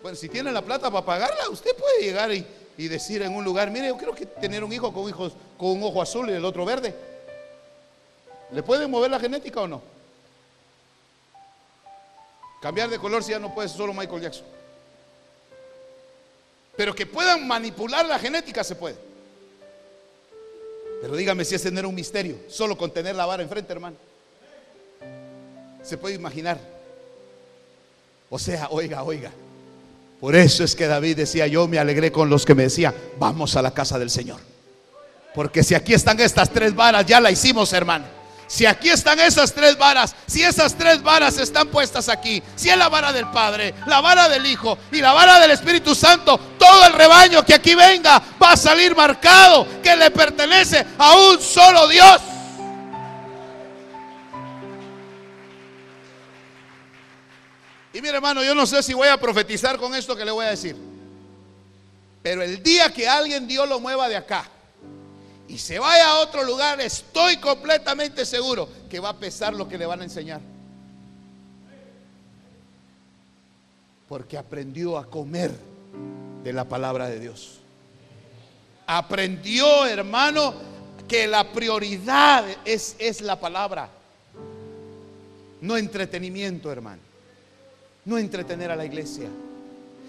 bueno, 0.01 0.17
si 0.17 0.28
tiene 0.28 0.51
la 0.51 0.63
plata 0.63 0.89
para 0.89 1.05
pagarla, 1.05 1.47
usted 1.51 1.76
puede 1.76 2.01
llegar 2.01 2.32
y, 2.34 2.43
decir 2.88 3.22
en 3.22 3.36
un 3.36 3.43
lugar, 3.43 3.70
mire, 3.70 3.89
yo 3.89 3.95
quiero 3.95 4.15
que 4.15 4.26
tener 4.26 4.63
un 4.63 4.74
hijo 4.74 4.91
con, 4.91 5.07
hijos, 5.07 5.34
con 5.55 5.70
un 5.70 5.84
ojo 5.84 6.01
azul 6.01 6.32
y 6.32 6.34
el 6.34 6.43
otro 6.45 6.65
verde. 6.65 6.95
¿Le 8.51 8.63
pueden 8.63 8.89
mover 8.89 9.11
la 9.11 9.20
genética 9.20 9.61
o 9.61 9.67
no? 9.67 9.84
Cambiar 12.63 12.89
de 12.89 12.97
color 12.97 13.24
si 13.24 13.34
ya 13.34 13.39
no 13.39 13.53
puede 13.53 13.70
solo 13.70 13.93
Michael 13.93 14.24
Jackson. 14.24 14.47
Pero 16.76 16.95
que 16.95 17.05
puedan 17.05 17.47
manipular 17.47 18.03
la 18.03 18.17
genética 18.17 18.63
se 18.63 18.76
puede. 18.76 19.09
Pero 21.02 21.16
dígame 21.16 21.45
si 21.45 21.56
ese 21.56 21.72
no 21.72 21.80
era 21.80 21.88
un 21.88 21.95
misterio, 21.95 22.36
solo 22.47 22.78
con 22.78 22.91
tener 22.91 23.16
la 23.16 23.26
vara 23.26 23.43
enfrente, 23.43 23.72
hermano. 23.72 23.95
Se 25.84 25.97
puede 25.97 26.16
imaginar. 26.16 26.60
O 28.30 28.38
sea, 28.38 28.68
oiga, 28.70 29.04
oiga. 29.04 29.32
Por 30.20 30.36
eso 30.36 30.64
es 30.64 30.76
que 30.76 30.88
David 30.88 31.16
decía, 31.16 31.47
yo 31.47 31.68
me 31.68 31.80
alegré 31.80 32.12
con 32.12 32.30
los 32.30 32.45
que 32.45 32.54
me 32.54 32.64
decían, 32.64 32.93
vamos 33.18 33.56
a 33.56 33.62
la 33.62 33.74
casa 33.74 33.97
del 33.97 34.10
Señor. 34.10 34.41
Porque 35.34 35.64
si 35.64 35.76
aquí 35.76 35.93
están 35.93 36.20
estas 36.20 36.50
tres 36.50 36.76
varas, 36.76 37.06
ya 37.06 37.22
la 37.22 37.32
hicimos, 37.32 37.72
hermano. 37.72 38.18
Si 38.50 38.66
aquí 38.66 38.89
están 38.89 39.20
esas 39.20 39.54
tres 39.54 39.78
varas, 39.78 40.16
si 40.26 40.43
esas 40.43 40.76
tres 40.76 41.04
varas 41.04 41.38
están 41.38 41.68
puestas 41.68 42.10
aquí, 42.10 42.41
si 42.56 42.68
es 42.68 42.76
la 42.76 42.89
vara 42.89 43.14
del 43.14 43.30
Padre, 43.30 43.76
la 43.86 44.02
vara 44.02 44.28
del 44.28 44.43
Hijo 44.47 44.76
y 44.91 45.02
la 45.02 45.14
vara 45.14 45.39
del 45.39 45.52
Espíritu 45.52 45.93
Santo, 45.93 46.36
todo 46.58 46.88
el 46.88 46.93
rebaño 46.93 47.45
que 47.45 47.54
aquí 47.54 47.76
venga 47.76 48.20
va 48.41 48.54
a 48.54 48.58
salir 48.58 48.95
marcado 48.95 49.68
que 49.84 49.95
le 49.95 50.10
pertenece 50.10 50.84
a 50.97 51.16
un 51.16 51.39
solo 51.39 51.88
Dios. 51.88 52.22
Y 57.93 58.02
mire 58.02 58.16
hermano, 58.16 58.43
yo 58.43 58.56
no 58.56 58.66
sé 58.66 58.82
si 58.82 58.95
voy 58.95 59.10
a 59.10 59.18
profetizar 59.18 59.78
con 59.78 59.93
esto 59.93 60.16
que 60.16 60.26
le 60.26 60.32
voy 60.32 60.47
a 60.47 60.50
decir. 60.50 60.76
Pero 62.24 62.41
el 62.41 62.64
día 62.64 62.91
que 62.91 63.08
alguien 63.08 63.47
Dios 63.47 63.70
lo 63.70 63.80
mueva 63.80 64.10
de 64.10 64.18
acá, 64.18 64.50
y 65.50 65.58
se 65.58 65.80
vaya 65.80 66.12
a 66.12 66.20
otro 66.20 66.43
lugar, 66.43 66.80
estoy 66.80 67.38
completamente 67.38 68.24
seguro 68.24 68.70
que 68.88 69.00
va 69.00 69.10
a 69.10 69.18
pesar 69.18 69.52
lo 69.52 69.68
que 69.68 69.80
le 69.80 69.88
van 69.88 70.02
a 70.02 70.04
enseñar. 70.04 70.41
Porque 74.08 74.38
aprendió 74.38 74.95
a 74.97 75.06
comer 75.06 75.52
de 76.43 76.54
la 76.54 76.66
palabra 76.66 77.10
de 77.10 77.20
Dios. 77.20 77.60
Aprendió, 78.86 79.88
hermano, 79.88 80.54
que 81.08 81.26
la 81.26 81.52
prioridad 81.52 82.45
es, 82.64 82.95
es 83.00 83.22
la 83.22 83.39
palabra. 83.39 83.89
No 85.62 85.78
entretenimiento, 85.78 86.72
hermano. 86.72 87.02
No 88.06 88.20
entretener 88.20 88.70
a 88.70 88.76
la 88.76 88.86
iglesia. 88.86 89.28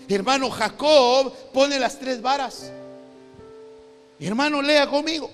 Hermano 0.06 0.50
Jacob 0.50 1.32
pone 1.54 1.78
las 1.78 1.98
tres 1.98 2.20
varas. 2.20 2.70
Hermano, 4.20 4.60
lea 4.60 4.86
conmigo. 4.86 5.30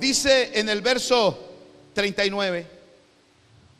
Dice 0.00 0.58
en 0.58 0.68
el 0.68 0.80
verso 0.80 1.38
39, 1.94 2.66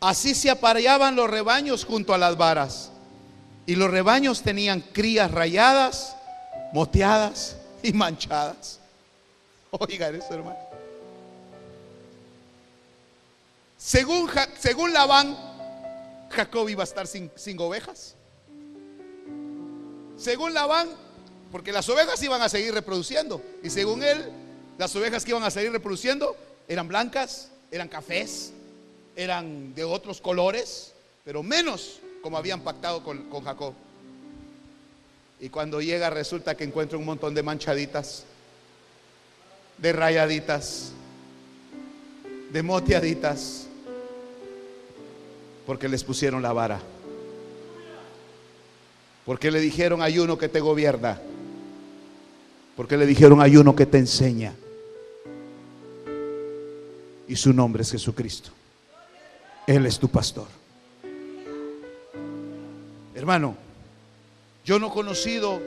así 0.01 0.35
se 0.35 0.51
apareaban 0.51 1.17
los 1.17 1.29
rebaños 1.29 1.85
junto 1.85 2.15
a 2.15 2.19
las 2.19 2.37
varas, 2.37 2.91
y 3.67 3.75
los 3.75 3.91
rebaños 3.91 4.43
tenían 4.43 4.81
crías 4.81 5.31
rayadas, 5.31 6.17
moteadas 6.73 7.57
y 7.83 7.93
manchadas. 7.93 8.79
Oigan 9.71 10.15
eso, 10.15 10.35
hermano. 10.35 10.59
Según, 13.79 14.31
según 14.59 14.93
Labán, 14.93 15.37
Jacob 16.31 16.69
iba 16.69 16.83
a 16.83 16.85
estar 16.85 17.07
sin, 17.07 17.31
sin 17.35 17.59
ovejas. 17.59 18.15
Según 20.19 20.53
Labán, 20.53 20.89
porque 21.51 21.73
las 21.73 21.89
ovejas 21.89 22.23
iban 22.23 22.43
a 22.43 22.49
seguir 22.49 22.73
reproduciendo. 22.73 23.43
Y 23.63 23.71
según 23.71 24.03
él, 24.03 24.31
las 24.79 24.95
ovejas 24.97 25.25
que 25.25 25.33
iban 25.33 25.43
a 25.43 25.51
seguir 25.51 25.73
reproduciendo 25.73 26.37
eran 26.69 26.89
blancas, 26.89 27.51
eran 27.71 27.89
cafés, 27.89 28.53
eran 29.17 29.75
de 29.75 29.85
otros 29.85 30.21
colores, 30.21 30.93
pero 31.25 31.43
menos 31.43 32.01
como 32.23 32.37
habían 32.37 32.61
pactado 32.61 33.03
con, 33.03 33.29
con 33.29 33.45
Jacob. 33.45 33.75
Y 35.41 35.49
cuando 35.49 35.81
llega 35.81 36.11
resulta 36.11 36.55
que 36.55 36.65
encuentra 36.65 36.99
un 36.99 37.05
montón 37.05 37.35
de 37.35 37.43
manchaditas, 37.43 38.25
de 39.79 39.93
rayaditas, 39.93 40.93
de 42.53 42.63
moteaditas, 42.63 43.67
porque 45.67 45.89
les 45.89 46.05
pusieron 46.05 46.43
la 46.43 46.53
vara. 46.53 46.81
Porque 49.25 49.51
le 49.51 49.61
dijeron 49.61 50.03
hay 50.03 50.19
uno 50.19 50.37
que 50.37 50.49
te 50.49 50.61
gobierna. 50.61 51.21
Porque 52.81 52.97
le 52.97 53.05
dijeron, 53.05 53.43
hay 53.43 53.59
uno 53.59 53.77
que 53.77 53.85
te 53.85 53.99
enseña. 53.99 54.55
Y 57.29 57.37
su 57.37 57.53
nombre 57.53 57.83
es 57.83 57.91
Jesucristo. 57.91 58.53
Él 59.67 59.85
es 59.85 59.99
tu 59.99 60.09
pastor. 60.09 60.47
Hermano, 63.15 63.55
yo 64.65 64.79
no 64.79 64.87
he 64.87 64.91
conocido, 64.91 65.61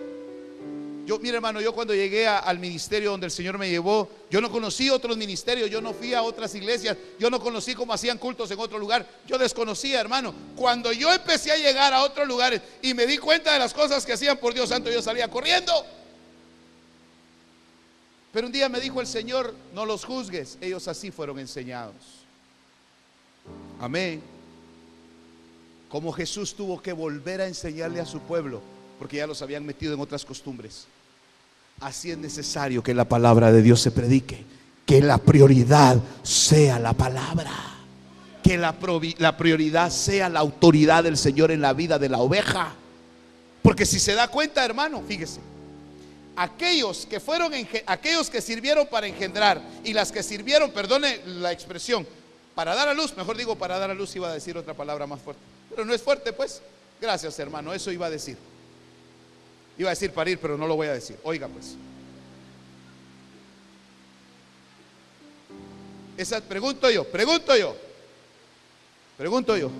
yo, 1.05 1.19
mire 1.19 1.35
hermano, 1.35 1.61
yo 1.61 1.71
cuando 1.75 1.93
llegué 1.93 2.27
al 2.27 2.57
ministerio 2.57 3.11
donde 3.11 3.27
el 3.27 3.31
Señor 3.31 3.59
me 3.59 3.69
llevó, 3.69 4.09
yo 4.31 4.41
no 4.41 4.49
conocí 4.49 4.89
otros 4.89 5.15
ministerios, 5.15 5.69
yo 5.69 5.81
no 5.81 5.93
fui 5.93 6.15
a 6.15 6.23
otras 6.23 6.55
iglesias, 6.55 6.97
yo 7.19 7.29
no 7.29 7.39
conocí 7.39 7.75
cómo 7.75 7.93
hacían 7.93 8.17
cultos 8.17 8.49
en 8.49 8.59
otro 8.59 8.79
lugar, 8.79 9.07
yo 9.27 9.37
desconocía, 9.37 10.01
hermano. 10.01 10.33
Cuando 10.55 10.91
yo 10.91 11.13
empecé 11.13 11.51
a 11.51 11.57
llegar 11.57 11.93
a 11.93 12.01
otros 12.01 12.27
lugares 12.27 12.59
y 12.81 12.95
me 12.95 13.05
di 13.05 13.19
cuenta 13.19 13.53
de 13.53 13.59
las 13.59 13.71
cosas 13.71 14.03
que 14.03 14.13
hacían 14.13 14.39
por 14.39 14.55
Dios 14.55 14.69
Santo, 14.69 14.89
yo 14.89 14.99
salía 14.99 15.27
corriendo. 15.27 15.71
Pero 18.33 18.47
un 18.47 18.53
día 18.53 18.67
me 18.67 18.81
dijo 18.81 18.99
el 18.99 19.05
Señor, 19.07 19.53
no 19.75 19.85
los 19.85 20.03
juzgues, 20.03 20.57
ellos 20.59 20.87
así 20.87 21.11
fueron 21.11 21.37
enseñados. 21.37 21.93
Amén. 23.79 24.21
Como 25.87 26.11
Jesús 26.11 26.55
tuvo 26.55 26.81
que 26.81 26.91
volver 26.93 27.41
a 27.41 27.47
enseñarle 27.47 27.99
a 27.99 28.05
su 28.07 28.19
pueblo, 28.21 28.59
porque 28.97 29.17
ya 29.17 29.27
los 29.27 29.43
habían 29.43 29.63
metido 29.63 29.93
en 29.93 29.99
otras 29.99 30.25
costumbres. 30.25 30.87
Así 31.79 32.09
es 32.09 32.17
necesario 32.17 32.81
que 32.81 32.95
la 32.95 33.07
palabra 33.07 33.51
de 33.51 33.61
Dios 33.61 33.79
se 33.81 33.91
predique, 33.91 34.43
que 34.87 35.01
la 35.01 35.19
prioridad 35.19 36.01
sea 36.23 36.79
la 36.79 36.93
palabra, 36.93 37.51
que 38.41 38.57
la, 38.57 38.73
prioridad 39.37 39.91
sea 39.91 40.29
la 40.29 40.39
autoridad 40.39 41.03
del 41.03 41.17
Señor 41.17 41.51
en 41.51 41.61
la 41.61 41.73
vida 41.73 41.99
de 41.99 42.09
la 42.09 42.17
oveja. 42.17 42.73
Porque 43.61 43.85
si 43.85 43.99
se 43.99 44.15
da 44.15 44.27
cuenta, 44.27 44.65
hermano, 44.65 45.03
fíjese, 45.07 45.39
aquellos 46.35 47.05
que 47.05 47.19
fueron 47.19 47.53
aquellos 47.85 48.29
que 48.29 48.41
sirvieron 48.41 48.87
para 48.87 49.07
engendrar 49.07 49.61
y 49.83 49.93
las 49.93 50.11
que 50.11 50.23
sirvieron, 50.23 50.71
perdone 50.71 51.21
la 51.25 51.51
expresión, 51.51 52.07
para 52.55 52.75
dar 52.75 52.87
a 52.87 52.93
luz, 52.93 53.15
mejor 53.17 53.37
digo 53.37 53.55
para 53.55 53.77
dar 53.79 53.89
a 53.89 53.93
luz 53.93 54.15
iba 54.15 54.29
a 54.29 54.33
decir 54.33 54.57
otra 54.57 54.73
palabra 54.73 55.07
más 55.07 55.21
fuerte, 55.21 55.41
pero 55.69 55.85
no 55.85 55.93
es 55.93 56.01
fuerte 56.01 56.33
pues. 56.33 56.61
Gracias, 57.01 57.37
hermano, 57.39 57.73
eso 57.73 57.91
iba 57.91 58.05
a 58.05 58.09
decir. 58.09 58.37
Iba 59.77 59.89
a 59.89 59.93
decir 59.93 60.11
parir, 60.11 60.39
pero 60.39 60.57
no 60.57 60.67
lo 60.67 60.75
voy 60.75 60.87
a 60.87 60.93
decir. 60.93 61.17
Oiga 61.23 61.47
pues. 61.47 61.75
Esa 66.15 66.41
pregunto 66.41 66.89
yo, 66.89 67.05
pregunto 67.05 67.55
yo. 67.57 67.75
Pregunto 69.17 69.57
yo. 69.57 69.71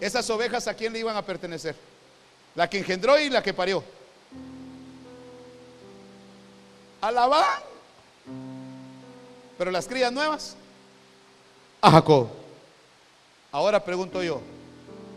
Esas 0.00 0.28
ovejas 0.30 0.68
a 0.68 0.74
quién 0.74 0.92
le 0.92 1.00
iban 1.00 1.16
a 1.16 1.24
pertenecer? 1.24 1.74
La 2.54 2.70
que 2.70 2.78
engendró 2.78 3.18
y 3.18 3.28
la 3.28 3.42
que 3.42 3.52
parió. 3.52 3.82
A 7.04 7.10
Labán. 7.12 7.60
Pero 9.58 9.70
las 9.70 9.86
crías 9.86 10.10
nuevas 10.10 10.56
a 11.82 11.90
Jacob. 11.90 12.28
Ahora 13.52 13.84
pregunto 13.84 14.22
yo, 14.22 14.40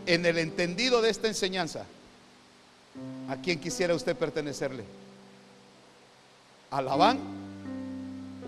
en 0.04 0.26
el 0.26 0.36
entendido 0.36 1.00
de 1.00 1.08
esta 1.08 1.28
enseñanza, 1.28 1.86
¿a 3.30 3.36
quién 3.36 3.58
quisiera 3.58 3.94
usted 3.94 4.14
pertenecerle? 4.14 4.84
¿A 6.70 6.82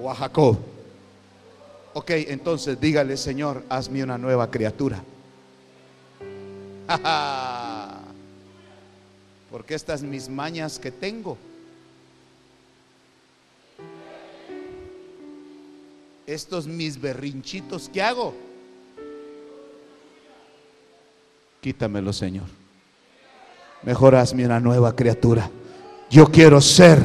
o 0.03 0.11
a 0.11 0.14
Jacob? 0.14 0.59
Ok, 1.95 2.11
entonces 2.11 2.78
dígale, 2.78 3.16
Señor, 3.16 3.64
hazme 3.70 4.05
una 4.05 4.18
nueva 4.18 4.51
criatura. 4.51 5.03
Porque 9.51 9.74
estas 9.74 10.03
mis 10.03 10.28
mañas 10.28 10.78
que 10.78 10.91
tengo, 10.91 11.38
estos 16.32 16.66
mis 16.66 17.00
berrinchitos 17.00 17.88
que 17.88 18.00
hago, 18.00 18.34
quítamelo, 21.60 22.12
Señor. 22.12 22.46
Mejor 23.82 24.14
hazme 24.14 24.46
una 24.46 24.60
nueva 24.60 24.94
criatura. 24.94 25.50
Yo 26.08 26.26
quiero 26.26 26.60
ser, 26.60 27.00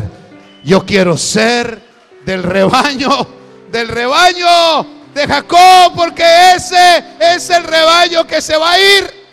yo 0.63 0.85
quiero 0.85 1.17
ser 1.17 1.81
del 2.25 2.43
rebaño, 2.43 3.09
del 3.71 3.87
rebaño 3.87 4.85
de 5.13 5.27
Jacob, 5.27 5.93
porque 5.95 6.23
ese 6.55 7.03
es 7.19 7.49
el 7.49 7.63
rebaño 7.63 8.27
que 8.27 8.41
se 8.41 8.55
va 8.57 8.73
a 8.73 8.79
ir. 8.79 9.24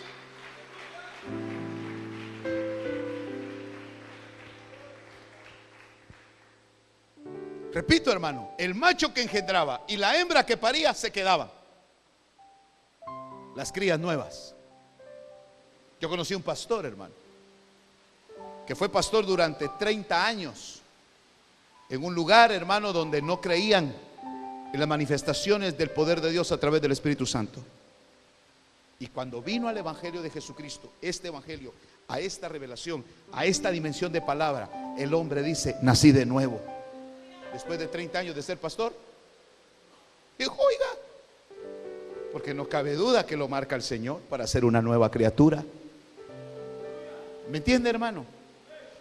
Repito, 7.73 8.11
hermano, 8.11 8.51
el 8.59 8.75
macho 8.75 9.11
que 9.11 9.23
engendraba 9.23 9.83
y 9.87 9.97
la 9.97 10.15
hembra 10.19 10.45
que 10.45 10.57
paría 10.57 10.93
se 10.93 11.11
quedaban. 11.11 11.49
Las 13.55 13.71
crías 13.71 13.99
nuevas. 13.99 14.53
Yo 15.99 16.07
conocí 16.07 16.35
un 16.35 16.43
pastor, 16.43 16.85
hermano, 16.85 17.13
que 18.67 18.75
fue 18.75 18.89
pastor 18.89 19.25
durante 19.25 19.69
30 19.69 20.25
años 20.25 20.81
en 21.89 22.03
un 22.03 22.13
lugar, 22.13 22.51
hermano, 22.51 22.93
donde 22.93 23.21
no 23.21 23.41
creían 23.41 23.95
en 24.71 24.79
las 24.79 24.87
manifestaciones 24.87 25.75
del 25.75 25.89
poder 25.89 26.21
de 26.21 26.31
Dios 26.31 26.51
a 26.51 26.59
través 26.59 26.81
del 26.81 26.91
Espíritu 26.91 27.25
Santo. 27.25 27.59
Y 28.99 29.07
cuando 29.07 29.41
vino 29.41 29.67
al 29.67 29.77
Evangelio 29.77 30.21
de 30.21 30.29
Jesucristo, 30.29 30.93
este 31.01 31.29
Evangelio, 31.29 31.73
a 32.07 32.19
esta 32.19 32.49
revelación, 32.49 33.03
a 33.31 33.45
esta 33.45 33.71
dimensión 33.71 34.11
de 34.11 34.21
palabra, 34.21 34.69
el 34.97 35.13
hombre 35.13 35.41
dice, 35.41 35.77
nací 35.81 36.11
de 36.11 36.25
nuevo 36.25 36.61
después 37.53 37.79
de 37.79 37.87
30 37.87 38.19
años 38.19 38.35
de 38.35 38.41
ser 38.41 38.57
pastor? 38.57 38.93
Dijo, 40.37 40.57
oiga, 40.59 40.85
porque 42.31 42.53
no 42.53 42.67
cabe 42.67 42.95
duda 42.95 43.25
que 43.25 43.37
lo 43.37 43.47
marca 43.47 43.75
el 43.75 43.83
Señor 43.83 44.19
para 44.21 44.47
ser 44.47 44.65
una 44.65 44.81
nueva 44.81 45.11
criatura. 45.11 45.63
¿Me 47.49 47.59
entiende, 47.59 47.89
hermano? 47.89 48.25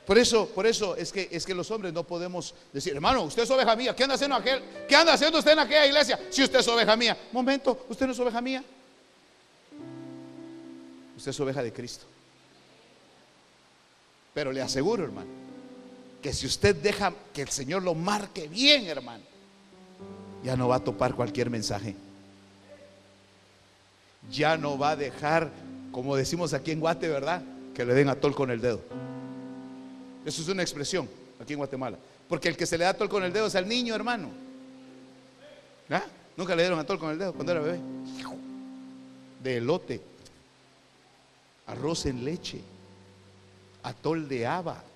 Por 0.06 0.18
eso, 0.18 0.48
por 0.48 0.66
eso 0.66 0.96
es 0.96 1.12
que, 1.12 1.28
es 1.30 1.46
que 1.46 1.54
los 1.54 1.70
hombres 1.70 1.92
no 1.92 2.04
podemos 2.04 2.54
decir, 2.72 2.92
hermano, 2.92 3.22
usted 3.22 3.44
es 3.44 3.50
oveja 3.50 3.74
mía, 3.76 3.94
¿qué 3.96 4.02
anda 4.02 4.16
haciendo 4.16 4.36
aquel? 4.36 4.60
¿Qué 4.88 4.96
anda 4.96 5.14
haciendo 5.14 5.38
usted 5.38 5.52
en 5.52 5.60
aquella 5.60 5.86
iglesia? 5.86 6.18
Si 6.28 6.42
usted 6.42 6.58
es 6.58 6.68
oveja 6.68 6.96
mía. 6.96 7.16
Momento, 7.32 7.86
usted 7.88 8.06
no 8.06 8.12
es 8.12 8.18
oveja 8.18 8.40
mía. 8.40 8.62
Usted 11.16 11.30
es 11.30 11.40
oveja 11.40 11.62
de 11.62 11.72
Cristo. 11.72 12.04
Pero 14.34 14.50
le 14.50 14.60
aseguro, 14.60 15.04
hermano, 15.04 15.30
que 16.22 16.32
si 16.32 16.46
usted 16.46 16.76
deja 16.76 17.12
que 17.34 17.42
el 17.42 17.48
Señor 17.48 17.82
lo 17.82 17.94
marque 17.94 18.46
bien, 18.46 18.86
hermano, 18.86 19.24
ya 20.44 20.56
no 20.56 20.68
va 20.68 20.76
a 20.76 20.80
topar 20.80 21.14
cualquier 21.14 21.50
mensaje. 21.50 21.96
Ya 24.30 24.56
no 24.56 24.78
va 24.78 24.90
a 24.90 24.96
dejar, 24.96 25.50
como 25.90 26.14
decimos 26.14 26.54
aquí 26.54 26.70
en 26.70 26.80
Guate, 26.80 27.08
¿verdad? 27.08 27.42
Que 27.74 27.84
le 27.84 27.92
den 27.92 28.08
atol 28.08 28.34
con 28.34 28.52
el 28.52 28.60
dedo. 28.60 28.80
Eso 30.24 30.42
es 30.42 30.48
una 30.48 30.62
expresión 30.62 31.08
aquí 31.40 31.54
en 31.54 31.58
Guatemala. 31.58 31.98
Porque 32.28 32.48
el 32.48 32.56
que 32.56 32.66
se 32.66 32.78
le 32.78 32.84
da 32.84 32.90
atol 32.90 33.08
con 33.08 33.24
el 33.24 33.32
dedo 33.32 33.48
es 33.48 33.56
al 33.56 33.68
niño, 33.68 33.94
hermano. 33.94 34.28
¿Ah? 35.90 36.04
Nunca 36.36 36.54
le 36.54 36.62
dieron 36.62 36.78
atol 36.78 37.00
con 37.00 37.10
el 37.10 37.18
dedo 37.18 37.32
cuando 37.32 37.50
era 37.50 37.60
bebé. 37.60 37.80
De 39.42 39.56
elote, 39.56 40.00
arroz 41.66 42.06
en 42.06 42.24
leche, 42.24 42.60
atol 43.82 44.28
de 44.28 44.46
haba 44.46 44.91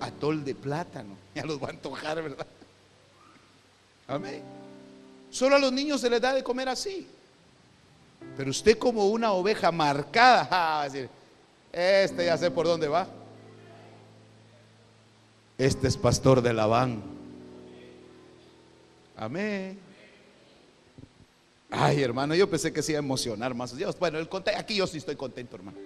atol 0.00 0.44
de 0.44 0.54
plátano. 0.54 1.16
Ya 1.34 1.44
los 1.44 1.62
va 1.62 1.68
a 1.68 1.70
antojar, 1.70 2.20
¿verdad? 2.20 2.46
Amén. 4.08 4.42
Solo 5.30 5.54
a 5.54 5.58
los 5.60 5.72
niños 5.72 6.00
se 6.00 6.10
les 6.10 6.20
da 6.20 6.34
de 6.34 6.42
comer 6.42 6.68
así. 6.68 7.06
Pero 8.36 8.50
usted 8.50 8.76
como 8.76 9.06
una 9.06 9.32
oveja 9.32 9.70
marcada, 9.70 10.42
va 10.50 10.82
a 10.82 10.84
decir, 10.88 11.08
este 11.72 12.26
ya 12.26 12.36
sé 12.36 12.50
por 12.50 12.66
dónde 12.66 12.88
va. 12.88 13.06
Este 15.56 15.86
es 15.86 15.96
pastor 15.96 16.42
de 16.42 16.52
Labán. 16.52 17.02
Amén. 19.16 19.78
Ay, 21.70 22.02
hermano, 22.02 22.34
yo 22.34 22.50
pensé 22.50 22.72
que 22.72 22.82
se 22.82 22.92
iba 22.92 22.98
a 22.98 23.04
emocionar 23.04 23.54
más. 23.54 23.74
bueno, 23.98 24.18
el, 24.18 24.28
aquí 24.56 24.74
yo 24.74 24.86
sí 24.86 24.98
estoy 24.98 25.14
contento, 25.14 25.56
hermano. 25.56 25.78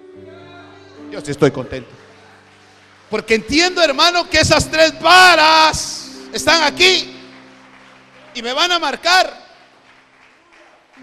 Yo 1.11 1.21
sí 1.21 1.33
estoy 1.33 1.51
contento. 1.51 1.91
Porque 3.15 3.37
entiendo, 3.37 3.81
hermano, 3.81 4.29
que 4.29 4.41
esas 4.41 4.69
tres 4.69 5.01
varas 5.01 6.11
están 6.33 6.65
aquí 6.65 7.15
y 8.35 8.43
me 8.43 8.53
van 8.53 8.73
a 8.73 8.81
marcar. 8.81 9.33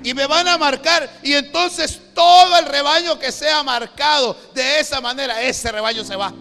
Y 0.04 0.14
me 0.14 0.28
van 0.28 0.46
a 0.50 0.58
marcar. 0.58 1.10
Y 1.24 1.32
entonces 1.32 2.02
todo 2.14 2.60
el 2.60 2.66
rebaño 2.66 3.18
que 3.18 3.32
sea 3.32 3.64
marcado 3.64 4.36
de 4.54 4.82
esa 4.82 5.00
manera, 5.00 5.42
ese 5.42 5.72
rebaño 5.72 6.04
se 6.04 6.18
va. 6.18 6.34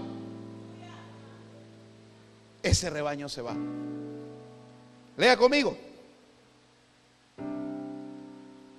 Ese 2.65 2.91
rebaño 2.91 3.29
se 3.29 3.41
va. 3.41 3.55
Lea 5.17 5.37
conmigo. 5.37 5.79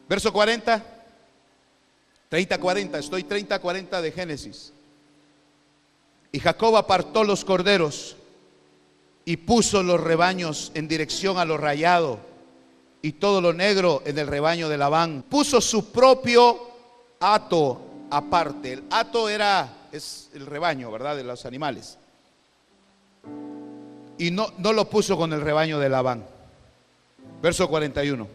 Verso 0.10 0.34
40. 0.34 0.84
30, 2.28 2.58
40. 2.58 3.00
Estoy 3.00 3.24
30, 3.24 3.60
40 3.60 4.02
de 4.02 4.12
Génesis. 4.12 4.74
Y 6.32 6.40
Jacob 6.40 6.78
apartó 6.78 7.24
los 7.24 7.44
corderos 7.44 8.16
y 9.26 9.38
puso 9.38 9.84
los 9.84 10.00
rebaños 10.00 10.72
en 10.74 10.88
dirección 10.88 11.38
a 11.38 11.46
lo 11.46 11.58
rayado 11.58 12.20
y 13.02 13.14
todo 13.14 13.42
lo 13.42 13.54
negro 13.54 14.02
en 14.06 14.18
el 14.18 14.28
rebaño 14.28 14.70
de 14.70 14.78
Labán. 14.78 15.24
Puso 15.28 15.60
su 15.60 15.92
propio 15.92 16.60
hato 17.20 17.82
aparte. 18.10 18.74
El 18.74 18.84
hato 18.90 19.28
era 19.28 19.78
es 19.92 20.30
el 20.34 20.46
rebaño, 20.46 20.92
¿verdad? 20.92 21.16
De 21.16 21.24
los 21.24 21.46
animales. 21.46 21.98
Y 24.18 24.32
no, 24.32 24.48
no 24.58 24.74
lo 24.74 24.90
puso 24.90 25.18
con 25.18 25.34
el 25.34 25.42
rebaño 25.42 25.80
de 25.80 25.90
Labán. 25.90 26.26
Verso 27.42 27.68
41. 27.68 28.28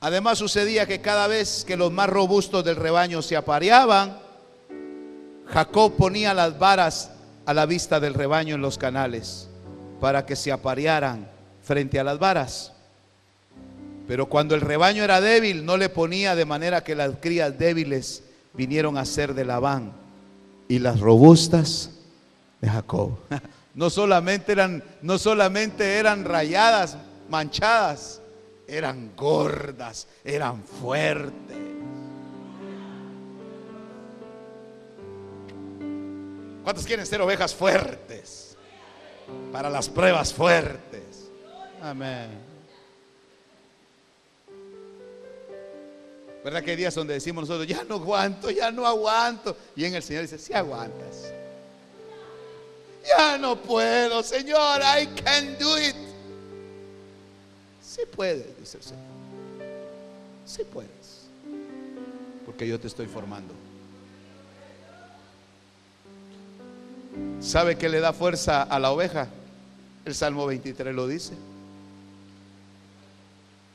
Además 0.00 0.38
sucedía 0.38 0.86
que 0.86 1.00
cada 1.00 1.26
vez 1.26 1.64
que 1.64 1.76
los 1.76 1.92
más 1.92 2.08
robustos 2.08 2.64
del 2.64 2.76
rebaño 2.76 3.22
se 3.22 3.36
apareaban, 3.36 4.18
Jacob 5.48 5.96
ponía 5.96 6.34
las 6.34 6.58
varas 6.58 7.10
a 7.44 7.54
la 7.54 7.66
vista 7.66 8.00
del 8.00 8.14
rebaño 8.14 8.54
en 8.54 8.60
los 8.60 8.78
canales 8.78 9.48
para 10.00 10.26
que 10.26 10.36
se 10.36 10.52
aparearan 10.52 11.28
frente 11.62 11.98
a 11.98 12.04
las 12.04 12.18
varas. 12.18 12.72
Pero 14.06 14.26
cuando 14.26 14.54
el 14.54 14.60
rebaño 14.60 15.02
era 15.02 15.20
débil, 15.20 15.64
no 15.64 15.76
le 15.76 15.88
ponía 15.88 16.34
de 16.34 16.44
manera 16.44 16.84
que 16.84 16.94
las 16.94 17.12
crías 17.20 17.58
débiles 17.58 18.22
vinieron 18.54 18.98
a 18.98 19.04
ser 19.04 19.34
de 19.34 19.44
Labán 19.44 19.92
y 20.68 20.78
las 20.78 21.00
robustas 21.00 21.90
de 22.60 22.68
Jacob. 22.68 23.18
No 23.76 23.90
solamente 23.90 24.52
eran, 24.52 24.82
no 25.02 25.18
solamente 25.18 25.98
eran 25.98 26.24
rayadas, 26.24 26.96
manchadas, 27.28 28.22
eran 28.66 29.10
gordas, 29.14 30.08
eran 30.24 30.62
fuertes. 30.62 31.58
¿Cuántos 36.66 36.84
quieren 36.84 37.06
ser 37.06 37.20
ovejas 37.20 37.54
fuertes? 37.54 38.56
Para 39.52 39.70
las 39.70 39.88
pruebas 39.88 40.34
fuertes. 40.34 41.30
Amén. 41.80 42.28
¿Verdad 46.42 46.64
que 46.64 46.72
hay 46.72 46.76
días 46.76 46.92
donde 46.92 47.14
decimos 47.14 47.42
nosotros, 47.48 47.68
ya 47.68 47.84
no 47.84 47.94
aguanto, 47.94 48.50
ya 48.50 48.72
no 48.72 48.84
aguanto? 48.84 49.56
Y 49.76 49.84
en 49.84 49.94
el 49.94 50.02
Señor 50.02 50.22
dice, 50.22 50.38
si 50.38 50.54
aguantas. 50.54 51.32
Ya 53.06 53.38
no 53.38 53.54
puedo, 53.62 54.24
Señor, 54.24 54.80
I 54.80 55.06
can 55.22 55.56
do 55.60 55.78
it. 55.80 55.94
Sí 57.80 58.00
puedes, 58.10 58.58
dice 58.58 58.78
el 58.78 58.82
Señor. 58.82 59.04
Sí 60.44 60.64
puedes. 60.64 61.28
Porque 62.44 62.66
yo 62.66 62.80
te 62.80 62.88
estoy 62.88 63.06
formando. 63.06 63.54
¿Sabe 67.40 67.76
qué 67.76 67.88
le 67.88 68.00
da 68.00 68.12
fuerza 68.12 68.62
a 68.62 68.78
la 68.78 68.90
oveja? 68.90 69.28
El 70.04 70.14
Salmo 70.14 70.46
23 70.46 70.94
lo 70.94 71.06
dice. 71.06 71.34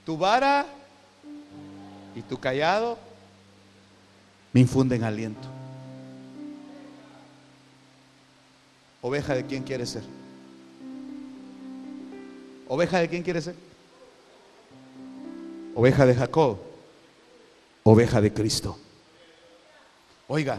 Tu 0.06 0.18
vara 0.18 0.66
y 2.16 2.22
tu 2.22 2.40
callado 2.40 2.98
me 4.54 4.62
infunden 4.62 5.04
aliento. 5.04 5.48
Oveja 9.02 9.36
de 9.36 9.46
quién 9.46 9.64
quiere 9.64 9.86
ser? 9.86 10.04
¿Oveja 12.68 13.00
de 13.00 13.10
quién 13.10 13.24
quiere 13.24 13.42
ser? 13.42 13.56
Oveja 15.76 16.06
de 16.06 16.16
Jacob. 16.16 16.58
Oveja 17.84 18.22
de 18.22 18.34
Cristo. 18.34 18.78
Oiga, 20.28 20.58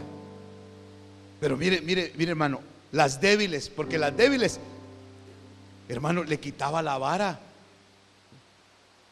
pero 1.39 1.57
mire, 1.57 1.81
mire, 1.81 2.11
mire 2.15 2.31
hermano, 2.31 2.72
las 2.93 3.19
débiles, 3.19 3.69
porque 3.69 3.97
las 3.97 4.15
débiles, 4.15 4.59
hermano, 5.89 6.23
le 6.23 6.39
quitaba 6.39 6.81
la 6.81 6.97
vara. 6.99 7.39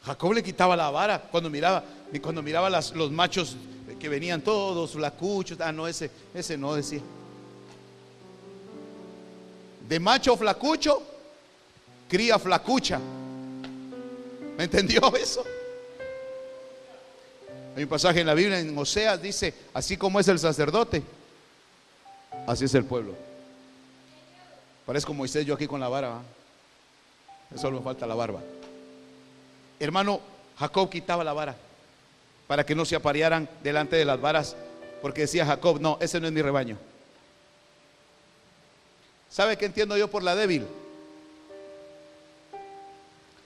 Jacob 0.03 0.33
le 0.33 0.43
quitaba 0.43 0.77
la 0.77 0.89
vara 0.91 1.19
cuando 1.19 1.49
miraba, 1.49 1.83
cuando 2.21 2.43
miraba 2.43 2.69
los 2.69 3.11
machos 3.11 3.57
que 3.99 4.07
venían 4.07 4.41
todos 4.41 4.91
flacuchos. 4.91 5.59
Ah, 5.59 5.71
no, 5.71 5.87
ese, 5.87 6.11
ese 6.33 6.57
no 6.57 6.75
decía. 6.75 7.01
De 9.89 9.99
macho 9.99 10.37
flacucho, 10.37 11.01
cría 12.07 12.37
flacucha. 12.37 12.99
¿Me 14.57 14.65
entendió 14.65 15.15
eso? 15.15 15.43
Hay 17.75 17.81
un 17.81 17.89
pasaje 17.89 18.19
en 18.21 18.27
la 18.27 18.35
Biblia, 18.35 18.59
en 18.59 18.77
Oseas, 18.77 19.19
dice, 19.19 19.55
así 19.73 19.97
como 19.97 20.19
es 20.19 20.27
el 20.27 20.37
sacerdote, 20.37 21.01
así 22.45 22.65
es 22.65 22.75
el 22.75 22.85
pueblo. 22.85 23.30
Parezco 24.85 25.13
Moisés 25.13 25.45
yo 25.45 25.53
aquí 25.53 25.67
con 25.67 25.79
la 25.79 25.89
barba. 25.89 26.21
Solo 27.55 27.79
me 27.79 27.83
falta 27.83 28.07
la 28.07 28.15
barba. 28.15 28.41
Hermano, 29.79 30.21
Jacob 30.57 30.89
quitaba 30.89 31.23
la 31.23 31.33
vara 31.33 31.55
para 32.47 32.65
que 32.65 32.75
no 32.75 32.85
se 32.85 32.95
aparearan 32.95 33.49
delante 33.63 33.95
de 33.95 34.05
las 34.05 34.19
varas, 34.19 34.55
porque 35.01 35.21
decía 35.21 35.45
Jacob, 35.45 35.79
no, 35.79 35.97
ese 36.01 36.19
no 36.19 36.27
es 36.27 36.33
mi 36.33 36.41
rebaño. 36.41 36.77
¿Sabe 39.29 39.57
qué 39.57 39.65
entiendo 39.65 39.97
yo 39.97 40.09
por 40.09 40.21
la 40.21 40.35
débil? 40.35 40.67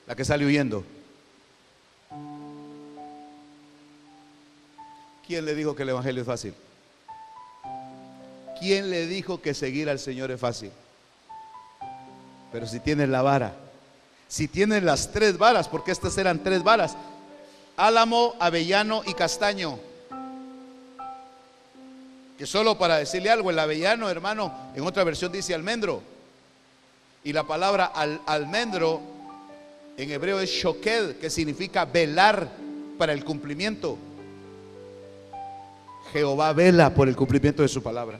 La 0.07 0.15
que 0.15 0.25
sale 0.25 0.45
huyendo. 0.45 0.83
¿Quién 5.27 5.45
le 5.45 5.55
dijo 5.55 5.75
que 5.75 5.83
el 5.83 5.89
Evangelio 5.89 6.21
es 6.21 6.27
fácil? 6.27 6.53
¿Quién 8.59 8.89
le 8.89 9.07
dijo 9.07 9.41
que 9.41 9.53
seguir 9.53 9.89
al 9.89 9.99
Señor 9.99 10.31
es 10.31 10.39
fácil? 10.39 10.71
Pero 12.51 12.67
si 12.67 12.79
tienes 12.79 13.09
la 13.09 13.21
vara, 13.21 13.53
si 14.27 14.47
tienes 14.47 14.83
las 14.83 15.11
tres 15.11 15.37
varas, 15.37 15.67
porque 15.67 15.91
estas 15.91 16.17
eran 16.17 16.43
tres 16.43 16.63
varas, 16.63 16.95
álamo, 17.77 18.35
avellano 18.39 19.01
y 19.05 19.13
castaño. 19.13 19.79
Que 22.37 22.45
solo 22.45 22.77
para 22.77 22.97
decirle 22.97 23.29
algo, 23.29 23.49
el 23.49 23.59
avellano, 23.59 24.09
hermano, 24.09 24.53
en 24.75 24.85
otra 24.85 25.03
versión 25.03 25.31
dice 25.31 25.53
almendro. 25.53 26.01
Y 27.23 27.33
la 27.33 27.43
palabra 27.43 27.85
almendro 28.25 29.01
en 29.97 30.11
hebreo 30.11 30.39
es 30.39 30.49
shoked, 30.49 31.17
que 31.17 31.29
significa 31.29 31.85
velar 31.85 32.49
para 32.97 33.13
el 33.13 33.23
cumplimiento. 33.23 33.97
Jehová 36.11 36.53
vela 36.53 36.93
por 36.93 37.07
el 37.07 37.15
cumplimiento 37.15 37.61
de 37.61 37.67
su 37.67 37.81
palabra. 37.81 38.19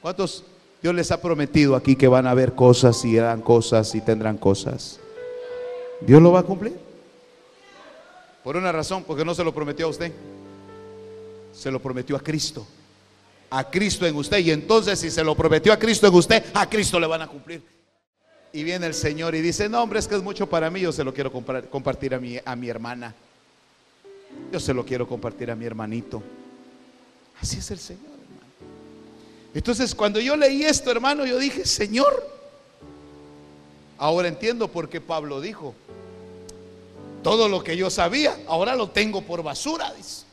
¿Cuántos 0.00 0.44
Dios 0.82 0.94
les 0.94 1.12
ha 1.12 1.20
prometido 1.20 1.76
aquí 1.76 1.94
que 1.94 2.08
van 2.08 2.26
a 2.26 2.34
ver 2.34 2.54
cosas 2.54 3.04
y 3.04 3.16
harán 3.16 3.40
cosas 3.40 3.94
y 3.94 4.00
tendrán 4.00 4.36
cosas? 4.36 4.98
¿Dios 6.00 6.20
lo 6.20 6.32
va 6.32 6.40
a 6.40 6.42
cumplir? 6.42 6.76
Por 8.42 8.56
una 8.56 8.72
razón, 8.72 9.04
porque 9.04 9.24
no 9.24 9.34
se 9.34 9.44
lo 9.44 9.54
prometió 9.54 9.86
a 9.86 9.90
usted. 9.90 10.12
Se 11.52 11.70
lo 11.70 11.80
prometió 11.80 12.16
a 12.16 12.20
Cristo. 12.20 12.66
A 13.50 13.70
Cristo 13.70 14.04
en 14.06 14.16
usted. 14.16 14.38
Y 14.38 14.50
entonces 14.50 14.98
si 14.98 15.10
se 15.10 15.22
lo 15.22 15.36
prometió 15.36 15.72
a 15.72 15.78
Cristo 15.78 16.08
en 16.08 16.14
usted, 16.14 16.44
a 16.52 16.68
Cristo 16.68 16.98
le 16.98 17.06
van 17.06 17.22
a 17.22 17.28
cumplir. 17.28 17.62
Y 18.52 18.64
viene 18.64 18.86
el 18.86 18.94
Señor 18.94 19.36
y 19.36 19.40
dice, 19.40 19.68
no 19.68 19.82
hombre, 19.82 20.00
es 20.00 20.08
que 20.08 20.16
es 20.16 20.22
mucho 20.22 20.48
para 20.48 20.68
mí, 20.68 20.80
yo 20.80 20.90
se 20.90 21.04
lo 21.04 21.14
quiero 21.14 21.30
compartir 21.30 22.14
a 22.14 22.18
mi, 22.18 22.38
a 22.44 22.56
mi 22.56 22.68
hermana. 22.68 23.14
Yo 24.50 24.58
se 24.58 24.74
lo 24.74 24.84
quiero 24.84 25.06
compartir 25.06 25.50
a 25.50 25.54
mi 25.54 25.64
hermanito. 25.64 26.22
Así 27.40 27.58
es 27.58 27.70
el 27.70 27.78
Señor. 27.78 28.11
Entonces, 29.54 29.94
cuando 29.94 30.18
yo 30.20 30.36
leí 30.36 30.62
esto, 30.64 30.90
hermano, 30.90 31.26
yo 31.26 31.38
dije, 31.38 31.66
Señor, 31.66 32.26
ahora 33.98 34.28
entiendo 34.28 34.68
por 34.68 34.88
qué 34.88 35.00
Pablo 35.00 35.40
dijo, 35.40 35.74
todo 37.22 37.48
lo 37.48 37.62
que 37.62 37.76
yo 37.76 37.90
sabía, 37.90 38.36
ahora 38.48 38.74
lo 38.74 38.90
tengo 38.90 39.22
por 39.22 39.42
basura, 39.42 39.92
dice. 39.94 40.24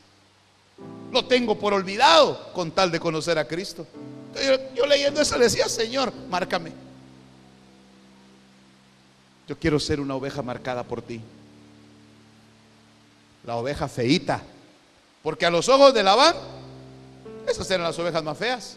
Lo 1.12 1.24
tengo 1.26 1.58
por 1.58 1.74
olvidado 1.74 2.52
con 2.52 2.70
tal 2.70 2.90
de 2.90 3.00
conocer 3.00 3.38
a 3.38 3.46
Cristo. 3.46 3.86
Yo, 4.74 4.86
leyendo 4.86 5.20
eso 5.20 5.36
le 5.36 5.44
decía, 5.44 5.68
Señor, 5.68 6.12
márcame. 6.28 6.72
Yo 9.48 9.58
quiero 9.58 9.80
ser 9.80 10.00
una 10.00 10.14
oveja 10.14 10.42
marcada 10.42 10.84
por 10.84 11.02
ti. 11.02 11.20
La 13.44 13.56
oveja 13.56 13.88
feita. 13.88 14.42
Porque 15.22 15.44
a 15.44 15.50
los 15.50 15.68
ojos 15.68 15.92
de 15.92 16.02
Labán, 16.02 16.36
esas 17.48 17.68
eran 17.70 17.84
las 17.84 17.98
ovejas 17.98 18.22
más 18.22 18.38
feas. 18.38 18.76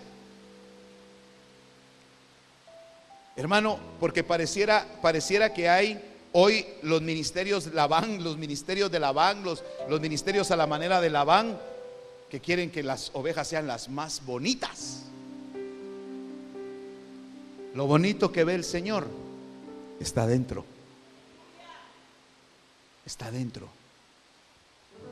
Hermano, 3.36 3.80
porque 4.00 4.24
pareciera, 4.24 4.86
pareciera 5.02 5.54
que 5.54 5.70
hay 5.70 6.14
Hoy 6.36 6.66
los 6.82 7.04
ministerios 7.04 7.68
Labán, 7.74 8.24
los 8.24 8.38
ministerios 8.38 8.92
de 8.92 9.00
Labán, 9.00 9.44
los, 9.44 9.64
los 9.88 10.02
ministerios 10.02 10.50
a 10.50 10.56
la 10.56 10.66
manera 10.66 11.00
de 11.00 11.12
Labán, 11.12 11.60
que 12.28 12.40
quieren 12.40 12.72
que 12.72 12.82
las 12.82 13.12
ovejas 13.14 13.48
sean 13.48 13.68
las 13.68 13.88
más 13.88 14.26
bonitas. 14.26 15.04
Lo 17.76 17.86
bonito 17.86 18.32
que 18.32 18.44
ve 18.44 18.56
el 18.56 18.64
Señor 18.64 19.06
está 20.00 20.26
dentro. 20.26 20.66
Está 23.06 23.30
dentro. 23.30 23.68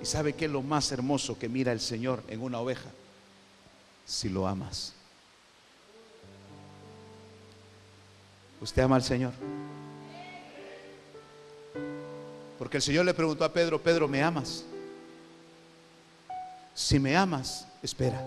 ¿Y 0.02 0.06
sabe 0.08 0.34
qué 0.34 0.46
es 0.46 0.52
lo 0.52 0.64
más 0.64 0.92
hermoso 0.92 1.38
que 1.38 1.50
mira 1.50 1.72
el 1.72 1.82
Señor 1.82 2.24
en 2.30 2.42
una 2.42 2.60
oveja? 2.60 2.90
Si 4.08 4.28
lo 4.28 4.48
amas. 4.48 4.94
¿Usted 8.62 8.84
ama 8.84 8.96
al 8.96 9.04
Señor? 9.04 9.34
Porque 12.60 12.78
el 12.78 12.84
Señor 12.84 13.06
le 13.06 13.14
preguntó 13.14 13.44
a 13.44 13.52
Pedro, 13.52 13.82
Pedro, 13.82 14.08
¿me 14.08 14.22
amas? 14.22 14.64
Si 16.76 17.00
me 17.00 17.18
amas, 17.18 17.68
espera. 17.82 18.22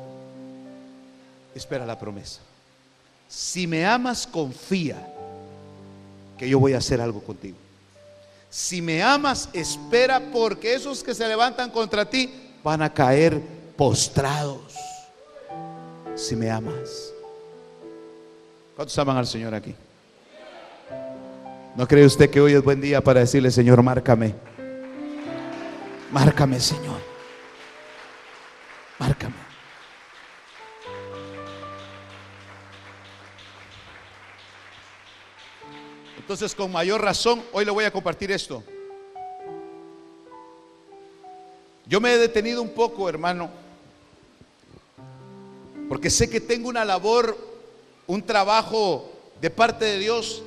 Espera 1.55 1.87
la 1.87 1.97
promesa. 1.97 2.41
Si 3.28 3.66
me 3.66 3.87
amas, 3.87 4.26
confía 4.26 4.97
que 6.37 6.49
yo 6.49 6.59
voy 6.59 6.72
a 6.72 6.78
hacer 6.78 7.01
algo 7.01 7.22
contigo. 7.22 7.57
Si 8.51 8.82
me 8.82 9.03
amas, 9.03 9.49
espera 9.53 10.20
porque 10.32 10.74
esos 10.74 11.03
que 11.03 11.14
se 11.14 11.26
levantan 11.28 11.70
contra 11.70 12.09
ti 12.09 12.32
van 12.62 12.82
a 12.82 12.93
caer 12.93 13.41
postrados. 13.76 14.74
Si 16.16 16.35
me 16.35 16.51
amas. 16.51 17.12
¿Cuántos 18.74 18.99
aman 18.99 19.16
al 19.16 19.26
Señor 19.26 19.55
aquí? 19.55 19.74
¿No 21.77 21.89
cree 21.89 22.07
usted 22.07 22.31
que 22.31 22.41
hoy 22.41 22.53
es 22.53 22.62
buen 22.62 22.81
día 22.81 23.03
para 23.03 23.18
decirle, 23.18 23.51
Señor, 23.51 23.83
márcame? 23.83 24.33
Márcame, 26.12 26.61
Señor. 26.61 27.01
Márcame. 28.97 29.35
Entonces, 36.16 36.55
con 36.55 36.70
mayor 36.70 37.03
razón, 37.03 37.43
hoy 37.53 37.64
le 37.64 37.72
voy 37.72 37.85
a 37.85 37.91
compartir 37.91 38.31
esto. 38.31 38.62
Yo 41.87 42.01
me 42.01 42.14
he 42.14 42.18
detenido 42.18 42.62
un 42.62 42.70
poco, 42.70 43.09
hermano, 43.09 43.51
porque 45.89 46.09
sé 46.09 46.31
que 46.31 46.41
tengo 46.41 46.68
una 46.68 46.85
labor, 46.85 47.37
un 48.07 48.22
trabajo 48.22 49.11
de 49.41 49.51
parte 49.51 49.85
de 49.85 49.99
Dios 49.99 50.45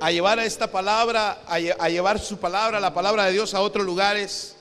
a 0.00 0.10
llevar 0.10 0.38
a 0.38 0.44
esta 0.44 0.70
palabra, 0.70 1.42
a, 1.46 1.88
llevar 1.88 2.18
su 2.18 2.38
palabra, 2.38 2.78
la 2.80 2.94
palabra 2.94 3.24
de 3.26 3.32
Dios 3.32 3.54
a 3.54 3.60
otros 3.60 3.84
lugares. 3.84 4.56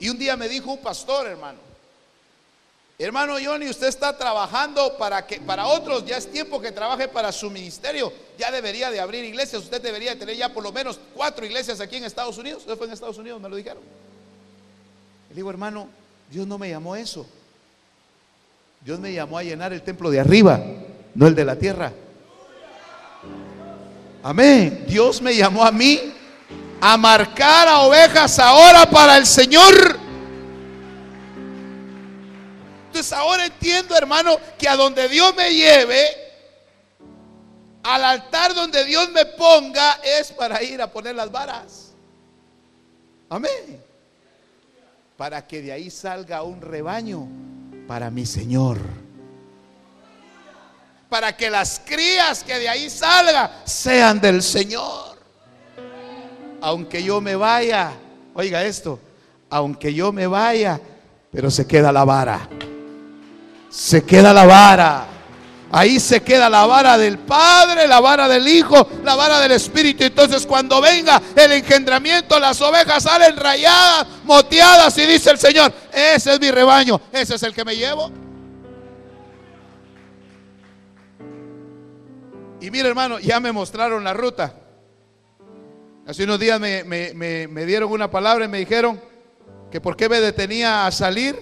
Y 0.00 0.08
un 0.08 0.18
día 0.18 0.36
me 0.36 0.48
dijo 0.48 0.72
un 0.72 0.78
pastor, 0.78 1.26
hermano, 1.26 1.64
Hermano 2.96 3.34
Johnny, 3.44 3.68
usted 3.68 3.88
está 3.88 4.16
trabajando 4.16 4.96
para 4.96 5.26
que 5.26 5.40
para 5.40 5.66
otros 5.66 6.04
ya 6.06 6.16
es 6.16 6.30
tiempo 6.30 6.60
que 6.60 6.70
trabaje 6.70 7.08
para 7.08 7.32
su 7.32 7.50
ministerio. 7.50 8.12
Ya 8.38 8.52
debería 8.52 8.88
de 8.92 9.00
abrir 9.00 9.24
iglesias. 9.24 9.62
Usted 9.62 9.82
debería 9.82 10.16
tener 10.16 10.36
ya 10.36 10.52
por 10.52 10.62
lo 10.62 10.70
menos 10.70 11.00
cuatro 11.12 11.44
iglesias 11.44 11.80
aquí 11.80 11.96
en 11.96 12.04
Estados 12.04 12.38
Unidos. 12.38 12.60
Usted 12.60 12.76
fue 12.76 12.86
en 12.86 12.92
Estados 12.92 13.18
Unidos, 13.18 13.40
me 13.40 13.48
lo 13.48 13.56
dijeron. 13.56 13.82
Le 15.28 15.34
digo, 15.34 15.50
hermano, 15.50 15.88
Dios 16.30 16.46
no 16.46 16.56
me 16.56 16.70
llamó 16.70 16.94
a 16.94 17.00
eso. 17.00 17.26
Dios 18.80 19.00
me 19.00 19.12
llamó 19.12 19.38
a 19.38 19.42
llenar 19.42 19.72
el 19.72 19.82
templo 19.82 20.08
de 20.10 20.20
arriba, 20.20 20.62
no 21.16 21.26
el 21.26 21.34
de 21.34 21.44
la 21.44 21.56
tierra. 21.56 21.92
Amén. 24.24 24.86
Dios 24.88 25.20
me 25.20 25.36
llamó 25.36 25.62
a 25.62 25.70
mí 25.70 26.00
a 26.80 26.96
marcar 26.96 27.68
a 27.68 27.80
ovejas 27.80 28.38
ahora 28.38 28.88
para 28.88 29.18
el 29.18 29.26
Señor. 29.26 29.98
Entonces 32.86 33.12
ahora 33.12 33.44
entiendo, 33.44 33.94
hermano, 33.94 34.38
que 34.56 34.66
a 34.66 34.76
donde 34.76 35.10
Dios 35.10 35.36
me 35.36 35.52
lleve, 35.52 36.06
al 37.82 38.02
altar 38.02 38.54
donde 38.54 38.86
Dios 38.86 39.10
me 39.10 39.26
ponga, 39.26 40.00
es 40.02 40.32
para 40.32 40.62
ir 40.62 40.80
a 40.80 40.90
poner 40.90 41.14
las 41.14 41.30
varas. 41.30 41.92
Amén. 43.28 43.82
Para 45.18 45.46
que 45.46 45.60
de 45.60 45.70
ahí 45.70 45.90
salga 45.90 46.42
un 46.44 46.62
rebaño 46.62 47.28
para 47.86 48.10
mi 48.10 48.24
Señor. 48.24 49.03
Para 51.14 51.36
que 51.36 51.48
las 51.48 51.80
crías 51.84 52.42
que 52.42 52.58
de 52.58 52.68
ahí 52.68 52.90
salgan 52.90 53.48
sean 53.64 54.20
del 54.20 54.42
Señor. 54.42 55.16
Aunque 56.60 57.04
yo 57.04 57.20
me 57.20 57.36
vaya, 57.36 57.92
oiga 58.34 58.64
esto, 58.64 58.98
aunque 59.48 59.94
yo 59.94 60.10
me 60.10 60.26
vaya, 60.26 60.80
pero 61.30 61.52
se 61.52 61.68
queda 61.68 61.92
la 61.92 62.04
vara 62.04 62.48
se 63.70 64.04
queda 64.04 64.32
la 64.32 64.44
vara. 64.44 65.06
Ahí 65.70 66.00
se 66.00 66.20
queda 66.20 66.50
la 66.50 66.66
vara 66.66 66.98
del 66.98 67.18
Padre, 67.18 67.86
la 67.86 68.00
vara 68.00 68.26
del 68.26 68.48
Hijo, 68.48 68.88
la 69.04 69.14
vara 69.14 69.38
del 69.38 69.52
Espíritu. 69.52 70.02
Entonces 70.02 70.44
cuando 70.44 70.80
venga 70.80 71.22
el 71.36 71.52
engendramiento, 71.52 72.40
las 72.40 72.60
ovejas 72.60 73.04
salen 73.04 73.36
rayadas, 73.36 74.06
moteadas 74.24 74.98
y 74.98 75.06
dice 75.06 75.30
el 75.30 75.38
Señor, 75.38 75.72
ese 75.92 76.34
es 76.34 76.40
mi 76.40 76.50
rebaño, 76.50 77.00
ese 77.12 77.36
es 77.36 77.42
el 77.44 77.54
que 77.54 77.64
me 77.64 77.76
llevo. 77.76 78.23
Y 82.64 82.70
mire 82.70 82.88
hermano, 82.88 83.18
ya 83.18 83.40
me 83.40 83.52
mostraron 83.52 84.02
la 84.02 84.14
ruta. 84.14 84.54
Hace 86.06 86.24
unos 86.24 86.40
días 86.40 86.58
me, 86.58 86.82
me 86.82 87.66
dieron 87.66 87.92
una 87.92 88.10
palabra 88.10 88.46
y 88.46 88.48
me 88.48 88.58
dijeron 88.58 88.98
que 89.70 89.82
por 89.82 89.98
qué 89.98 90.08
me 90.08 90.18
detenía 90.18 90.86
a 90.86 90.90
salir 90.90 91.38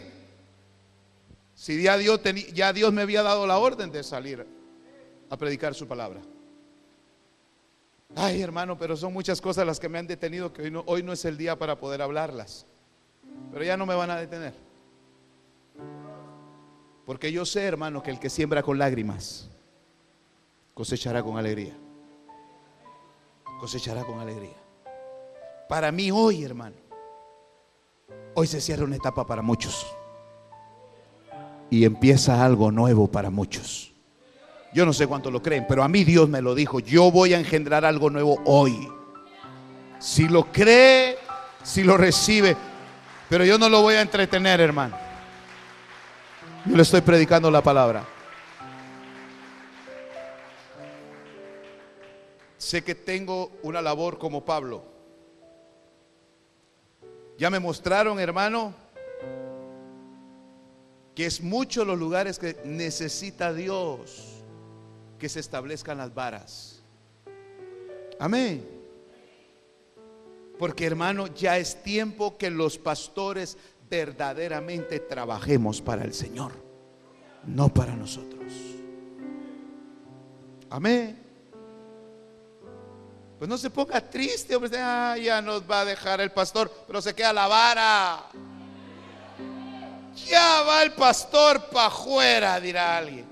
si 1.55 1.81
ya 1.81 1.97
Dios, 1.97 2.21
ya 2.53 2.73
Dios 2.73 2.93
me 2.93 3.03
había 3.03 3.23
dado 3.23 3.47
la 3.47 3.59
orden 3.59 3.93
de 3.93 4.03
salir 4.03 4.45
a 5.31 5.37
predicar 5.37 5.77
su 5.77 5.87
palabra. 5.87 6.21
Ay, 8.17 8.43
hermano, 8.43 8.77
pero 8.77 8.97
son 8.97 9.13
muchas 9.13 9.41
cosas 9.41 9.65
las 9.65 9.79
que 9.79 9.89
me 9.89 10.01
han 10.01 10.09
detenido 10.09 10.53
que 10.53 10.63
hoy 10.63 10.71
no, 10.73 10.83
hoy 10.87 11.05
no 11.05 11.13
es 11.13 11.25
el 11.25 11.37
día 11.37 11.57
para 11.57 11.79
poder 11.79 12.03
hablarlas. 12.03 12.67
Pero 13.53 13.65
ya 13.65 13.77
no 13.77 13.87
me 13.87 13.95
van 13.95 14.11
a 14.11 14.17
detener. 14.17 14.55
Porque 17.07 17.31
yo 17.31 17.47
sé, 17.47 17.63
hermano, 17.63 18.03
que 18.03 18.11
el 18.11 18.19
que 18.19 18.29
siembra 18.29 18.65
con 18.65 18.77
lágrimas 18.77 19.52
cosechará 20.75 21.23
con 21.23 21.39
alegría. 21.39 21.75
Cosechará 23.61 24.05
con 24.05 24.19
alegría. 24.21 24.57
Para 25.69 25.93
mí 25.93 26.11
hoy, 26.11 26.45
hermano, 26.45 26.77
hoy 28.35 28.47
se 28.47 28.61
cierra 28.61 28.85
una 28.85 28.97
etapa 28.97 29.27
para 29.27 29.43
muchos 29.43 29.87
y 31.71 31.85
empieza 31.85 32.45
algo 32.45 32.71
nuevo 32.71 33.11
para 33.11 33.31
muchos. 33.31 33.93
Yo 34.75 34.87
no 34.87 34.93
sé 34.93 35.07
cuánto 35.07 35.31
lo 35.31 35.43
creen, 35.43 35.67
pero 35.69 35.83
a 35.83 35.89
mí 35.89 36.03
Dios 36.05 36.29
me 36.29 36.43
lo 36.43 36.55
dijo. 36.55 36.81
Yo 36.81 37.11
voy 37.11 37.35
a 37.35 37.39
engendrar 37.39 37.85
algo 37.85 38.11
nuevo 38.11 38.41
hoy. 38.45 38.89
Si 39.99 40.29
lo 40.29 40.51
cree, 40.51 41.17
si 41.63 41.85
lo 41.85 41.97
recibe, 41.97 42.57
pero 43.29 43.45
yo 43.45 43.59
no 43.59 43.69
lo 43.69 43.83
voy 43.83 43.95
a 43.95 44.03
entretener, 44.03 44.61
hermano. 44.61 44.97
Yo 46.65 46.77
le 46.77 46.83
estoy 46.83 47.03
predicando 47.03 47.51
la 47.51 47.63
palabra. 47.63 48.05
Sé 52.63 52.85
que 52.85 52.95
tengo 52.95 53.51
una 53.65 53.83
labor 53.83 54.19
como 54.19 54.45
Pablo. 54.45 54.85
Ya 57.37 57.51
me 57.51 57.59
mostraron, 57.59 58.21
hermano, 58.21 58.73
que 61.13 61.27
es 61.27 61.41
mucho 61.41 61.85
los 61.85 61.99
lugares 61.99 62.39
que 62.39 62.57
necesita 62.65 63.53
Dios 63.53 64.45
que 65.19 65.29
se 65.29 65.41
establezcan 65.41 65.99
las 65.99 66.15
varas. 66.15 66.85
Amén. 68.21 68.65
Porque 70.57 70.87
hermano, 70.87 71.27
ya 71.35 71.59
es 71.59 71.83
tiempo 71.83 72.39
que 72.39 72.49
los 72.49 72.79
pastores 72.79 73.59
verdaderamente 73.91 75.01
trabajemos 75.01 75.83
para 75.83 76.05
el 76.05 76.15
Señor, 76.15 76.53
no 77.45 77.75
para 77.75 77.97
nosotros. 77.97 78.53
Amén. 80.71 81.22
Pues 83.43 83.51
no 83.51 83.59
se 83.59 83.71
ponga 83.71 84.01
triste, 84.01 84.55
hombre, 84.55 84.71
ah, 84.79 85.19
ya 85.19 85.43
nos 85.43 85.69
va 85.69 85.81
a 85.81 85.85
dejar 85.85 86.21
el 86.21 86.31
pastor, 86.31 86.71
pero 86.87 87.03
se 87.03 87.13
queda 87.13 87.33
la 87.33 87.49
vara. 87.49 88.29
Ya 90.29 90.63
va 90.63 90.85
el 90.85 90.93
pastor 90.93 91.69
para 91.69 91.87
afuera, 91.87 92.61
dirá 92.61 92.99
alguien. 92.99 93.27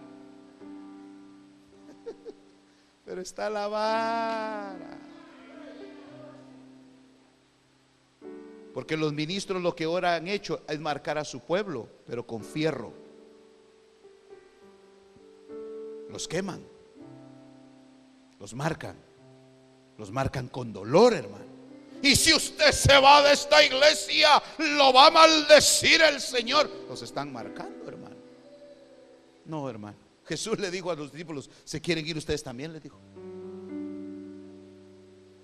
Pero 3.05 3.21
está 3.21 3.49
la 3.49 3.69
vara. 3.69 4.99
Porque 8.75 8.97
los 8.97 9.13
ministros 9.13 9.63
lo 9.63 9.77
que 9.77 9.85
ahora 9.85 10.17
han 10.17 10.27
hecho 10.27 10.65
es 10.67 10.81
marcar 10.81 11.19
a 11.19 11.25
su 11.25 11.39
pueblo, 11.39 11.89
pero 12.05 12.27
con 12.27 12.43
fierro. 12.43 12.93
Los 16.09 16.27
queman. 16.27 16.67
Los 18.41 18.55
marcan. 18.55 19.10
Los 20.01 20.11
marcan 20.11 20.49
con 20.49 20.73
dolor, 20.73 21.13
hermano. 21.13 21.45
Y 22.03 22.17
si 22.17 22.33
usted 22.33 22.73
se 22.73 22.99
va 22.99 23.23
de 23.23 23.35
esta 23.35 23.63
iglesia, 23.63 24.43
lo 24.57 24.95
va 24.95 25.09
a 25.09 25.11
maldecir 25.11 26.01
el 26.01 26.23
Señor. 26.23 26.71
Los 26.89 27.03
están 27.03 27.31
marcando, 27.31 27.87
hermano. 27.87 28.17
No, 29.45 29.69
hermano. 29.69 29.99
Jesús 30.27 30.59
le 30.59 30.71
dijo 30.71 30.91
a 30.91 30.95
los 30.95 31.13
discípulos, 31.13 31.51
¿se 31.67 31.83
quieren 31.83 32.07
ir 32.07 32.17
ustedes 32.17 32.43
también? 32.43 32.73
Le 32.73 32.81
dijo. 32.81 32.99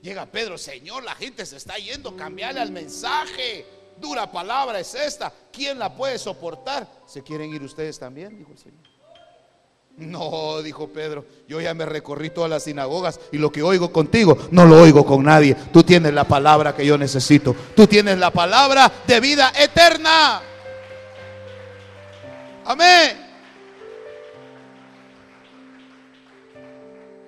Llega 0.00 0.24
Pedro, 0.24 0.56
Señor, 0.56 1.04
la 1.04 1.14
gente 1.14 1.44
se 1.44 1.58
está 1.58 1.76
yendo, 1.76 2.16
cambiarle 2.16 2.60
al 2.60 2.72
mensaje. 2.72 3.66
Dura 4.00 4.32
palabra 4.32 4.80
es 4.80 4.94
esta. 4.94 5.30
¿Quién 5.52 5.78
la 5.78 5.94
puede 5.94 6.18
soportar? 6.18 6.88
¿Se 7.06 7.22
quieren 7.22 7.52
ir 7.52 7.62
ustedes 7.62 7.98
también? 7.98 8.38
Dijo 8.38 8.52
el 8.52 8.58
Señor. 8.58 8.95
No, 9.96 10.60
dijo 10.60 10.88
Pedro, 10.88 11.24
yo 11.48 11.58
ya 11.58 11.72
me 11.72 11.86
recorrí 11.86 12.28
todas 12.28 12.50
las 12.50 12.64
sinagogas 12.64 13.18
y 13.32 13.38
lo 13.38 13.50
que 13.50 13.62
oigo 13.62 13.90
contigo 13.92 14.36
no 14.50 14.66
lo 14.66 14.82
oigo 14.82 15.06
con 15.06 15.24
nadie. 15.24 15.54
Tú 15.72 15.82
tienes 15.82 16.12
la 16.12 16.24
palabra 16.24 16.74
que 16.74 16.84
yo 16.84 16.98
necesito. 16.98 17.56
Tú 17.74 17.86
tienes 17.86 18.18
la 18.18 18.30
palabra 18.30 18.92
de 19.06 19.20
vida 19.20 19.52
eterna. 19.58 20.42
Amén. 22.66 23.24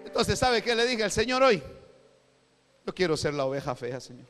Entonces, 0.05 0.39
¿sabe 0.39 0.61
qué 0.63 0.75
le 0.75 0.87
dije 0.87 1.05
al 1.05 1.13
Señor 1.13 1.43
hoy? 1.43 1.63
Yo 2.87 2.95
quiero 2.95 3.17
ser 3.17 3.33
la 3.33 3.47
oveja 3.47 3.75
fea, 3.75 3.99
Señor. 3.99 4.27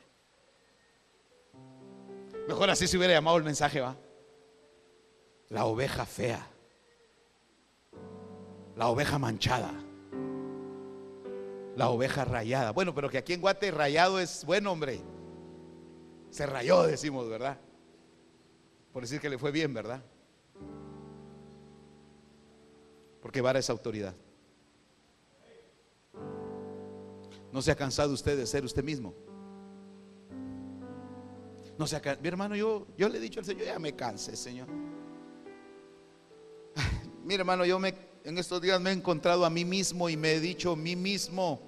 Mejor 2.46 2.70
así 2.70 2.86
se 2.86 2.96
hubiera 2.96 3.14
llamado 3.14 3.36
el 3.36 3.42
mensaje, 3.42 3.80
va. 3.80 3.96
La 5.48 5.64
oveja 5.64 6.06
fea 6.06 6.46
la 8.78 8.88
oveja 8.88 9.18
manchada, 9.18 9.74
la 11.74 11.90
oveja 11.90 12.24
rayada. 12.24 12.70
Bueno, 12.70 12.94
pero 12.94 13.10
que 13.10 13.18
aquí 13.18 13.32
en 13.32 13.40
Guate 13.40 13.72
rayado 13.72 14.20
es 14.20 14.44
buen 14.44 14.64
hombre. 14.68 15.00
Se 16.30 16.46
rayó, 16.46 16.84
decimos, 16.86 17.28
¿verdad? 17.28 17.58
Por 18.92 19.02
decir 19.02 19.20
que 19.20 19.28
le 19.28 19.36
fue 19.36 19.50
bien, 19.50 19.74
¿verdad? 19.74 20.00
Porque 23.20 23.40
vara 23.40 23.58
esa 23.58 23.72
autoridad. 23.72 24.14
¿No 27.50 27.60
se 27.60 27.72
ha 27.72 27.76
cansado 27.76 28.12
usted 28.12 28.36
de 28.36 28.46
ser 28.46 28.64
usted 28.64 28.84
mismo? 28.84 29.12
No 31.76 31.88
se 31.88 31.96
ha 31.96 32.18
Mi 32.22 32.28
hermano, 32.28 32.54
yo, 32.54 32.86
yo 32.96 33.08
le 33.08 33.18
he 33.18 33.20
dicho 33.20 33.40
al 33.40 33.46
Señor, 33.46 33.64
ya 33.64 33.78
me 33.80 33.96
cansé, 33.96 34.36
Señor. 34.36 34.68
Mi 37.24 37.34
hermano, 37.34 37.64
yo 37.64 37.80
me 37.80 38.08
en 38.24 38.38
estos 38.38 38.60
días 38.60 38.80
me 38.80 38.90
he 38.90 38.92
encontrado 38.92 39.44
a 39.44 39.50
mí 39.50 39.64
mismo 39.64 40.08
y 40.08 40.16
me 40.16 40.32
he 40.32 40.40
dicho 40.40 40.72
a 40.72 40.76
mí 40.76 40.96
mismo, 40.96 41.60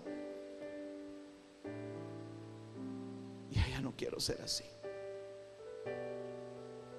ya, 3.51 3.67
ya 3.69 3.81
no 3.81 3.95
quiero 3.97 4.21
ser 4.21 4.41
así. 4.43 4.65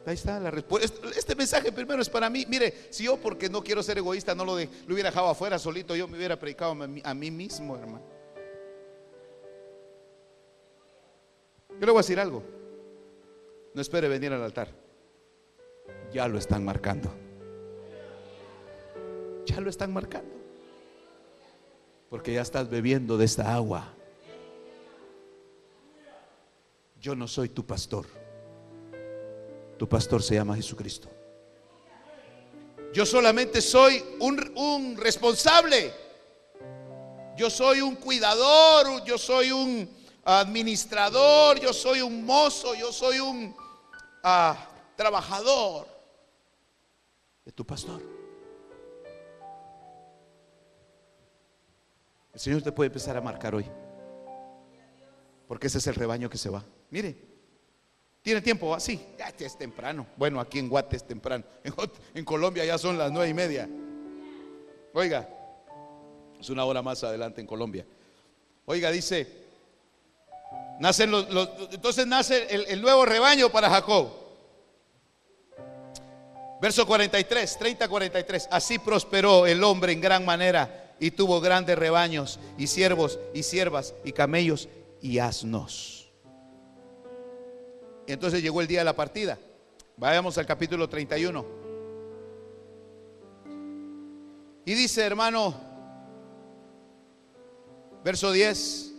Ahí 0.05 0.15
está 0.15 0.39
la 0.39 0.49
respuesta. 0.49 1.07
Este 1.15 1.35
mensaje 1.35 1.71
primero 1.71 2.01
es 2.01 2.09
para 2.09 2.29
mí. 2.29 2.45
Mire, 2.47 2.73
si 2.89 3.03
yo 3.03 3.17
porque 3.17 3.49
no 3.49 3.63
quiero 3.63 3.83
ser 3.83 3.99
egoísta 3.99 4.33
no 4.33 4.43
lo, 4.45 4.53
hubiera 4.53 5.09
dejado 5.09 5.29
afuera 5.29 5.59
solito, 5.59 5.95
yo 5.95 6.07
me 6.07 6.17
hubiera 6.17 6.39
predicado 6.39 6.71
a 7.03 7.13
mí, 7.13 7.31
mismo, 7.31 7.77
hermano. 7.77 8.03
Yo 11.69 11.85
le 11.85 11.91
voy 11.91 11.99
a 11.99 12.01
decir 12.01 12.19
algo. 12.19 12.43
No 13.73 13.81
espere 13.81 14.07
venir 14.07 14.33
al 14.33 14.43
altar. 14.43 14.69
Ya 16.11 16.27
lo 16.27 16.39
están 16.39 16.65
marcando. 16.65 17.13
Ya 19.45 19.59
lo 19.59 19.69
están 19.69 19.91
marcando. 19.93 20.31
Porque 22.09 22.33
ya 22.33 22.41
estás 22.41 22.69
bebiendo 22.69 23.17
de 23.17 23.25
esta 23.25 23.53
agua. 23.53 23.93
Yo 26.99 27.15
no 27.15 27.27
soy 27.27 27.49
tu 27.49 27.65
pastor. 27.65 28.05
Tu 29.77 29.89
pastor 29.89 30.21
se 30.21 30.35
llama 30.35 30.55
Jesucristo. 30.55 31.09
Yo 32.93 33.05
solamente 33.05 33.61
soy 33.61 34.03
un, 34.19 34.97
responsable. 34.97 35.93
Yo 37.37 37.49
soy 37.49 37.81
un 37.81 37.95
cuidador, 37.95 39.03
yo 39.05 39.17
soy 39.17 39.51
un 39.51 39.89
administrador, 40.23 41.59
yo 41.59 41.73
soy 41.73 42.01
un 42.01 42.25
mozo, 42.25 42.75
yo 42.75 42.91
soy 42.91 43.19
un 43.19 43.55
ah, 44.23 44.67
trabajador 44.95 45.87
de 47.45 47.51
tu 47.51 47.65
pastor. 47.65 48.20
El 52.33 52.39
Señor 52.39 52.61
te 52.61 52.71
puede 52.71 52.87
empezar 52.87 53.17
a 53.17 53.21
marcar 53.21 53.55
hoy. 53.55 53.65
Porque 55.47 55.67
ese 55.67 55.79
es 55.79 55.87
el 55.87 55.95
rebaño 55.95 56.29
que 56.29 56.37
se 56.37 56.49
va. 56.49 56.63
Mire, 56.89 57.31
¿Tiene 58.21 58.41
tiempo 58.41 58.75
así? 58.75 59.03
Ya 59.17 59.33
es 59.45 59.57
temprano. 59.57 60.05
Bueno, 60.15 60.39
aquí 60.39 60.59
en 60.59 60.69
Guate 60.69 60.95
es 60.95 61.03
temprano. 61.05 61.43
En, 62.13 62.23
Colombia 62.23 62.63
ya 62.65 62.77
son 62.77 62.97
las 62.97 63.11
nueve 63.11 63.29
y 63.29 63.33
media. 63.33 63.67
Oiga, 64.93 65.27
es 66.39 66.49
una 66.49 66.65
hora 66.65 66.81
más 66.81 67.03
adelante 67.03 67.41
en 67.41 67.47
Colombia. 67.47 67.85
Oiga, 68.65 68.91
dice, 68.91 69.27
nacen 70.79 71.09
los, 71.09 71.27
entonces 71.71 72.05
nace 72.05 72.53
el, 72.53 72.65
el 72.67 72.81
nuevo 72.81 73.05
rebaño 73.05 73.49
para 73.49 73.69
Jacob. 73.69 74.11
Verso 76.61 76.85
43, 76.85 77.57
30, 77.57 77.87
43. 77.87 78.49
Así 78.51 78.77
prosperó 78.77 79.47
el 79.47 79.63
hombre 79.63 79.93
en 79.93 80.01
gran 80.01 80.23
manera 80.23 80.80
y 81.01 81.09
tuvo 81.09 81.41
grandes 81.41 81.77
rebaños 81.77 82.39
y 82.59 82.67
siervos 82.67 83.19
y 83.33 83.41
siervas 83.41 83.95
y 84.05 84.11
camellos 84.11 84.69
y 85.01 85.17
asnos. 85.17 86.11
Entonces 88.05 88.43
llegó 88.43 88.61
el 88.61 88.67
día 88.67 88.79
de 88.79 88.85
la 88.85 88.95
partida. 88.95 89.39
Vayamos 89.97 90.37
al 90.37 90.45
capítulo 90.45 90.87
31. 90.87 91.43
Y 94.63 94.75
dice, 94.75 95.01
hermano, 95.01 95.59
verso 98.03 98.31
10, 98.31 98.93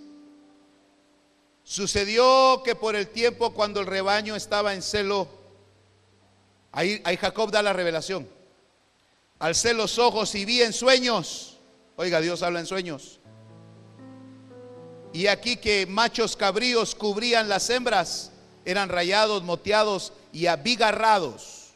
sucedió 1.62 2.62
que 2.64 2.74
por 2.74 2.96
el 2.96 3.06
tiempo 3.06 3.54
cuando 3.54 3.78
el 3.78 3.86
rebaño 3.86 4.34
estaba 4.34 4.74
en 4.74 4.82
celo, 4.82 5.28
ahí, 6.72 7.00
ahí 7.04 7.16
Jacob 7.16 7.52
da 7.52 7.62
la 7.62 7.72
revelación, 7.72 8.28
alcé 9.38 9.72
los 9.72 10.00
ojos 10.00 10.34
y 10.34 10.44
vi 10.44 10.62
en 10.62 10.72
sueños, 10.72 11.51
oiga, 12.02 12.20
Dios 12.20 12.42
habla 12.42 12.60
en 12.60 12.66
sueños, 12.66 13.20
y 15.12 15.26
aquí 15.26 15.56
que 15.56 15.86
machos 15.86 16.36
cabríos 16.36 16.94
cubrían 16.94 17.48
las 17.48 17.68
hembras 17.70 18.32
eran 18.64 18.88
rayados, 18.88 19.42
moteados 19.42 20.12
y 20.32 20.46
abigarrados. 20.46 21.70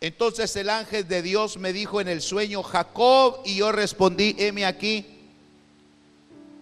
Entonces 0.00 0.54
el 0.56 0.70
ángel 0.70 1.06
de 1.08 1.22
Dios 1.22 1.56
me 1.56 1.72
dijo 1.72 2.00
en 2.00 2.08
el 2.08 2.22
sueño, 2.22 2.62
Jacob, 2.62 3.40
y 3.44 3.56
yo 3.56 3.72
respondí, 3.72 4.34
heme 4.38 4.64
aquí. 4.64 5.06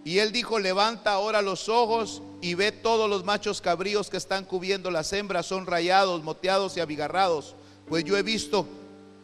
Y 0.04 0.18
él 0.18 0.32
dijo, 0.32 0.58
levanta 0.58 1.12
ahora 1.12 1.40
los 1.40 1.68
ojos 1.68 2.22
y 2.40 2.54
ve 2.54 2.72
todos 2.72 3.08
los 3.08 3.24
machos 3.24 3.60
cabríos 3.60 4.10
que 4.10 4.16
están 4.16 4.44
cubriendo 4.44 4.90
las 4.90 5.12
hembras, 5.12 5.46
son 5.46 5.66
rayados, 5.66 6.22
moteados 6.22 6.76
y 6.76 6.80
abigarrados. 6.80 7.54
Pues 7.88 8.04
yo 8.04 8.16
he 8.16 8.22
visto 8.22 8.66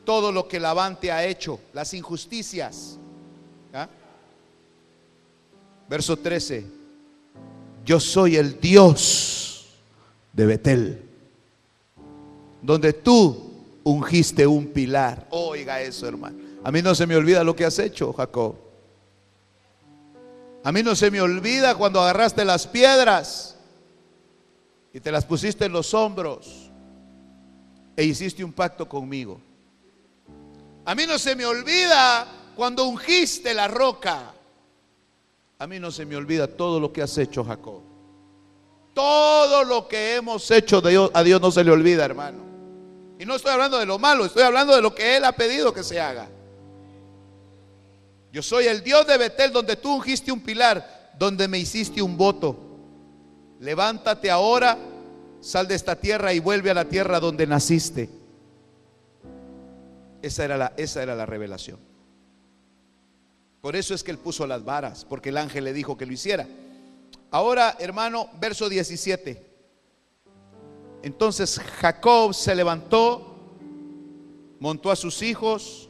todo 0.05 0.33
lo 0.33 0.49
que 0.49 0.61
Labante 0.61 1.13
ha 1.13 1.25
hecho, 1.25 1.61
las 1.73 1.93
injusticias. 1.93 3.00
¿Ah? 3.73 3.89
Verso 5.89 6.17
13, 6.17 6.65
yo 7.85 7.99
soy 7.99 8.37
el 8.37 8.61
Dios 8.61 9.67
de 10.33 10.47
Betel, 10.47 11.03
donde 12.63 12.93
tú 12.93 13.51
ungiste 13.83 14.47
un 14.47 14.69
pilar. 14.69 15.27
Oiga 15.31 15.81
eso, 15.81 16.07
hermano. 16.07 16.39
A 16.63 16.71
mí 16.71 16.83
no 16.83 16.95
se 16.95 17.07
me 17.07 17.17
olvida 17.17 17.43
lo 17.43 17.57
que 17.57 17.65
has 17.65 17.79
hecho, 17.79 18.13
Jacob. 18.13 18.55
A 20.63 20.73
mí 20.73 20.83
no 20.83 20.95
se 20.95 21.11
me 21.11 21.21
olvida 21.21 21.75
cuando 21.75 22.01
agarraste 22.01 22.45
las 22.45 22.67
piedras 22.67 23.57
y 24.93 25.01
te 25.01 25.11
las 25.11 25.25
pusiste 25.25 25.65
en 25.65 25.73
los 25.73 25.95
hombros 25.95 26.71
e 27.97 28.05
hiciste 28.05 28.45
un 28.45 28.53
pacto 28.53 28.89
conmigo. 28.89 29.41
A 30.85 30.95
mí 30.95 31.07
no 31.07 31.19
se 31.19 31.35
me 31.35 31.47
olvida 31.47 32.27
cuando 32.57 32.85
ungiste 32.85 33.55
la 33.55 33.69
roca. 33.69 34.35
A 35.59 35.67
mí 35.67 35.79
no 35.79 35.91
se 35.91 36.07
me 36.07 36.17
olvida 36.17 36.47
todo 36.47 36.81
lo 36.81 36.93
que 36.93 37.03
has 37.03 37.17
hecho, 37.19 37.45
Jacob. 37.45 37.83
Todo 38.95 39.65
lo 39.65 39.87
que 39.87 40.17
hemos 40.17 40.51
hecho 40.51 40.81
de 40.81 40.91
Dios, 40.91 41.11
a 41.15 41.23
Dios 41.23 41.41
no 41.41 41.51
se 41.51 41.63
le 41.63 41.71
olvida, 41.71 42.05
hermano. 42.05 42.39
Y 43.19 43.27
no 43.27 43.35
estoy 43.35 43.53
hablando 43.53 43.79
de 43.79 43.87
lo 43.87 43.99
malo, 43.99 44.25
estoy 44.25 44.43
hablando 44.43 44.75
de 44.75 44.81
lo 44.81 44.95
que 44.95 45.17
Él 45.17 45.25
ha 45.25 45.33
pedido 45.33 45.75
que 45.75 45.85
se 45.85 46.01
haga. 46.01 46.29
Yo 48.33 48.43
soy 48.43 48.67
el 48.67 48.83
Dios 48.83 49.07
de 49.07 49.19
Betel 49.19 49.53
donde 49.53 49.77
tú 49.77 49.97
ungiste 49.97 50.33
un 50.33 50.41
pilar, 50.41 51.13
donde 51.19 51.49
me 51.49 51.59
hiciste 51.59 52.01
un 52.01 52.17
voto. 52.17 52.57
Levántate 53.61 54.31
ahora, 54.31 54.79
sal 55.41 55.69
de 55.69 55.75
esta 55.75 55.97
tierra 55.97 56.33
y 56.33 56.39
vuelve 56.39 56.71
a 56.71 56.75
la 56.75 56.87
tierra 56.87 57.21
donde 57.21 57.47
naciste. 57.47 58.09
Esa 60.23 60.45
era 60.45 60.57
la, 60.57 60.73
esa 60.77 61.03
era 61.03 61.15
la 61.15 61.27
revelación. 61.27 61.90
Por 63.61 63.77
eso 63.77 63.95
es 63.95 64.03
que 64.03 64.11
él 64.11 64.19
puso 64.19 64.47
las 64.47 64.65
varas, 64.65 65.05
porque 65.05 65.29
el 65.29 65.37
ángel 65.37 65.65
le 65.65 65.73
dijo 65.73 65.97
que 65.97 66.07
lo 66.07 66.13
hiciera. 66.13 66.47
Ahora, 67.31 67.77
hermano, 67.79 68.29
verso 68.41 68.69
17. 68.69 69.51
Entonces 71.03 71.61
Jacob 71.81 72.35
se 72.35 72.55
levantó, 72.55 73.37
montó 74.59 74.91
a 74.91 74.97
sus 74.97 75.23
hijos, 75.23 75.89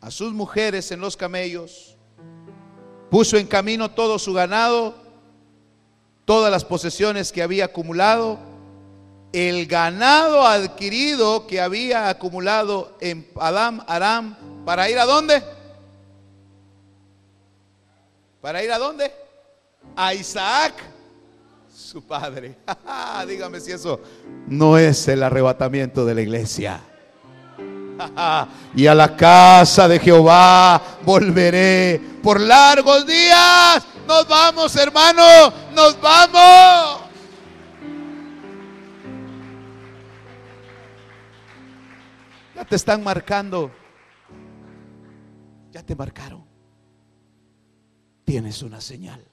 a 0.00 0.10
sus 0.10 0.32
mujeres 0.32 0.90
en 0.92 1.00
los 1.00 1.16
camellos, 1.16 1.96
puso 3.10 3.36
en 3.36 3.46
camino 3.46 3.90
todo 3.90 4.18
su 4.18 4.32
ganado, 4.32 4.94
todas 6.24 6.50
las 6.50 6.64
posesiones 6.64 7.32
que 7.32 7.42
había 7.42 7.66
acumulado, 7.66 8.38
el 9.32 9.66
ganado 9.66 10.46
adquirido 10.46 11.46
que 11.46 11.60
había 11.60 12.08
acumulado 12.08 12.96
en 13.00 13.28
Adam 13.36 13.82
Aram, 13.86 14.36
para 14.64 14.88
ir 14.88 14.98
a 14.98 15.04
dónde? 15.04 15.42
¿Para 18.48 18.64
ir 18.64 18.72
a 18.72 18.78
dónde? 18.78 19.12
a 19.94 20.14
Isaac, 20.14 20.72
su 21.70 22.02
padre. 22.02 22.56
Dígame 23.28 23.60
si 23.60 23.72
eso 23.72 24.00
no 24.46 24.78
es 24.78 25.06
el 25.08 25.22
arrebatamiento 25.22 26.06
de 26.06 26.14
la 26.14 26.22
iglesia. 26.22 26.80
y 28.74 28.86
a 28.86 28.94
la 28.94 29.14
casa 29.14 29.86
de 29.86 29.98
Jehová 29.98 30.80
volveré 31.04 32.00
por 32.22 32.40
largos 32.40 33.06
días. 33.06 33.86
Nos 34.06 34.26
vamos, 34.26 34.74
hermano, 34.76 35.52
nos 35.74 36.00
vamos. 36.00 37.02
Ya 42.56 42.64
te 42.64 42.76
están 42.76 43.04
marcando. 43.04 43.70
Ya 45.70 45.82
te 45.82 45.94
marcaron. 45.94 46.47
Tienes 48.28 48.60
una 48.60 48.78
señal 48.78 49.24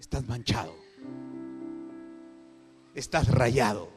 estás 0.00 0.26
manchado, 0.26 0.74
estás 2.92 3.28
rayado. 3.28 3.88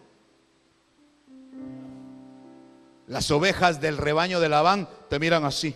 Las 3.07 3.31
ovejas 3.31 3.81
del 3.81 3.97
rebaño 3.97 4.39
de 4.39 4.49
Labán 4.49 4.87
te 5.09 5.17
miran 5.17 5.45
así. 5.45 5.75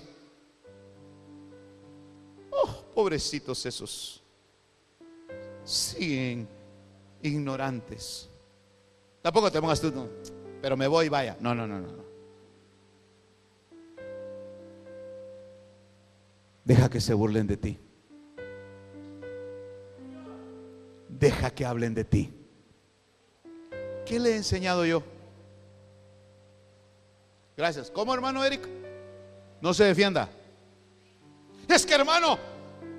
Oh, 2.51 2.83
pobrecitos 2.93 3.65
esos. 3.65 4.21
Siguen 5.63 6.47
ignorantes. 7.23 8.29
Tampoco 9.23 9.51
te 9.51 9.59
pongas 9.59 9.81
tú, 9.81 9.91
pero 10.61 10.77
me 10.77 10.85
voy, 10.85 11.09
vaya. 11.09 11.37
No, 11.39 11.55
no, 11.55 11.65
no, 11.65 11.79
no. 11.79 12.02
Deja 16.65 16.89
que 16.89 17.01
se 17.01 17.13
burlen 17.13 17.47
de 17.47 17.57
ti. 17.57 17.79
Deja 21.09 21.51
que 21.51 21.65
hablen 21.65 21.93
de 21.93 22.03
ti. 22.05 22.33
¿Qué 24.05 24.19
le 24.19 24.31
he 24.31 24.35
enseñado 24.35 24.85
yo? 24.85 25.03
Gracias. 27.55 27.91
¿Cómo, 27.91 28.13
hermano 28.13 28.43
Eric? 28.43 28.67
No 29.61 29.73
se 29.73 29.83
defienda. 29.85 30.29
Es 31.67 31.85
que, 31.85 31.93
hermano, 31.93 32.37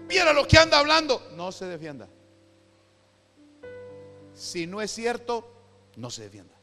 mira 0.09 0.33
lo 0.33 0.47
que 0.47 0.59
anda 0.59 0.79
hablando. 0.79 1.21
No 1.37 1.53
se 1.53 1.67
defienda. 1.67 2.09
Si 4.35 4.67
no 4.67 4.81
es 4.81 4.91
cierto, 4.91 5.49
no 5.97 6.11
se 6.11 6.23
defienda. 6.23 6.55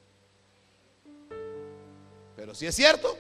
Pero 2.35 2.55
si 2.55 2.65
es 2.65 2.75
cierto, 2.75 3.15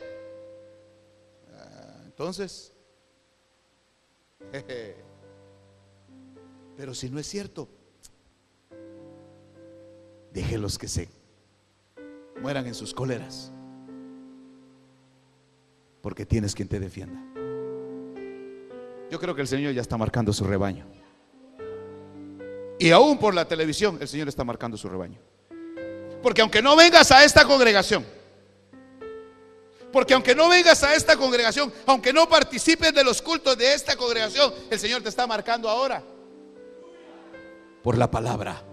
ah, 1.55 2.01
entonces, 2.05 2.73
pero 6.77 6.93
si 6.93 7.09
no 7.09 7.19
es 7.19 7.27
cierto, 7.27 7.67
déjelos 10.33 10.77
que 10.77 10.87
se 10.87 11.09
mueran 12.41 12.67
en 12.67 12.73
sus 12.73 12.93
cóleras. 12.93 13.51
Porque 16.01 16.25
tienes 16.25 16.55
quien 16.55 16.67
te 16.67 16.79
defienda. 16.79 17.21
Yo 19.11 19.19
creo 19.19 19.35
que 19.35 19.41
el 19.41 19.47
Señor 19.47 19.73
ya 19.73 19.81
está 19.81 19.97
marcando 19.97 20.33
su 20.33 20.45
rebaño. 20.45 20.85
Y 22.79 22.89
aún 22.91 23.19
por 23.19 23.35
la 23.35 23.47
televisión 23.47 23.97
el 24.01 24.07
Señor 24.07 24.27
está 24.27 24.43
marcando 24.43 24.77
su 24.77 24.89
rebaño. 24.89 25.19
Porque 26.23 26.41
aunque 26.41 26.61
no 26.61 26.75
vengas 26.75 27.11
a 27.11 27.23
esta 27.23 27.45
congregación, 27.45 28.05
porque 29.91 30.13
aunque 30.13 30.35
no 30.35 30.49
vengas 30.49 30.83
a 30.83 30.95
esta 30.95 31.17
congregación, 31.17 31.71
aunque 31.85 32.13
no 32.13 32.27
participes 32.27 32.93
de 32.93 33.03
los 33.03 33.21
cultos 33.21 33.57
de 33.57 33.73
esta 33.73 33.95
congregación, 33.95 34.53
el 34.69 34.79
Señor 34.79 35.01
te 35.01 35.09
está 35.09 35.27
marcando 35.27 35.69
ahora. 35.69 36.03
Por 37.83 37.97
la 37.97 38.09
palabra. 38.09 38.63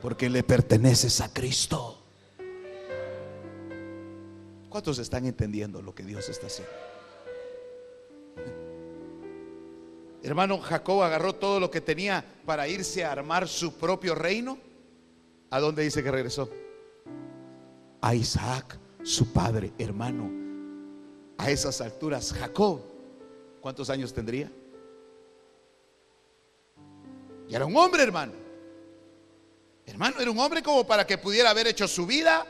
Porque 0.00 0.30
le 0.30 0.42
perteneces 0.42 1.20
a 1.20 1.32
Cristo. 1.32 2.02
¿Cuántos 4.68 4.98
están 4.98 5.26
entendiendo 5.26 5.82
lo 5.82 5.94
que 5.94 6.04
Dios 6.04 6.28
está 6.28 6.46
haciendo? 6.46 6.72
Hermano, 10.22 10.58
Jacob 10.60 11.02
agarró 11.02 11.34
todo 11.34 11.58
lo 11.60 11.70
que 11.70 11.80
tenía 11.80 12.24
para 12.44 12.68
irse 12.68 13.04
a 13.04 13.12
armar 13.12 13.48
su 13.48 13.74
propio 13.74 14.14
reino. 14.14 14.58
¿A 15.50 15.58
dónde 15.60 15.82
dice 15.82 16.02
que 16.02 16.10
regresó? 16.10 16.48
A 18.00 18.14
Isaac, 18.14 18.78
su 19.02 19.32
padre, 19.32 19.72
hermano. 19.78 20.30
A 21.38 21.50
esas 21.50 21.80
alturas, 21.80 22.32
Jacob, 22.32 22.80
¿cuántos 23.60 23.88
años 23.88 24.12
tendría? 24.12 24.50
Y 27.48 27.54
era 27.54 27.66
un 27.66 27.76
hombre, 27.76 28.02
hermano. 28.02 28.32
Hermano, 29.86 30.20
era 30.20 30.30
un 30.30 30.38
hombre 30.38 30.62
como 30.62 30.86
para 30.86 31.06
que 31.06 31.18
pudiera 31.18 31.50
haber 31.50 31.66
hecho 31.66 31.88
su 31.88 32.06
vida, 32.06 32.46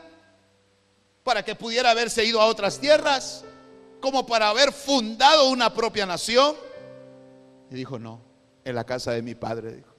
para 1.23 1.43
que 1.43 1.55
pudiera 1.55 1.91
haberse 1.91 2.23
ido 2.23 2.39
a 2.41 2.45
otras 2.45 2.79
tierras, 2.79 3.43
como 3.99 4.25
para 4.25 4.49
haber 4.49 4.71
fundado 4.71 5.49
una 5.49 5.73
propia 5.73 6.05
nación. 6.05 6.55
Y 7.71 7.75
dijo, 7.75 7.97
no, 7.97 8.21
en 8.63 8.75
la 8.75 8.83
casa 8.83 9.11
de 9.11 9.21
mi 9.21 9.35
padre, 9.35 9.75
dijo. 9.75 9.95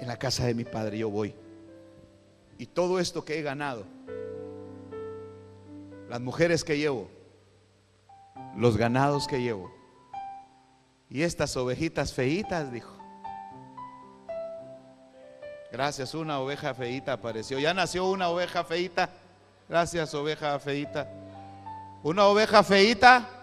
En 0.00 0.08
la 0.08 0.16
casa 0.16 0.46
de 0.46 0.54
mi 0.54 0.64
padre 0.64 0.98
yo 0.98 1.10
voy. 1.10 1.34
Y 2.56 2.66
todo 2.66 2.98
esto 2.98 3.24
que 3.24 3.38
he 3.38 3.42
ganado, 3.42 3.84
las 6.08 6.20
mujeres 6.20 6.64
que 6.64 6.78
llevo, 6.78 7.08
los 8.56 8.76
ganados 8.76 9.26
que 9.26 9.40
llevo, 9.40 9.72
y 11.10 11.22
estas 11.22 11.56
ovejitas 11.56 12.12
feitas, 12.12 12.72
dijo. 12.72 12.96
Gracias, 15.70 16.14
una 16.14 16.40
oveja 16.40 16.74
feita 16.74 17.12
apareció. 17.12 17.58
Ya 17.58 17.74
nació 17.74 18.10
una 18.10 18.28
oveja 18.28 18.64
feita. 18.64 19.10
Gracias, 19.68 20.14
oveja 20.14 20.58
feita. 20.58 21.06
Una 22.02 22.26
oveja 22.26 22.62
feita 22.62 23.38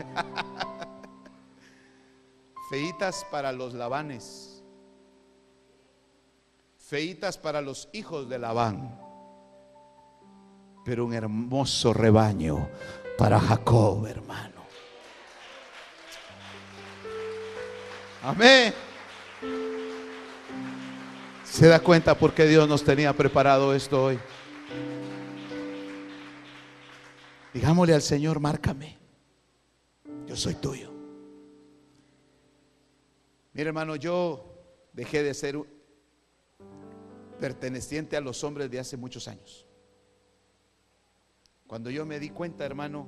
Feitas 2.70 3.26
para 3.30 3.52
los 3.52 3.74
Labanes. 3.74 4.62
Feitas 6.78 7.38
para 7.38 7.60
los 7.60 7.88
hijos 7.92 8.28
de 8.28 8.38
Labán. 8.38 8.99
Pero 10.84 11.04
un 11.04 11.14
hermoso 11.14 11.92
rebaño 11.92 12.68
para 13.18 13.38
Jacob, 13.38 14.06
hermano. 14.06 14.64
Amén. 18.22 18.74
¿Se 21.44 21.66
da 21.66 21.80
cuenta 21.80 22.16
por 22.16 22.32
qué 22.32 22.46
Dios 22.46 22.68
nos 22.68 22.84
tenía 22.84 23.12
preparado 23.12 23.74
esto 23.74 24.04
hoy? 24.04 24.18
Digámosle 27.52 27.94
al 27.94 28.02
Señor, 28.02 28.40
márcame 28.40 29.00
yo 30.30 30.36
soy 30.36 30.54
tuyo. 30.54 30.92
Mira 33.52 33.70
hermano, 33.70 33.96
yo 33.96 34.44
dejé 34.92 35.24
de 35.24 35.34
ser 35.34 35.58
perteneciente 37.40 38.16
a 38.16 38.20
los 38.20 38.44
hombres 38.44 38.70
de 38.70 38.78
hace 38.78 38.96
muchos 38.96 39.26
años. 39.26 39.66
Cuando 41.70 41.88
yo 41.88 42.04
me 42.04 42.18
di 42.18 42.30
cuenta, 42.30 42.66
hermano, 42.66 43.06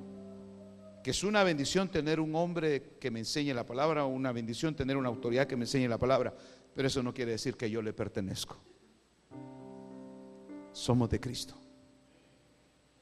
que 1.03 1.11
es 1.11 1.25
una 1.25 1.43
bendición 1.43 1.89
tener 1.89 2.21
un 2.21 2.33
hombre 2.33 2.95
que 2.97 3.11
me 3.11 3.19
enseñe 3.19 3.53
la 3.53 3.65
palabra, 3.65 4.05
una 4.05 4.31
bendición 4.31 4.73
tener 4.73 4.95
una 4.95 5.09
autoridad 5.09 5.47
que 5.47 5.57
me 5.57 5.65
enseñe 5.65 5.89
la 5.89 5.97
palabra, 5.97 6.33
pero 6.73 6.87
eso 6.87 7.03
no 7.03 7.13
quiere 7.13 7.31
decir 7.31 7.57
que 7.57 7.69
yo 7.69 7.81
le 7.81 7.91
pertenezco. 7.91 8.55
Somos 10.71 11.09
de 11.09 11.19
Cristo. 11.19 11.57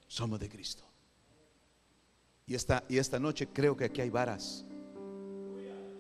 Somos 0.08 0.40
de 0.40 0.50
Cristo. 0.50 0.84
Y 2.48 2.56
esta, 2.56 2.84
y 2.90 2.98
esta 2.98 3.20
noche 3.20 3.48
creo 3.54 3.78
que 3.78 3.86
aquí 3.86 4.02
hay 4.02 4.10
varas. 4.10 4.66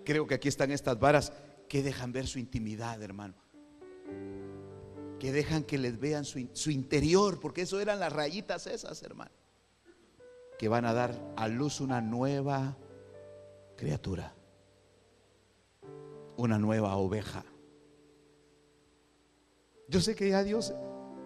Creo 0.03 0.25
que 0.25 0.33
aquí 0.33 0.47
están 0.47 0.71
estas 0.71 0.99
varas 0.99 1.33
que 1.69 1.83
dejan 1.83 2.11
ver 2.11 2.25
su 2.25 2.39
intimidad, 2.39 2.99
hermano. 3.03 3.35
Que 5.19 5.31
dejan 5.31 5.63
que 5.63 5.77
les 5.77 5.99
vean 5.99 6.25
su, 6.25 6.49
su 6.53 6.71
interior, 6.71 7.39
porque 7.39 7.61
eso 7.61 7.79
eran 7.79 7.99
las 7.99 8.11
rayitas 8.11 8.65
esas, 8.65 9.03
hermano. 9.03 9.40
Que 10.61 10.69
van 10.69 10.85
a 10.85 10.93
dar 10.93 11.19
a 11.37 11.47
luz 11.47 11.81
una 11.81 12.01
nueva 12.01 12.77
criatura. 13.75 14.35
Una 16.37 16.59
nueva 16.59 16.95
oveja. 16.97 17.43
Yo 19.87 19.99
sé 20.01 20.15
que 20.15 20.29
ya 20.29 20.43
Dios, 20.43 20.71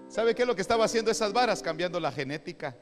¿sabe 0.08 0.36
qué 0.36 0.44
es 0.44 0.48
lo 0.48 0.56
que 0.56 0.62
estaba 0.62 0.86
haciendo 0.86 1.12
esas 1.12 1.34
varas? 1.34 1.62
Cambiando 1.62 2.00
la 2.00 2.14
genética. 2.14 2.78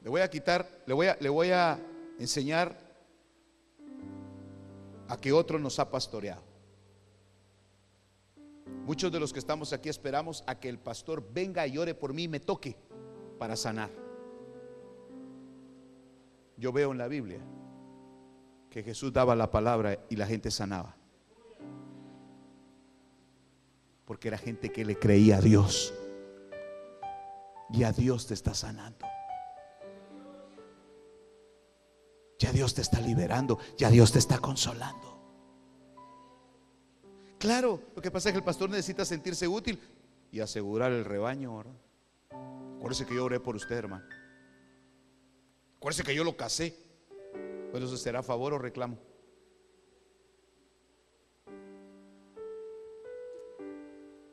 Le 0.00 0.08
voy 0.08 0.22
a 0.22 0.30
quitar, 0.30 0.66
le 0.86 0.94
voy 0.94 1.08
a, 1.08 1.18
le 1.20 1.28
voy 1.28 1.50
a 1.50 1.78
enseñar 2.18 2.74
a 5.08 5.20
que 5.20 5.30
otro 5.30 5.58
nos 5.58 5.78
ha 5.78 5.90
pastoreado. 5.90 6.53
Muchos 8.84 9.10
de 9.10 9.18
los 9.18 9.32
que 9.32 9.38
estamos 9.38 9.72
aquí 9.72 9.88
esperamos 9.88 10.44
a 10.46 10.58
que 10.58 10.68
el 10.68 10.78
pastor 10.78 11.26
venga 11.32 11.66
y 11.66 11.78
ore 11.78 11.94
por 11.94 12.12
mí 12.12 12.24
y 12.24 12.28
me 12.28 12.40
toque 12.40 12.76
para 13.38 13.56
sanar. 13.56 13.90
Yo 16.58 16.70
veo 16.70 16.92
en 16.92 16.98
la 16.98 17.08
Biblia 17.08 17.40
que 18.68 18.82
Jesús 18.82 19.12
daba 19.12 19.34
la 19.34 19.50
palabra 19.50 20.04
y 20.10 20.16
la 20.16 20.26
gente 20.26 20.50
sanaba. 20.50 20.96
Porque 24.04 24.28
era 24.28 24.36
gente 24.36 24.70
que 24.70 24.84
le 24.84 24.98
creía 24.98 25.38
a 25.38 25.40
Dios. 25.40 25.94
Y 27.72 27.84
a 27.84 27.92
Dios 27.92 28.26
te 28.26 28.34
está 28.34 28.52
sanando. 28.52 29.06
Ya 32.38 32.52
Dios 32.52 32.74
te 32.74 32.82
está 32.82 33.00
liberando, 33.00 33.58
ya 33.78 33.88
Dios 33.88 34.12
te 34.12 34.18
está 34.18 34.38
consolando. 34.38 35.13
Claro, 37.44 37.78
lo 37.94 38.00
que 38.00 38.10
pasa 38.10 38.30
es 38.30 38.32
que 38.32 38.38
el 38.38 38.42
pastor 38.42 38.70
necesita 38.70 39.04
sentirse 39.04 39.46
útil 39.46 39.78
y 40.32 40.40
asegurar 40.40 40.92
el 40.92 41.04
rebaño, 41.04 41.58
¿verdad? 41.58 41.74
Acuérdese 42.78 43.04
que 43.04 43.14
yo 43.14 43.22
oré 43.22 43.38
por 43.38 43.54
usted, 43.54 43.76
hermano. 43.76 44.06
Acuérdese 45.76 46.04
que 46.04 46.14
yo 46.14 46.24
lo 46.24 46.38
casé. 46.38 46.74
Pero 47.70 47.84
eso 47.84 47.98
será 47.98 48.22
favor 48.22 48.54
o 48.54 48.58
reclamo. 48.58 48.96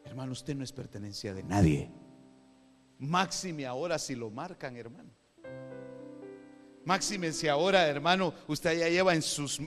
Hermano, 0.06 0.32
usted 0.32 0.56
no 0.56 0.64
es 0.64 0.72
pertenencia 0.72 1.34
de 1.34 1.44
nadie. 1.44 1.92
Máxime 2.98 3.66
ahora 3.66 4.00
si 4.00 4.16
lo 4.16 4.30
marcan, 4.30 4.78
hermano. 4.78 5.12
Máxime 6.84 7.32
si 7.32 7.48
ahora, 7.48 7.88
hermano, 7.88 8.34
usted 8.48 8.80
ya 8.80 8.90
lleva 8.90 9.14
en, 9.14 9.22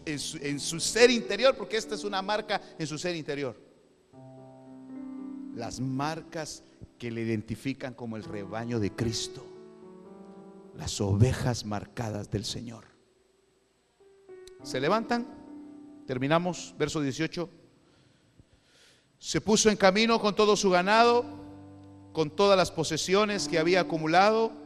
en, 0.05 0.61
su, 0.61 0.81
ser 0.81 1.11
interior, 1.11 1.55
porque 1.57 1.77
esta 1.77 1.95
es 1.95 2.03
una 2.03 2.21
marca 2.23 2.61
en 2.79 2.87
su 2.87 2.99
ser 2.99 3.15
interior. 3.15 3.57
Las 5.55 5.79
marcas 5.79 6.65
que 6.99 7.11
le 7.11 7.23
identifican 7.23 7.95
como 7.95 8.17
el 8.17 8.25
rebaño 8.25 8.81
de 8.81 8.91
Cristo. 8.91 9.47
Las 10.77 11.01
ovejas 11.01 11.65
marcadas 11.65 12.31
del 12.31 12.45
Señor. 12.45 12.85
¿Se 14.65 14.81
levantan? 14.81 15.27
Terminamos, 16.07 16.75
verso 16.77 17.01
18. 17.01 17.49
Se 19.19 19.41
puso 19.41 19.71
en 19.71 19.77
camino 19.77 20.21
con 20.21 20.35
todo 20.35 20.57
su 20.57 20.71
ganado, 20.71 21.25
con 22.13 22.31
todas 22.31 22.59
las 22.59 22.73
posesiones 22.73 23.47
que 23.47 23.59
había 23.59 23.81
acumulado, 23.81 24.64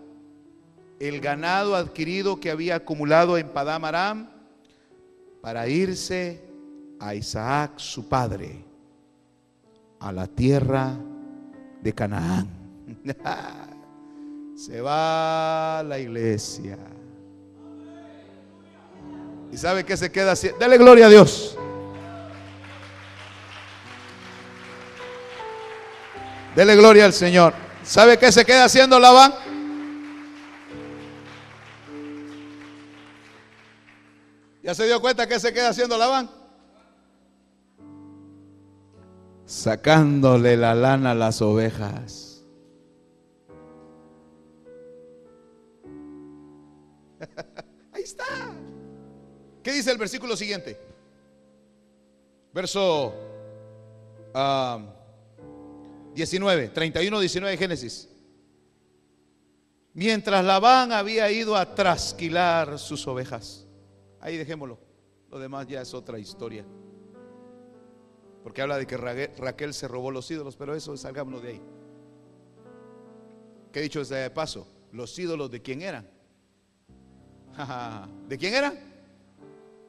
el 1.00 1.20
ganado 1.20 1.76
adquirido 1.76 2.40
que 2.40 2.50
había 2.50 2.76
acumulado 2.76 3.38
en 3.38 3.48
Padam 3.48 3.84
Aram, 3.84 4.30
para 5.40 5.68
irse 5.68 6.42
a 7.00 7.14
Isaac 7.14 7.72
su 7.76 8.08
padre, 8.08 8.64
a 10.00 10.12
la 10.12 10.26
tierra 10.26 10.94
de 11.80 11.92
Canaán. 11.92 12.48
Se 14.56 14.80
va 14.80 15.84
la 15.86 15.98
iglesia. 15.98 16.76
¿Y 19.52 19.56
sabe 19.56 19.84
qué 19.84 19.96
se 19.96 20.10
queda 20.10 20.32
haciendo? 20.32 20.58
Dale 20.58 20.76
gloria 20.76 21.06
a 21.06 21.08
Dios. 21.08 21.56
Dele 26.58 26.74
gloria 26.74 27.04
al 27.04 27.12
Señor. 27.12 27.54
¿Sabe 27.84 28.18
qué 28.18 28.32
se 28.32 28.44
queda 28.44 28.64
haciendo 28.64 28.98
Labán? 28.98 29.32
¿Ya 34.62 34.74
se 34.74 34.86
dio 34.86 35.00
cuenta 35.00 35.26
qué 35.26 35.38
se 35.38 35.52
queda 35.52 35.68
haciendo 35.70 35.96
Labán? 35.96 36.30
Sacándole 39.46 40.56
la 40.56 40.74
lana 40.74 41.12
a 41.12 41.14
las 41.14 41.40
ovejas. 41.40 42.44
Ahí 47.92 48.02
está. 48.02 48.24
¿Qué 49.62 49.72
dice 49.72 49.90
el 49.90 49.98
versículo 49.98 50.36
siguiente? 50.36 50.78
Verso 52.52 53.14
19, 56.14 56.68
31, 56.68 57.20
19 57.20 57.50
de 57.50 57.56
Génesis. 57.56 58.08
Mientras 59.94 60.44
Labán 60.44 60.92
había 60.92 61.30
ido 61.30 61.56
a 61.56 61.74
trasquilar 61.74 62.78
sus 62.78 63.06
ovejas. 63.06 63.67
Ahí 64.28 64.36
dejémoslo. 64.36 64.78
Lo 65.30 65.38
demás 65.38 65.66
ya 65.66 65.80
es 65.80 65.94
otra 65.94 66.18
historia. 66.18 66.62
Porque 68.42 68.60
habla 68.60 68.76
de 68.76 68.86
que 68.86 68.98
Raquel 68.98 69.72
se 69.72 69.88
robó 69.88 70.10
los 70.10 70.30
ídolos, 70.30 70.54
pero 70.54 70.74
eso 70.74 70.94
salgámonos 70.98 71.42
de 71.42 71.48
ahí. 71.48 71.62
¿Qué 73.72 73.80
he 73.80 73.82
dicho 73.82 74.04
de 74.04 74.28
paso? 74.28 74.68
Los 74.92 75.18
ídolos 75.18 75.50
de 75.50 75.62
quién 75.62 75.80
eran. 75.80 76.10
¿De 78.28 78.36
quién 78.36 78.52
eran? 78.52 78.74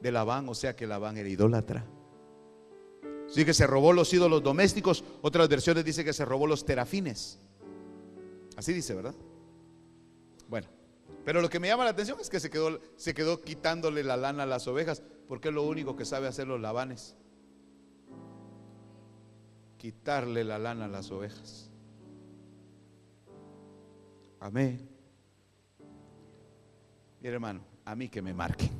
De 0.00 0.10
Labán, 0.10 0.48
o 0.48 0.54
sea 0.54 0.74
que 0.74 0.86
Labán 0.86 1.18
era 1.18 1.28
idólatra. 1.28 1.84
Sí 3.28 3.44
que 3.44 3.52
se 3.52 3.66
robó 3.66 3.92
los 3.92 4.10
ídolos 4.14 4.42
domésticos. 4.42 5.04
Otras 5.20 5.50
versiones 5.50 5.84
dicen 5.84 6.06
que 6.06 6.14
se 6.14 6.24
robó 6.24 6.46
los 6.46 6.64
terafines. 6.64 7.38
Así 8.56 8.72
dice, 8.72 8.94
¿verdad? 8.94 9.14
Pero 11.24 11.42
lo 11.42 11.48
que 11.48 11.60
me 11.60 11.68
llama 11.68 11.84
la 11.84 11.90
atención 11.90 12.18
es 12.20 12.30
que 12.30 12.40
se 12.40 12.50
quedó, 12.50 12.80
se 12.96 13.14
quedó 13.14 13.42
quitándole 13.42 14.02
la 14.02 14.16
lana 14.16 14.44
a 14.44 14.46
las 14.46 14.66
ovejas, 14.66 15.02
porque 15.28 15.48
es 15.48 15.54
lo 15.54 15.62
único 15.62 15.96
que 15.96 16.04
sabe 16.04 16.26
hacer 16.26 16.46
los 16.46 16.60
labanes. 16.60 17.14
Quitarle 19.78 20.44
la 20.44 20.58
lana 20.58 20.86
a 20.86 20.88
las 20.88 21.10
ovejas. 21.10 21.70
Amén. 24.40 24.88
Mire 27.20 27.34
hermano, 27.34 27.60
a 27.84 27.94
mí 27.94 28.08
que 28.08 28.22
me 28.22 28.32
marquen. 28.32 28.70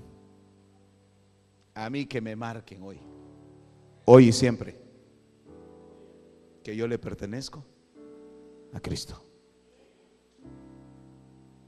A 1.75 1.89
mí 1.91 2.07
que 2.07 2.21
me 2.21 2.35
marquen 2.37 2.83
hoy 2.83 3.01
hoy 4.13 4.29
y 4.29 4.33
siempre, 4.33 4.77
que 6.65 6.75
yo 6.75 6.89
le 6.89 6.99
pertenezco 6.99 7.65
a 8.73 8.81
Cristo. 8.81 9.23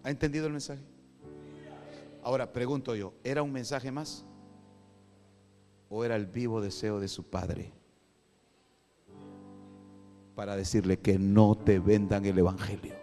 ¿Ha 0.03 0.11
entendido 0.11 0.47
el 0.47 0.53
mensaje? 0.53 0.83
Ahora 2.23 2.53
pregunto 2.53 2.95
yo, 2.95 3.15
¿era 3.25 3.43
un 3.43 3.53
mensaje 3.53 3.91
más? 3.91 4.25
¿O 5.89 6.05
era 6.05 6.17
el 6.17 6.27
vivo 6.27 6.61
deseo 6.61 7.01
de 7.01 7.09
su 7.09 7.25
Padre 7.25 7.73
para 10.35 10.57
decirle 10.57 10.99
que 10.99 11.19
no 11.19 11.57
te 11.57 11.79
vendan 11.79 12.25
el 12.25 12.39
Evangelio? 12.39 12.95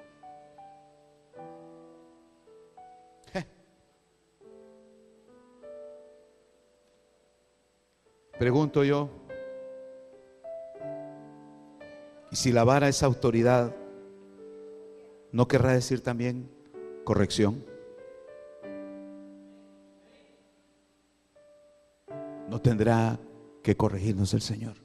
Pregunto 8.39 8.85
yo, 8.85 9.09
Y 12.31 12.35
si 12.35 12.51
la 12.51 12.63
vara 12.63 12.87
es 12.87 13.01
autoridad, 13.01 13.75
¿no 15.31 15.47
querrá 15.47 15.73
decir 15.73 16.01
también 16.01 16.49
corrección? 17.09 17.65
¿No 22.47 22.61
tendrá 22.61 23.19
que 23.63 23.75
corregirnos 23.75 24.35
el 24.35 24.41
Señor? 24.41 24.75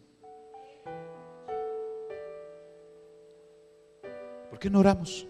¿Por 4.48 4.58
qué 4.58 4.70
no 4.70 4.78
oramos? 4.80 5.28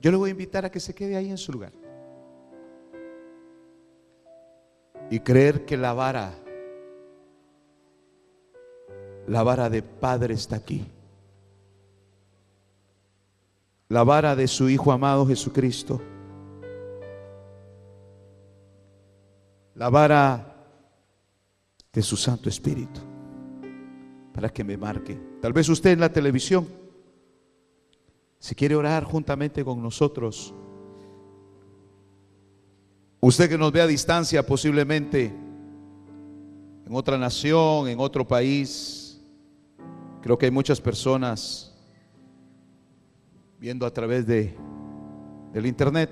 Yo 0.00 0.10
le 0.10 0.16
voy 0.16 0.30
a 0.30 0.32
invitar 0.32 0.64
a 0.64 0.70
que 0.70 0.80
se 0.80 0.94
quede 0.94 1.14
ahí 1.14 1.28
en 1.28 1.36
su 1.36 1.52
lugar. 1.52 1.72
Y 5.10 5.20
creer 5.20 5.66
que 5.66 5.76
la 5.76 5.92
vara 5.92 6.32
la 9.26 9.42
vara 9.42 9.68
de 9.68 9.82
Padre 9.82 10.32
está 10.32 10.56
aquí. 10.56 10.90
La 13.90 14.02
vara 14.04 14.34
de 14.34 14.48
su 14.48 14.70
Hijo 14.70 14.90
amado 14.92 15.26
Jesucristo. 15.26 16.00
La 19.74 19.90
vara 19.90 20.56
de 21.92 22.00
su 22.00 22.16
Santo 22.16 22.48
Espíritu. 22.48 23.00
Para 24.32 24.48
que 24.48 24.64
me 24.64 24.78
marque. 24.78 25.20
Tal 25.42 25.52
vez 25.52 25.68
usted 25.68 25.90
en 25.90 26.00
la 26.00 26.10
televisión, 26.10 26.66
si 28.38 28.54
quiere 28.54 28.74
orar 28.74 29.04
juntamente 29.04 29.62
con 29.62 29.82
nosotros, 29.82 30.54
usted 33.20 33.50
que 33.50 33.58
nos 33.58 33.72
ve 33.72 33.82
a 33.82 33.86
distancia 33.86 34.46
posiblemente 34.46 35.26
en 36.86 36.94
otra 36.94 37.18
nación, 37.18 37.88
en 37.88 38.00
otro 38.00 38.26
país, 38.26 39.00
Creo 40.22 40.36
que 40.36 40.46
hay 40.46 40.52
muchas 40.52 40.80
personas 40.80 41.69
viendo 43.60 43.84
a 43.84 43.92
través 43.92 44.26
de, 44.26 44.56
del 45.52 45.66
internet. 45.66 46.10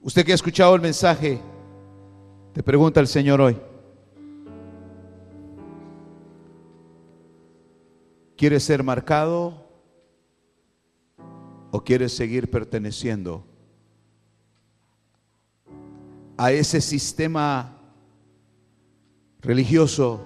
Usted 0.00 0.24
que 0.24 0.32
ha 0.32 0.34
escuchado 0.34 0.74
el 0.74 0.80
mensaje, 0.80 1.38
te 2.54 2.62
pregunta 2.62 3.00
el 3.00 3.06
Señor 3.06 3.38
hoy. 3.42 3.58
¿Quieres 8.34 8.62
ser 8.62 8.82
marcado 8.82 9.68
o 11.70 11.84
quieres 11.84 12.16
seguir 12.16 12.50
perteneciendo 12.50 13.44
a 16.38 16.50
ese 16.50 16.80
sistema 16.80 17.76
religioso 19.42 20.22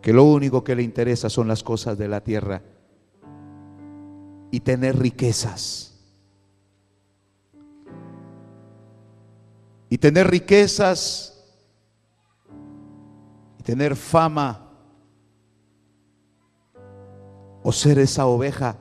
que 0.00 0.14
lo 0.14 0.24
único 0.24 0.64
que 0.64 0.74
le 0.74 0.82
interesa 0.82 1.28
son 1.28 1.46
las 1.46 1.62
cosas 1.62 1.98
de 1.98 2.08
la 2.08 2.22
tierra 2.22 2.62
y 4.52 4.60
tener 4.60 4.96
riquezas. 4.96 5.98
Y 9.88 9.98
tener 9.98 10.30
riquezas 10.30 11.44
y 13.58 13.62
tener 13.64 13.96
fama 13.96 14.70
o 17.64 17.72
ser 17.72 17.98
esa 17.98 18.26
oveja 18.26 18.76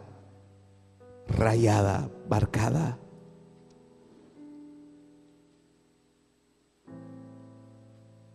rayada, 1.27 2.11
marcada. 2.29 2.99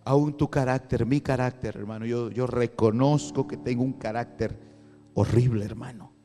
aún 0.07 0.37
tu 0.37 0.49
carácter, 0.49 1.05
mi 1.05 1.21
carácter, 1.21 1.77
hermano. 1.77 2.07
Yo, 2.07 2.31
yo 2.31 2.47
reconozco 2.47 3.47
que 3.47 3.57
tengo 3.57 3.83
un 3.83 3.95
carácter 3.95 4.57
horrible, 5.15 5.65
hermano. 5.65 6.16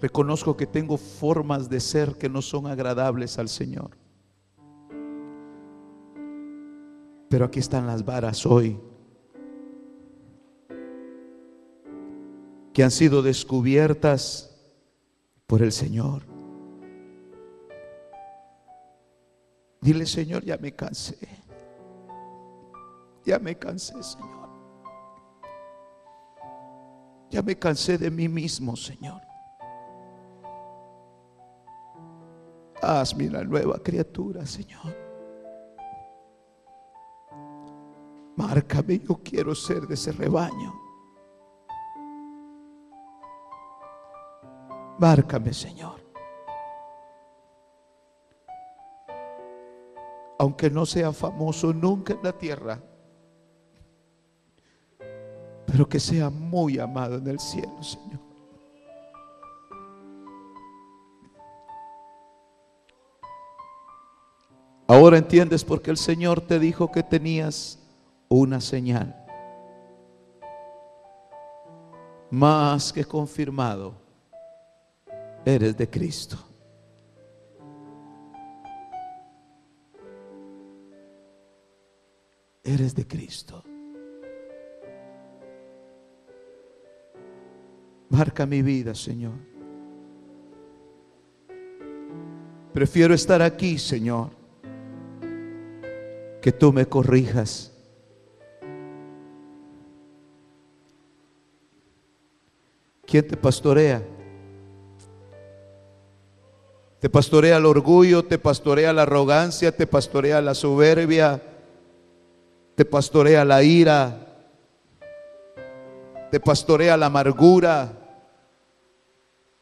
Reconozco 0.00 0.56
que 0.56 0.66
tengo 0.66 0.96
formas 0.96 1.68
de 1.68 1.80
ser 1.80 2.16
que 2.16 2.28
no 2.28 2.42
son 2.42 2.66
agradables 2.66 3.38
al 3.38 3.48
Señor. 3.48 3.96
Pero 7.28 7.46
aquí 7.46 7.58
están 7.58 7.86
las 7.86 8.04
varas 8.04 8.46
hoy 8.46 8.78
que 12.72 12.82
han 12.82 12.90
sido 12.90 13.22
descubiertas 13.22 14.54
por 15.46 15.62
el 15.62 15.72
Señor. 15.72 16.24
Dile, 19.80 20.06
Señor, 20.06 20.44
ya 20.44 20.56
me 20.56 20.72
cansé. 20.72 21.16
Ya 23.24 23.38
me 23.38 23.56
cansé, 23.56 24.02
Señor. 24.02 24.48
Ya 27.30 27.42
me 27.42 27.58
cansé 27.58 27.96
de 27.96 28.10
mí 28.10 28.28
mismo, 28.28 28.76
Señor. 28.76 29.20
Hazme 32.82 33.28
una 33.28 33.42
nueva 33.44 33.78
criatura, 33.78 34.44
Señor. 34.44 35.04
Márcame, 38.36 38.98
yo 38.98 39.20
quiero 39.22 39.54
ser 39.54 39.82
de 39.86 39.94
ese 39.94 40.12
rebaño. 40.12 40.74
Márcame, 44.98 45.52
Señor. 45.52 46.02
Aunque 50.38 50.68
no 50.68 50.84
sea 50.84 51.12
famoso 51.12 51.72
nunca 51.72 52.12
en 52.12 52.22
la 52.22 52.32
tierra, 52.36 52.80
pero 55.66 55.88
que 55.88 56.00
sea 56.00 56.28
muy 56.28 56.78
amado 56.78 57.16
en 57.16 57.26
el 57.28 57.38
cielo, 57.38 57.82
Señor. 57.82 58.23
Ahora 64.86 65.16
entiendes 65.16 65.64
por 65.64 65.80
qué 65.80 65.90
el 65.90 65.96
Señor 65.96 66.42
te 66.42 66.58
dijo 66.58 66.92
que 66.92 67.02
tenías 67.02 67.78
una 68.28 68.60
señal. 68.60 69.14
Más 72.30 72.92
que 72.92 73.04
confirmado, 73.04 73.94
eres 75.44 75.76
de 75.76 75.88
Cristo. 75.88 76.36
Eres 82.62 82.94
de 82.94 83.06
Cristo. 83.06 83.62
Marca 88.10 88.46
mi 88.46 88.62
vida, 88.62 88.94
Señor. 88.94 89.34
Prefiero 92.72 93.14
estar 93.14 93.40
aquí, 93.40 93.78
Señor, 93.78 94.30
que 96.44 96.52
tú 96.52 96.74
me 96.74 96.84
corrijas 96.84 97.72
¿Quién 103.06 103.26
te 103.26 103.36
pastorea? 103.36 104.02
Te 106.98 107.08
pastorea 107.08 107.56
el 107.56 107.64
orgullo, 107.64 108.24
te 108.24 108.38
pastorea 108.38 108.92
la 108.92 109.02
arrogancia, 109.02 109.74
te 109.74 109.86
pastorea 109.86 110.42
la 110.42 110.54
soberbia, 110.54 111.40
te 112.74 112.84
pastorea 112.84 113.44
la 113.44 113.62
ira, 113.62 114.48
te 116.30 116.40
pastorea 116.40 116.96
la 116.96 117.06
amargura, 117.06 117.92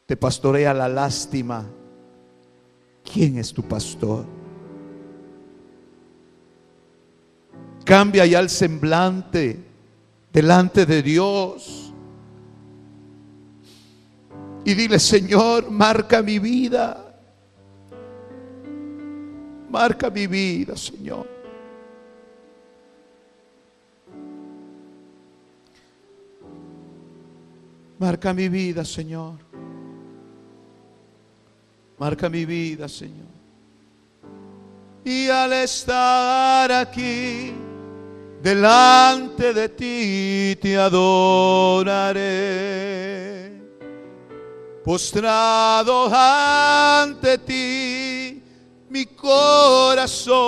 te 0.05 0.17
pastorea 0.17 0.73
la 0.73 0.89
lástima. 0.89 1.65
¿Quién 3.03 3.37
es 3.37 3.53
tu 3.53 3.61
pastor? 3.61 4.42
Cambia 7.83 8.25
ya 8.25 8.39
el 8.39 8.49
semblante 8.49 9.59
delante 10.31 10.85
de 10.85 11.01
Dios. 11.01 11.93
Y 14.65 14.73
dile, 14.73 14.99
Señor, 14.99 15.69
marca 15.69 16.21
mi 16.21 16.39
vida. 16.39 16.99
Marca 19.69 20.09
mi 20.09 20.27
vida, 20.27 20.77
Señor. 20.77 21.27
Marca 27.99 28.33
mi 28.33 28.49
vida, 28.49 28.85
Señor. 28.85 29.39
Marca 31.97 32.29
mi 32.29 32.45
vida, 32.45 32.87
Señor. 32.87 33.33
Y 35.03 35.27
al 35.27 35.51
estar 35.53 36.71
aquí 36.71 37.53
delante 38.43 39.53
de 39.53 39.69
ti 39.69 40.57
te 40.61 40.77
adoraré 40.77 42.43
postrado 44.83 46.13
ante 46.13 47.37
ti, 47.37 48.43
mi 48.89 49.05
corazón 49.05 50.43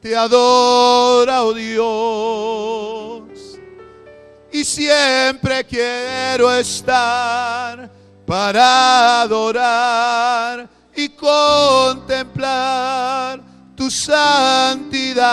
te 0.00 0.16
adora, 0.16 1.44
oh 1.44 1.54
Dios. 1.54 3.22
Y 4.52 4.64
siempre 4.64 5.64
quiero 5.64 6.52
estar 6.52 7.88
para 8.26 9.22
adorar 9.22 10.68
y 10.96 11.10
contemplar 11.10 12.20
tu 13.76 13.88
santidad. 13.90 15.26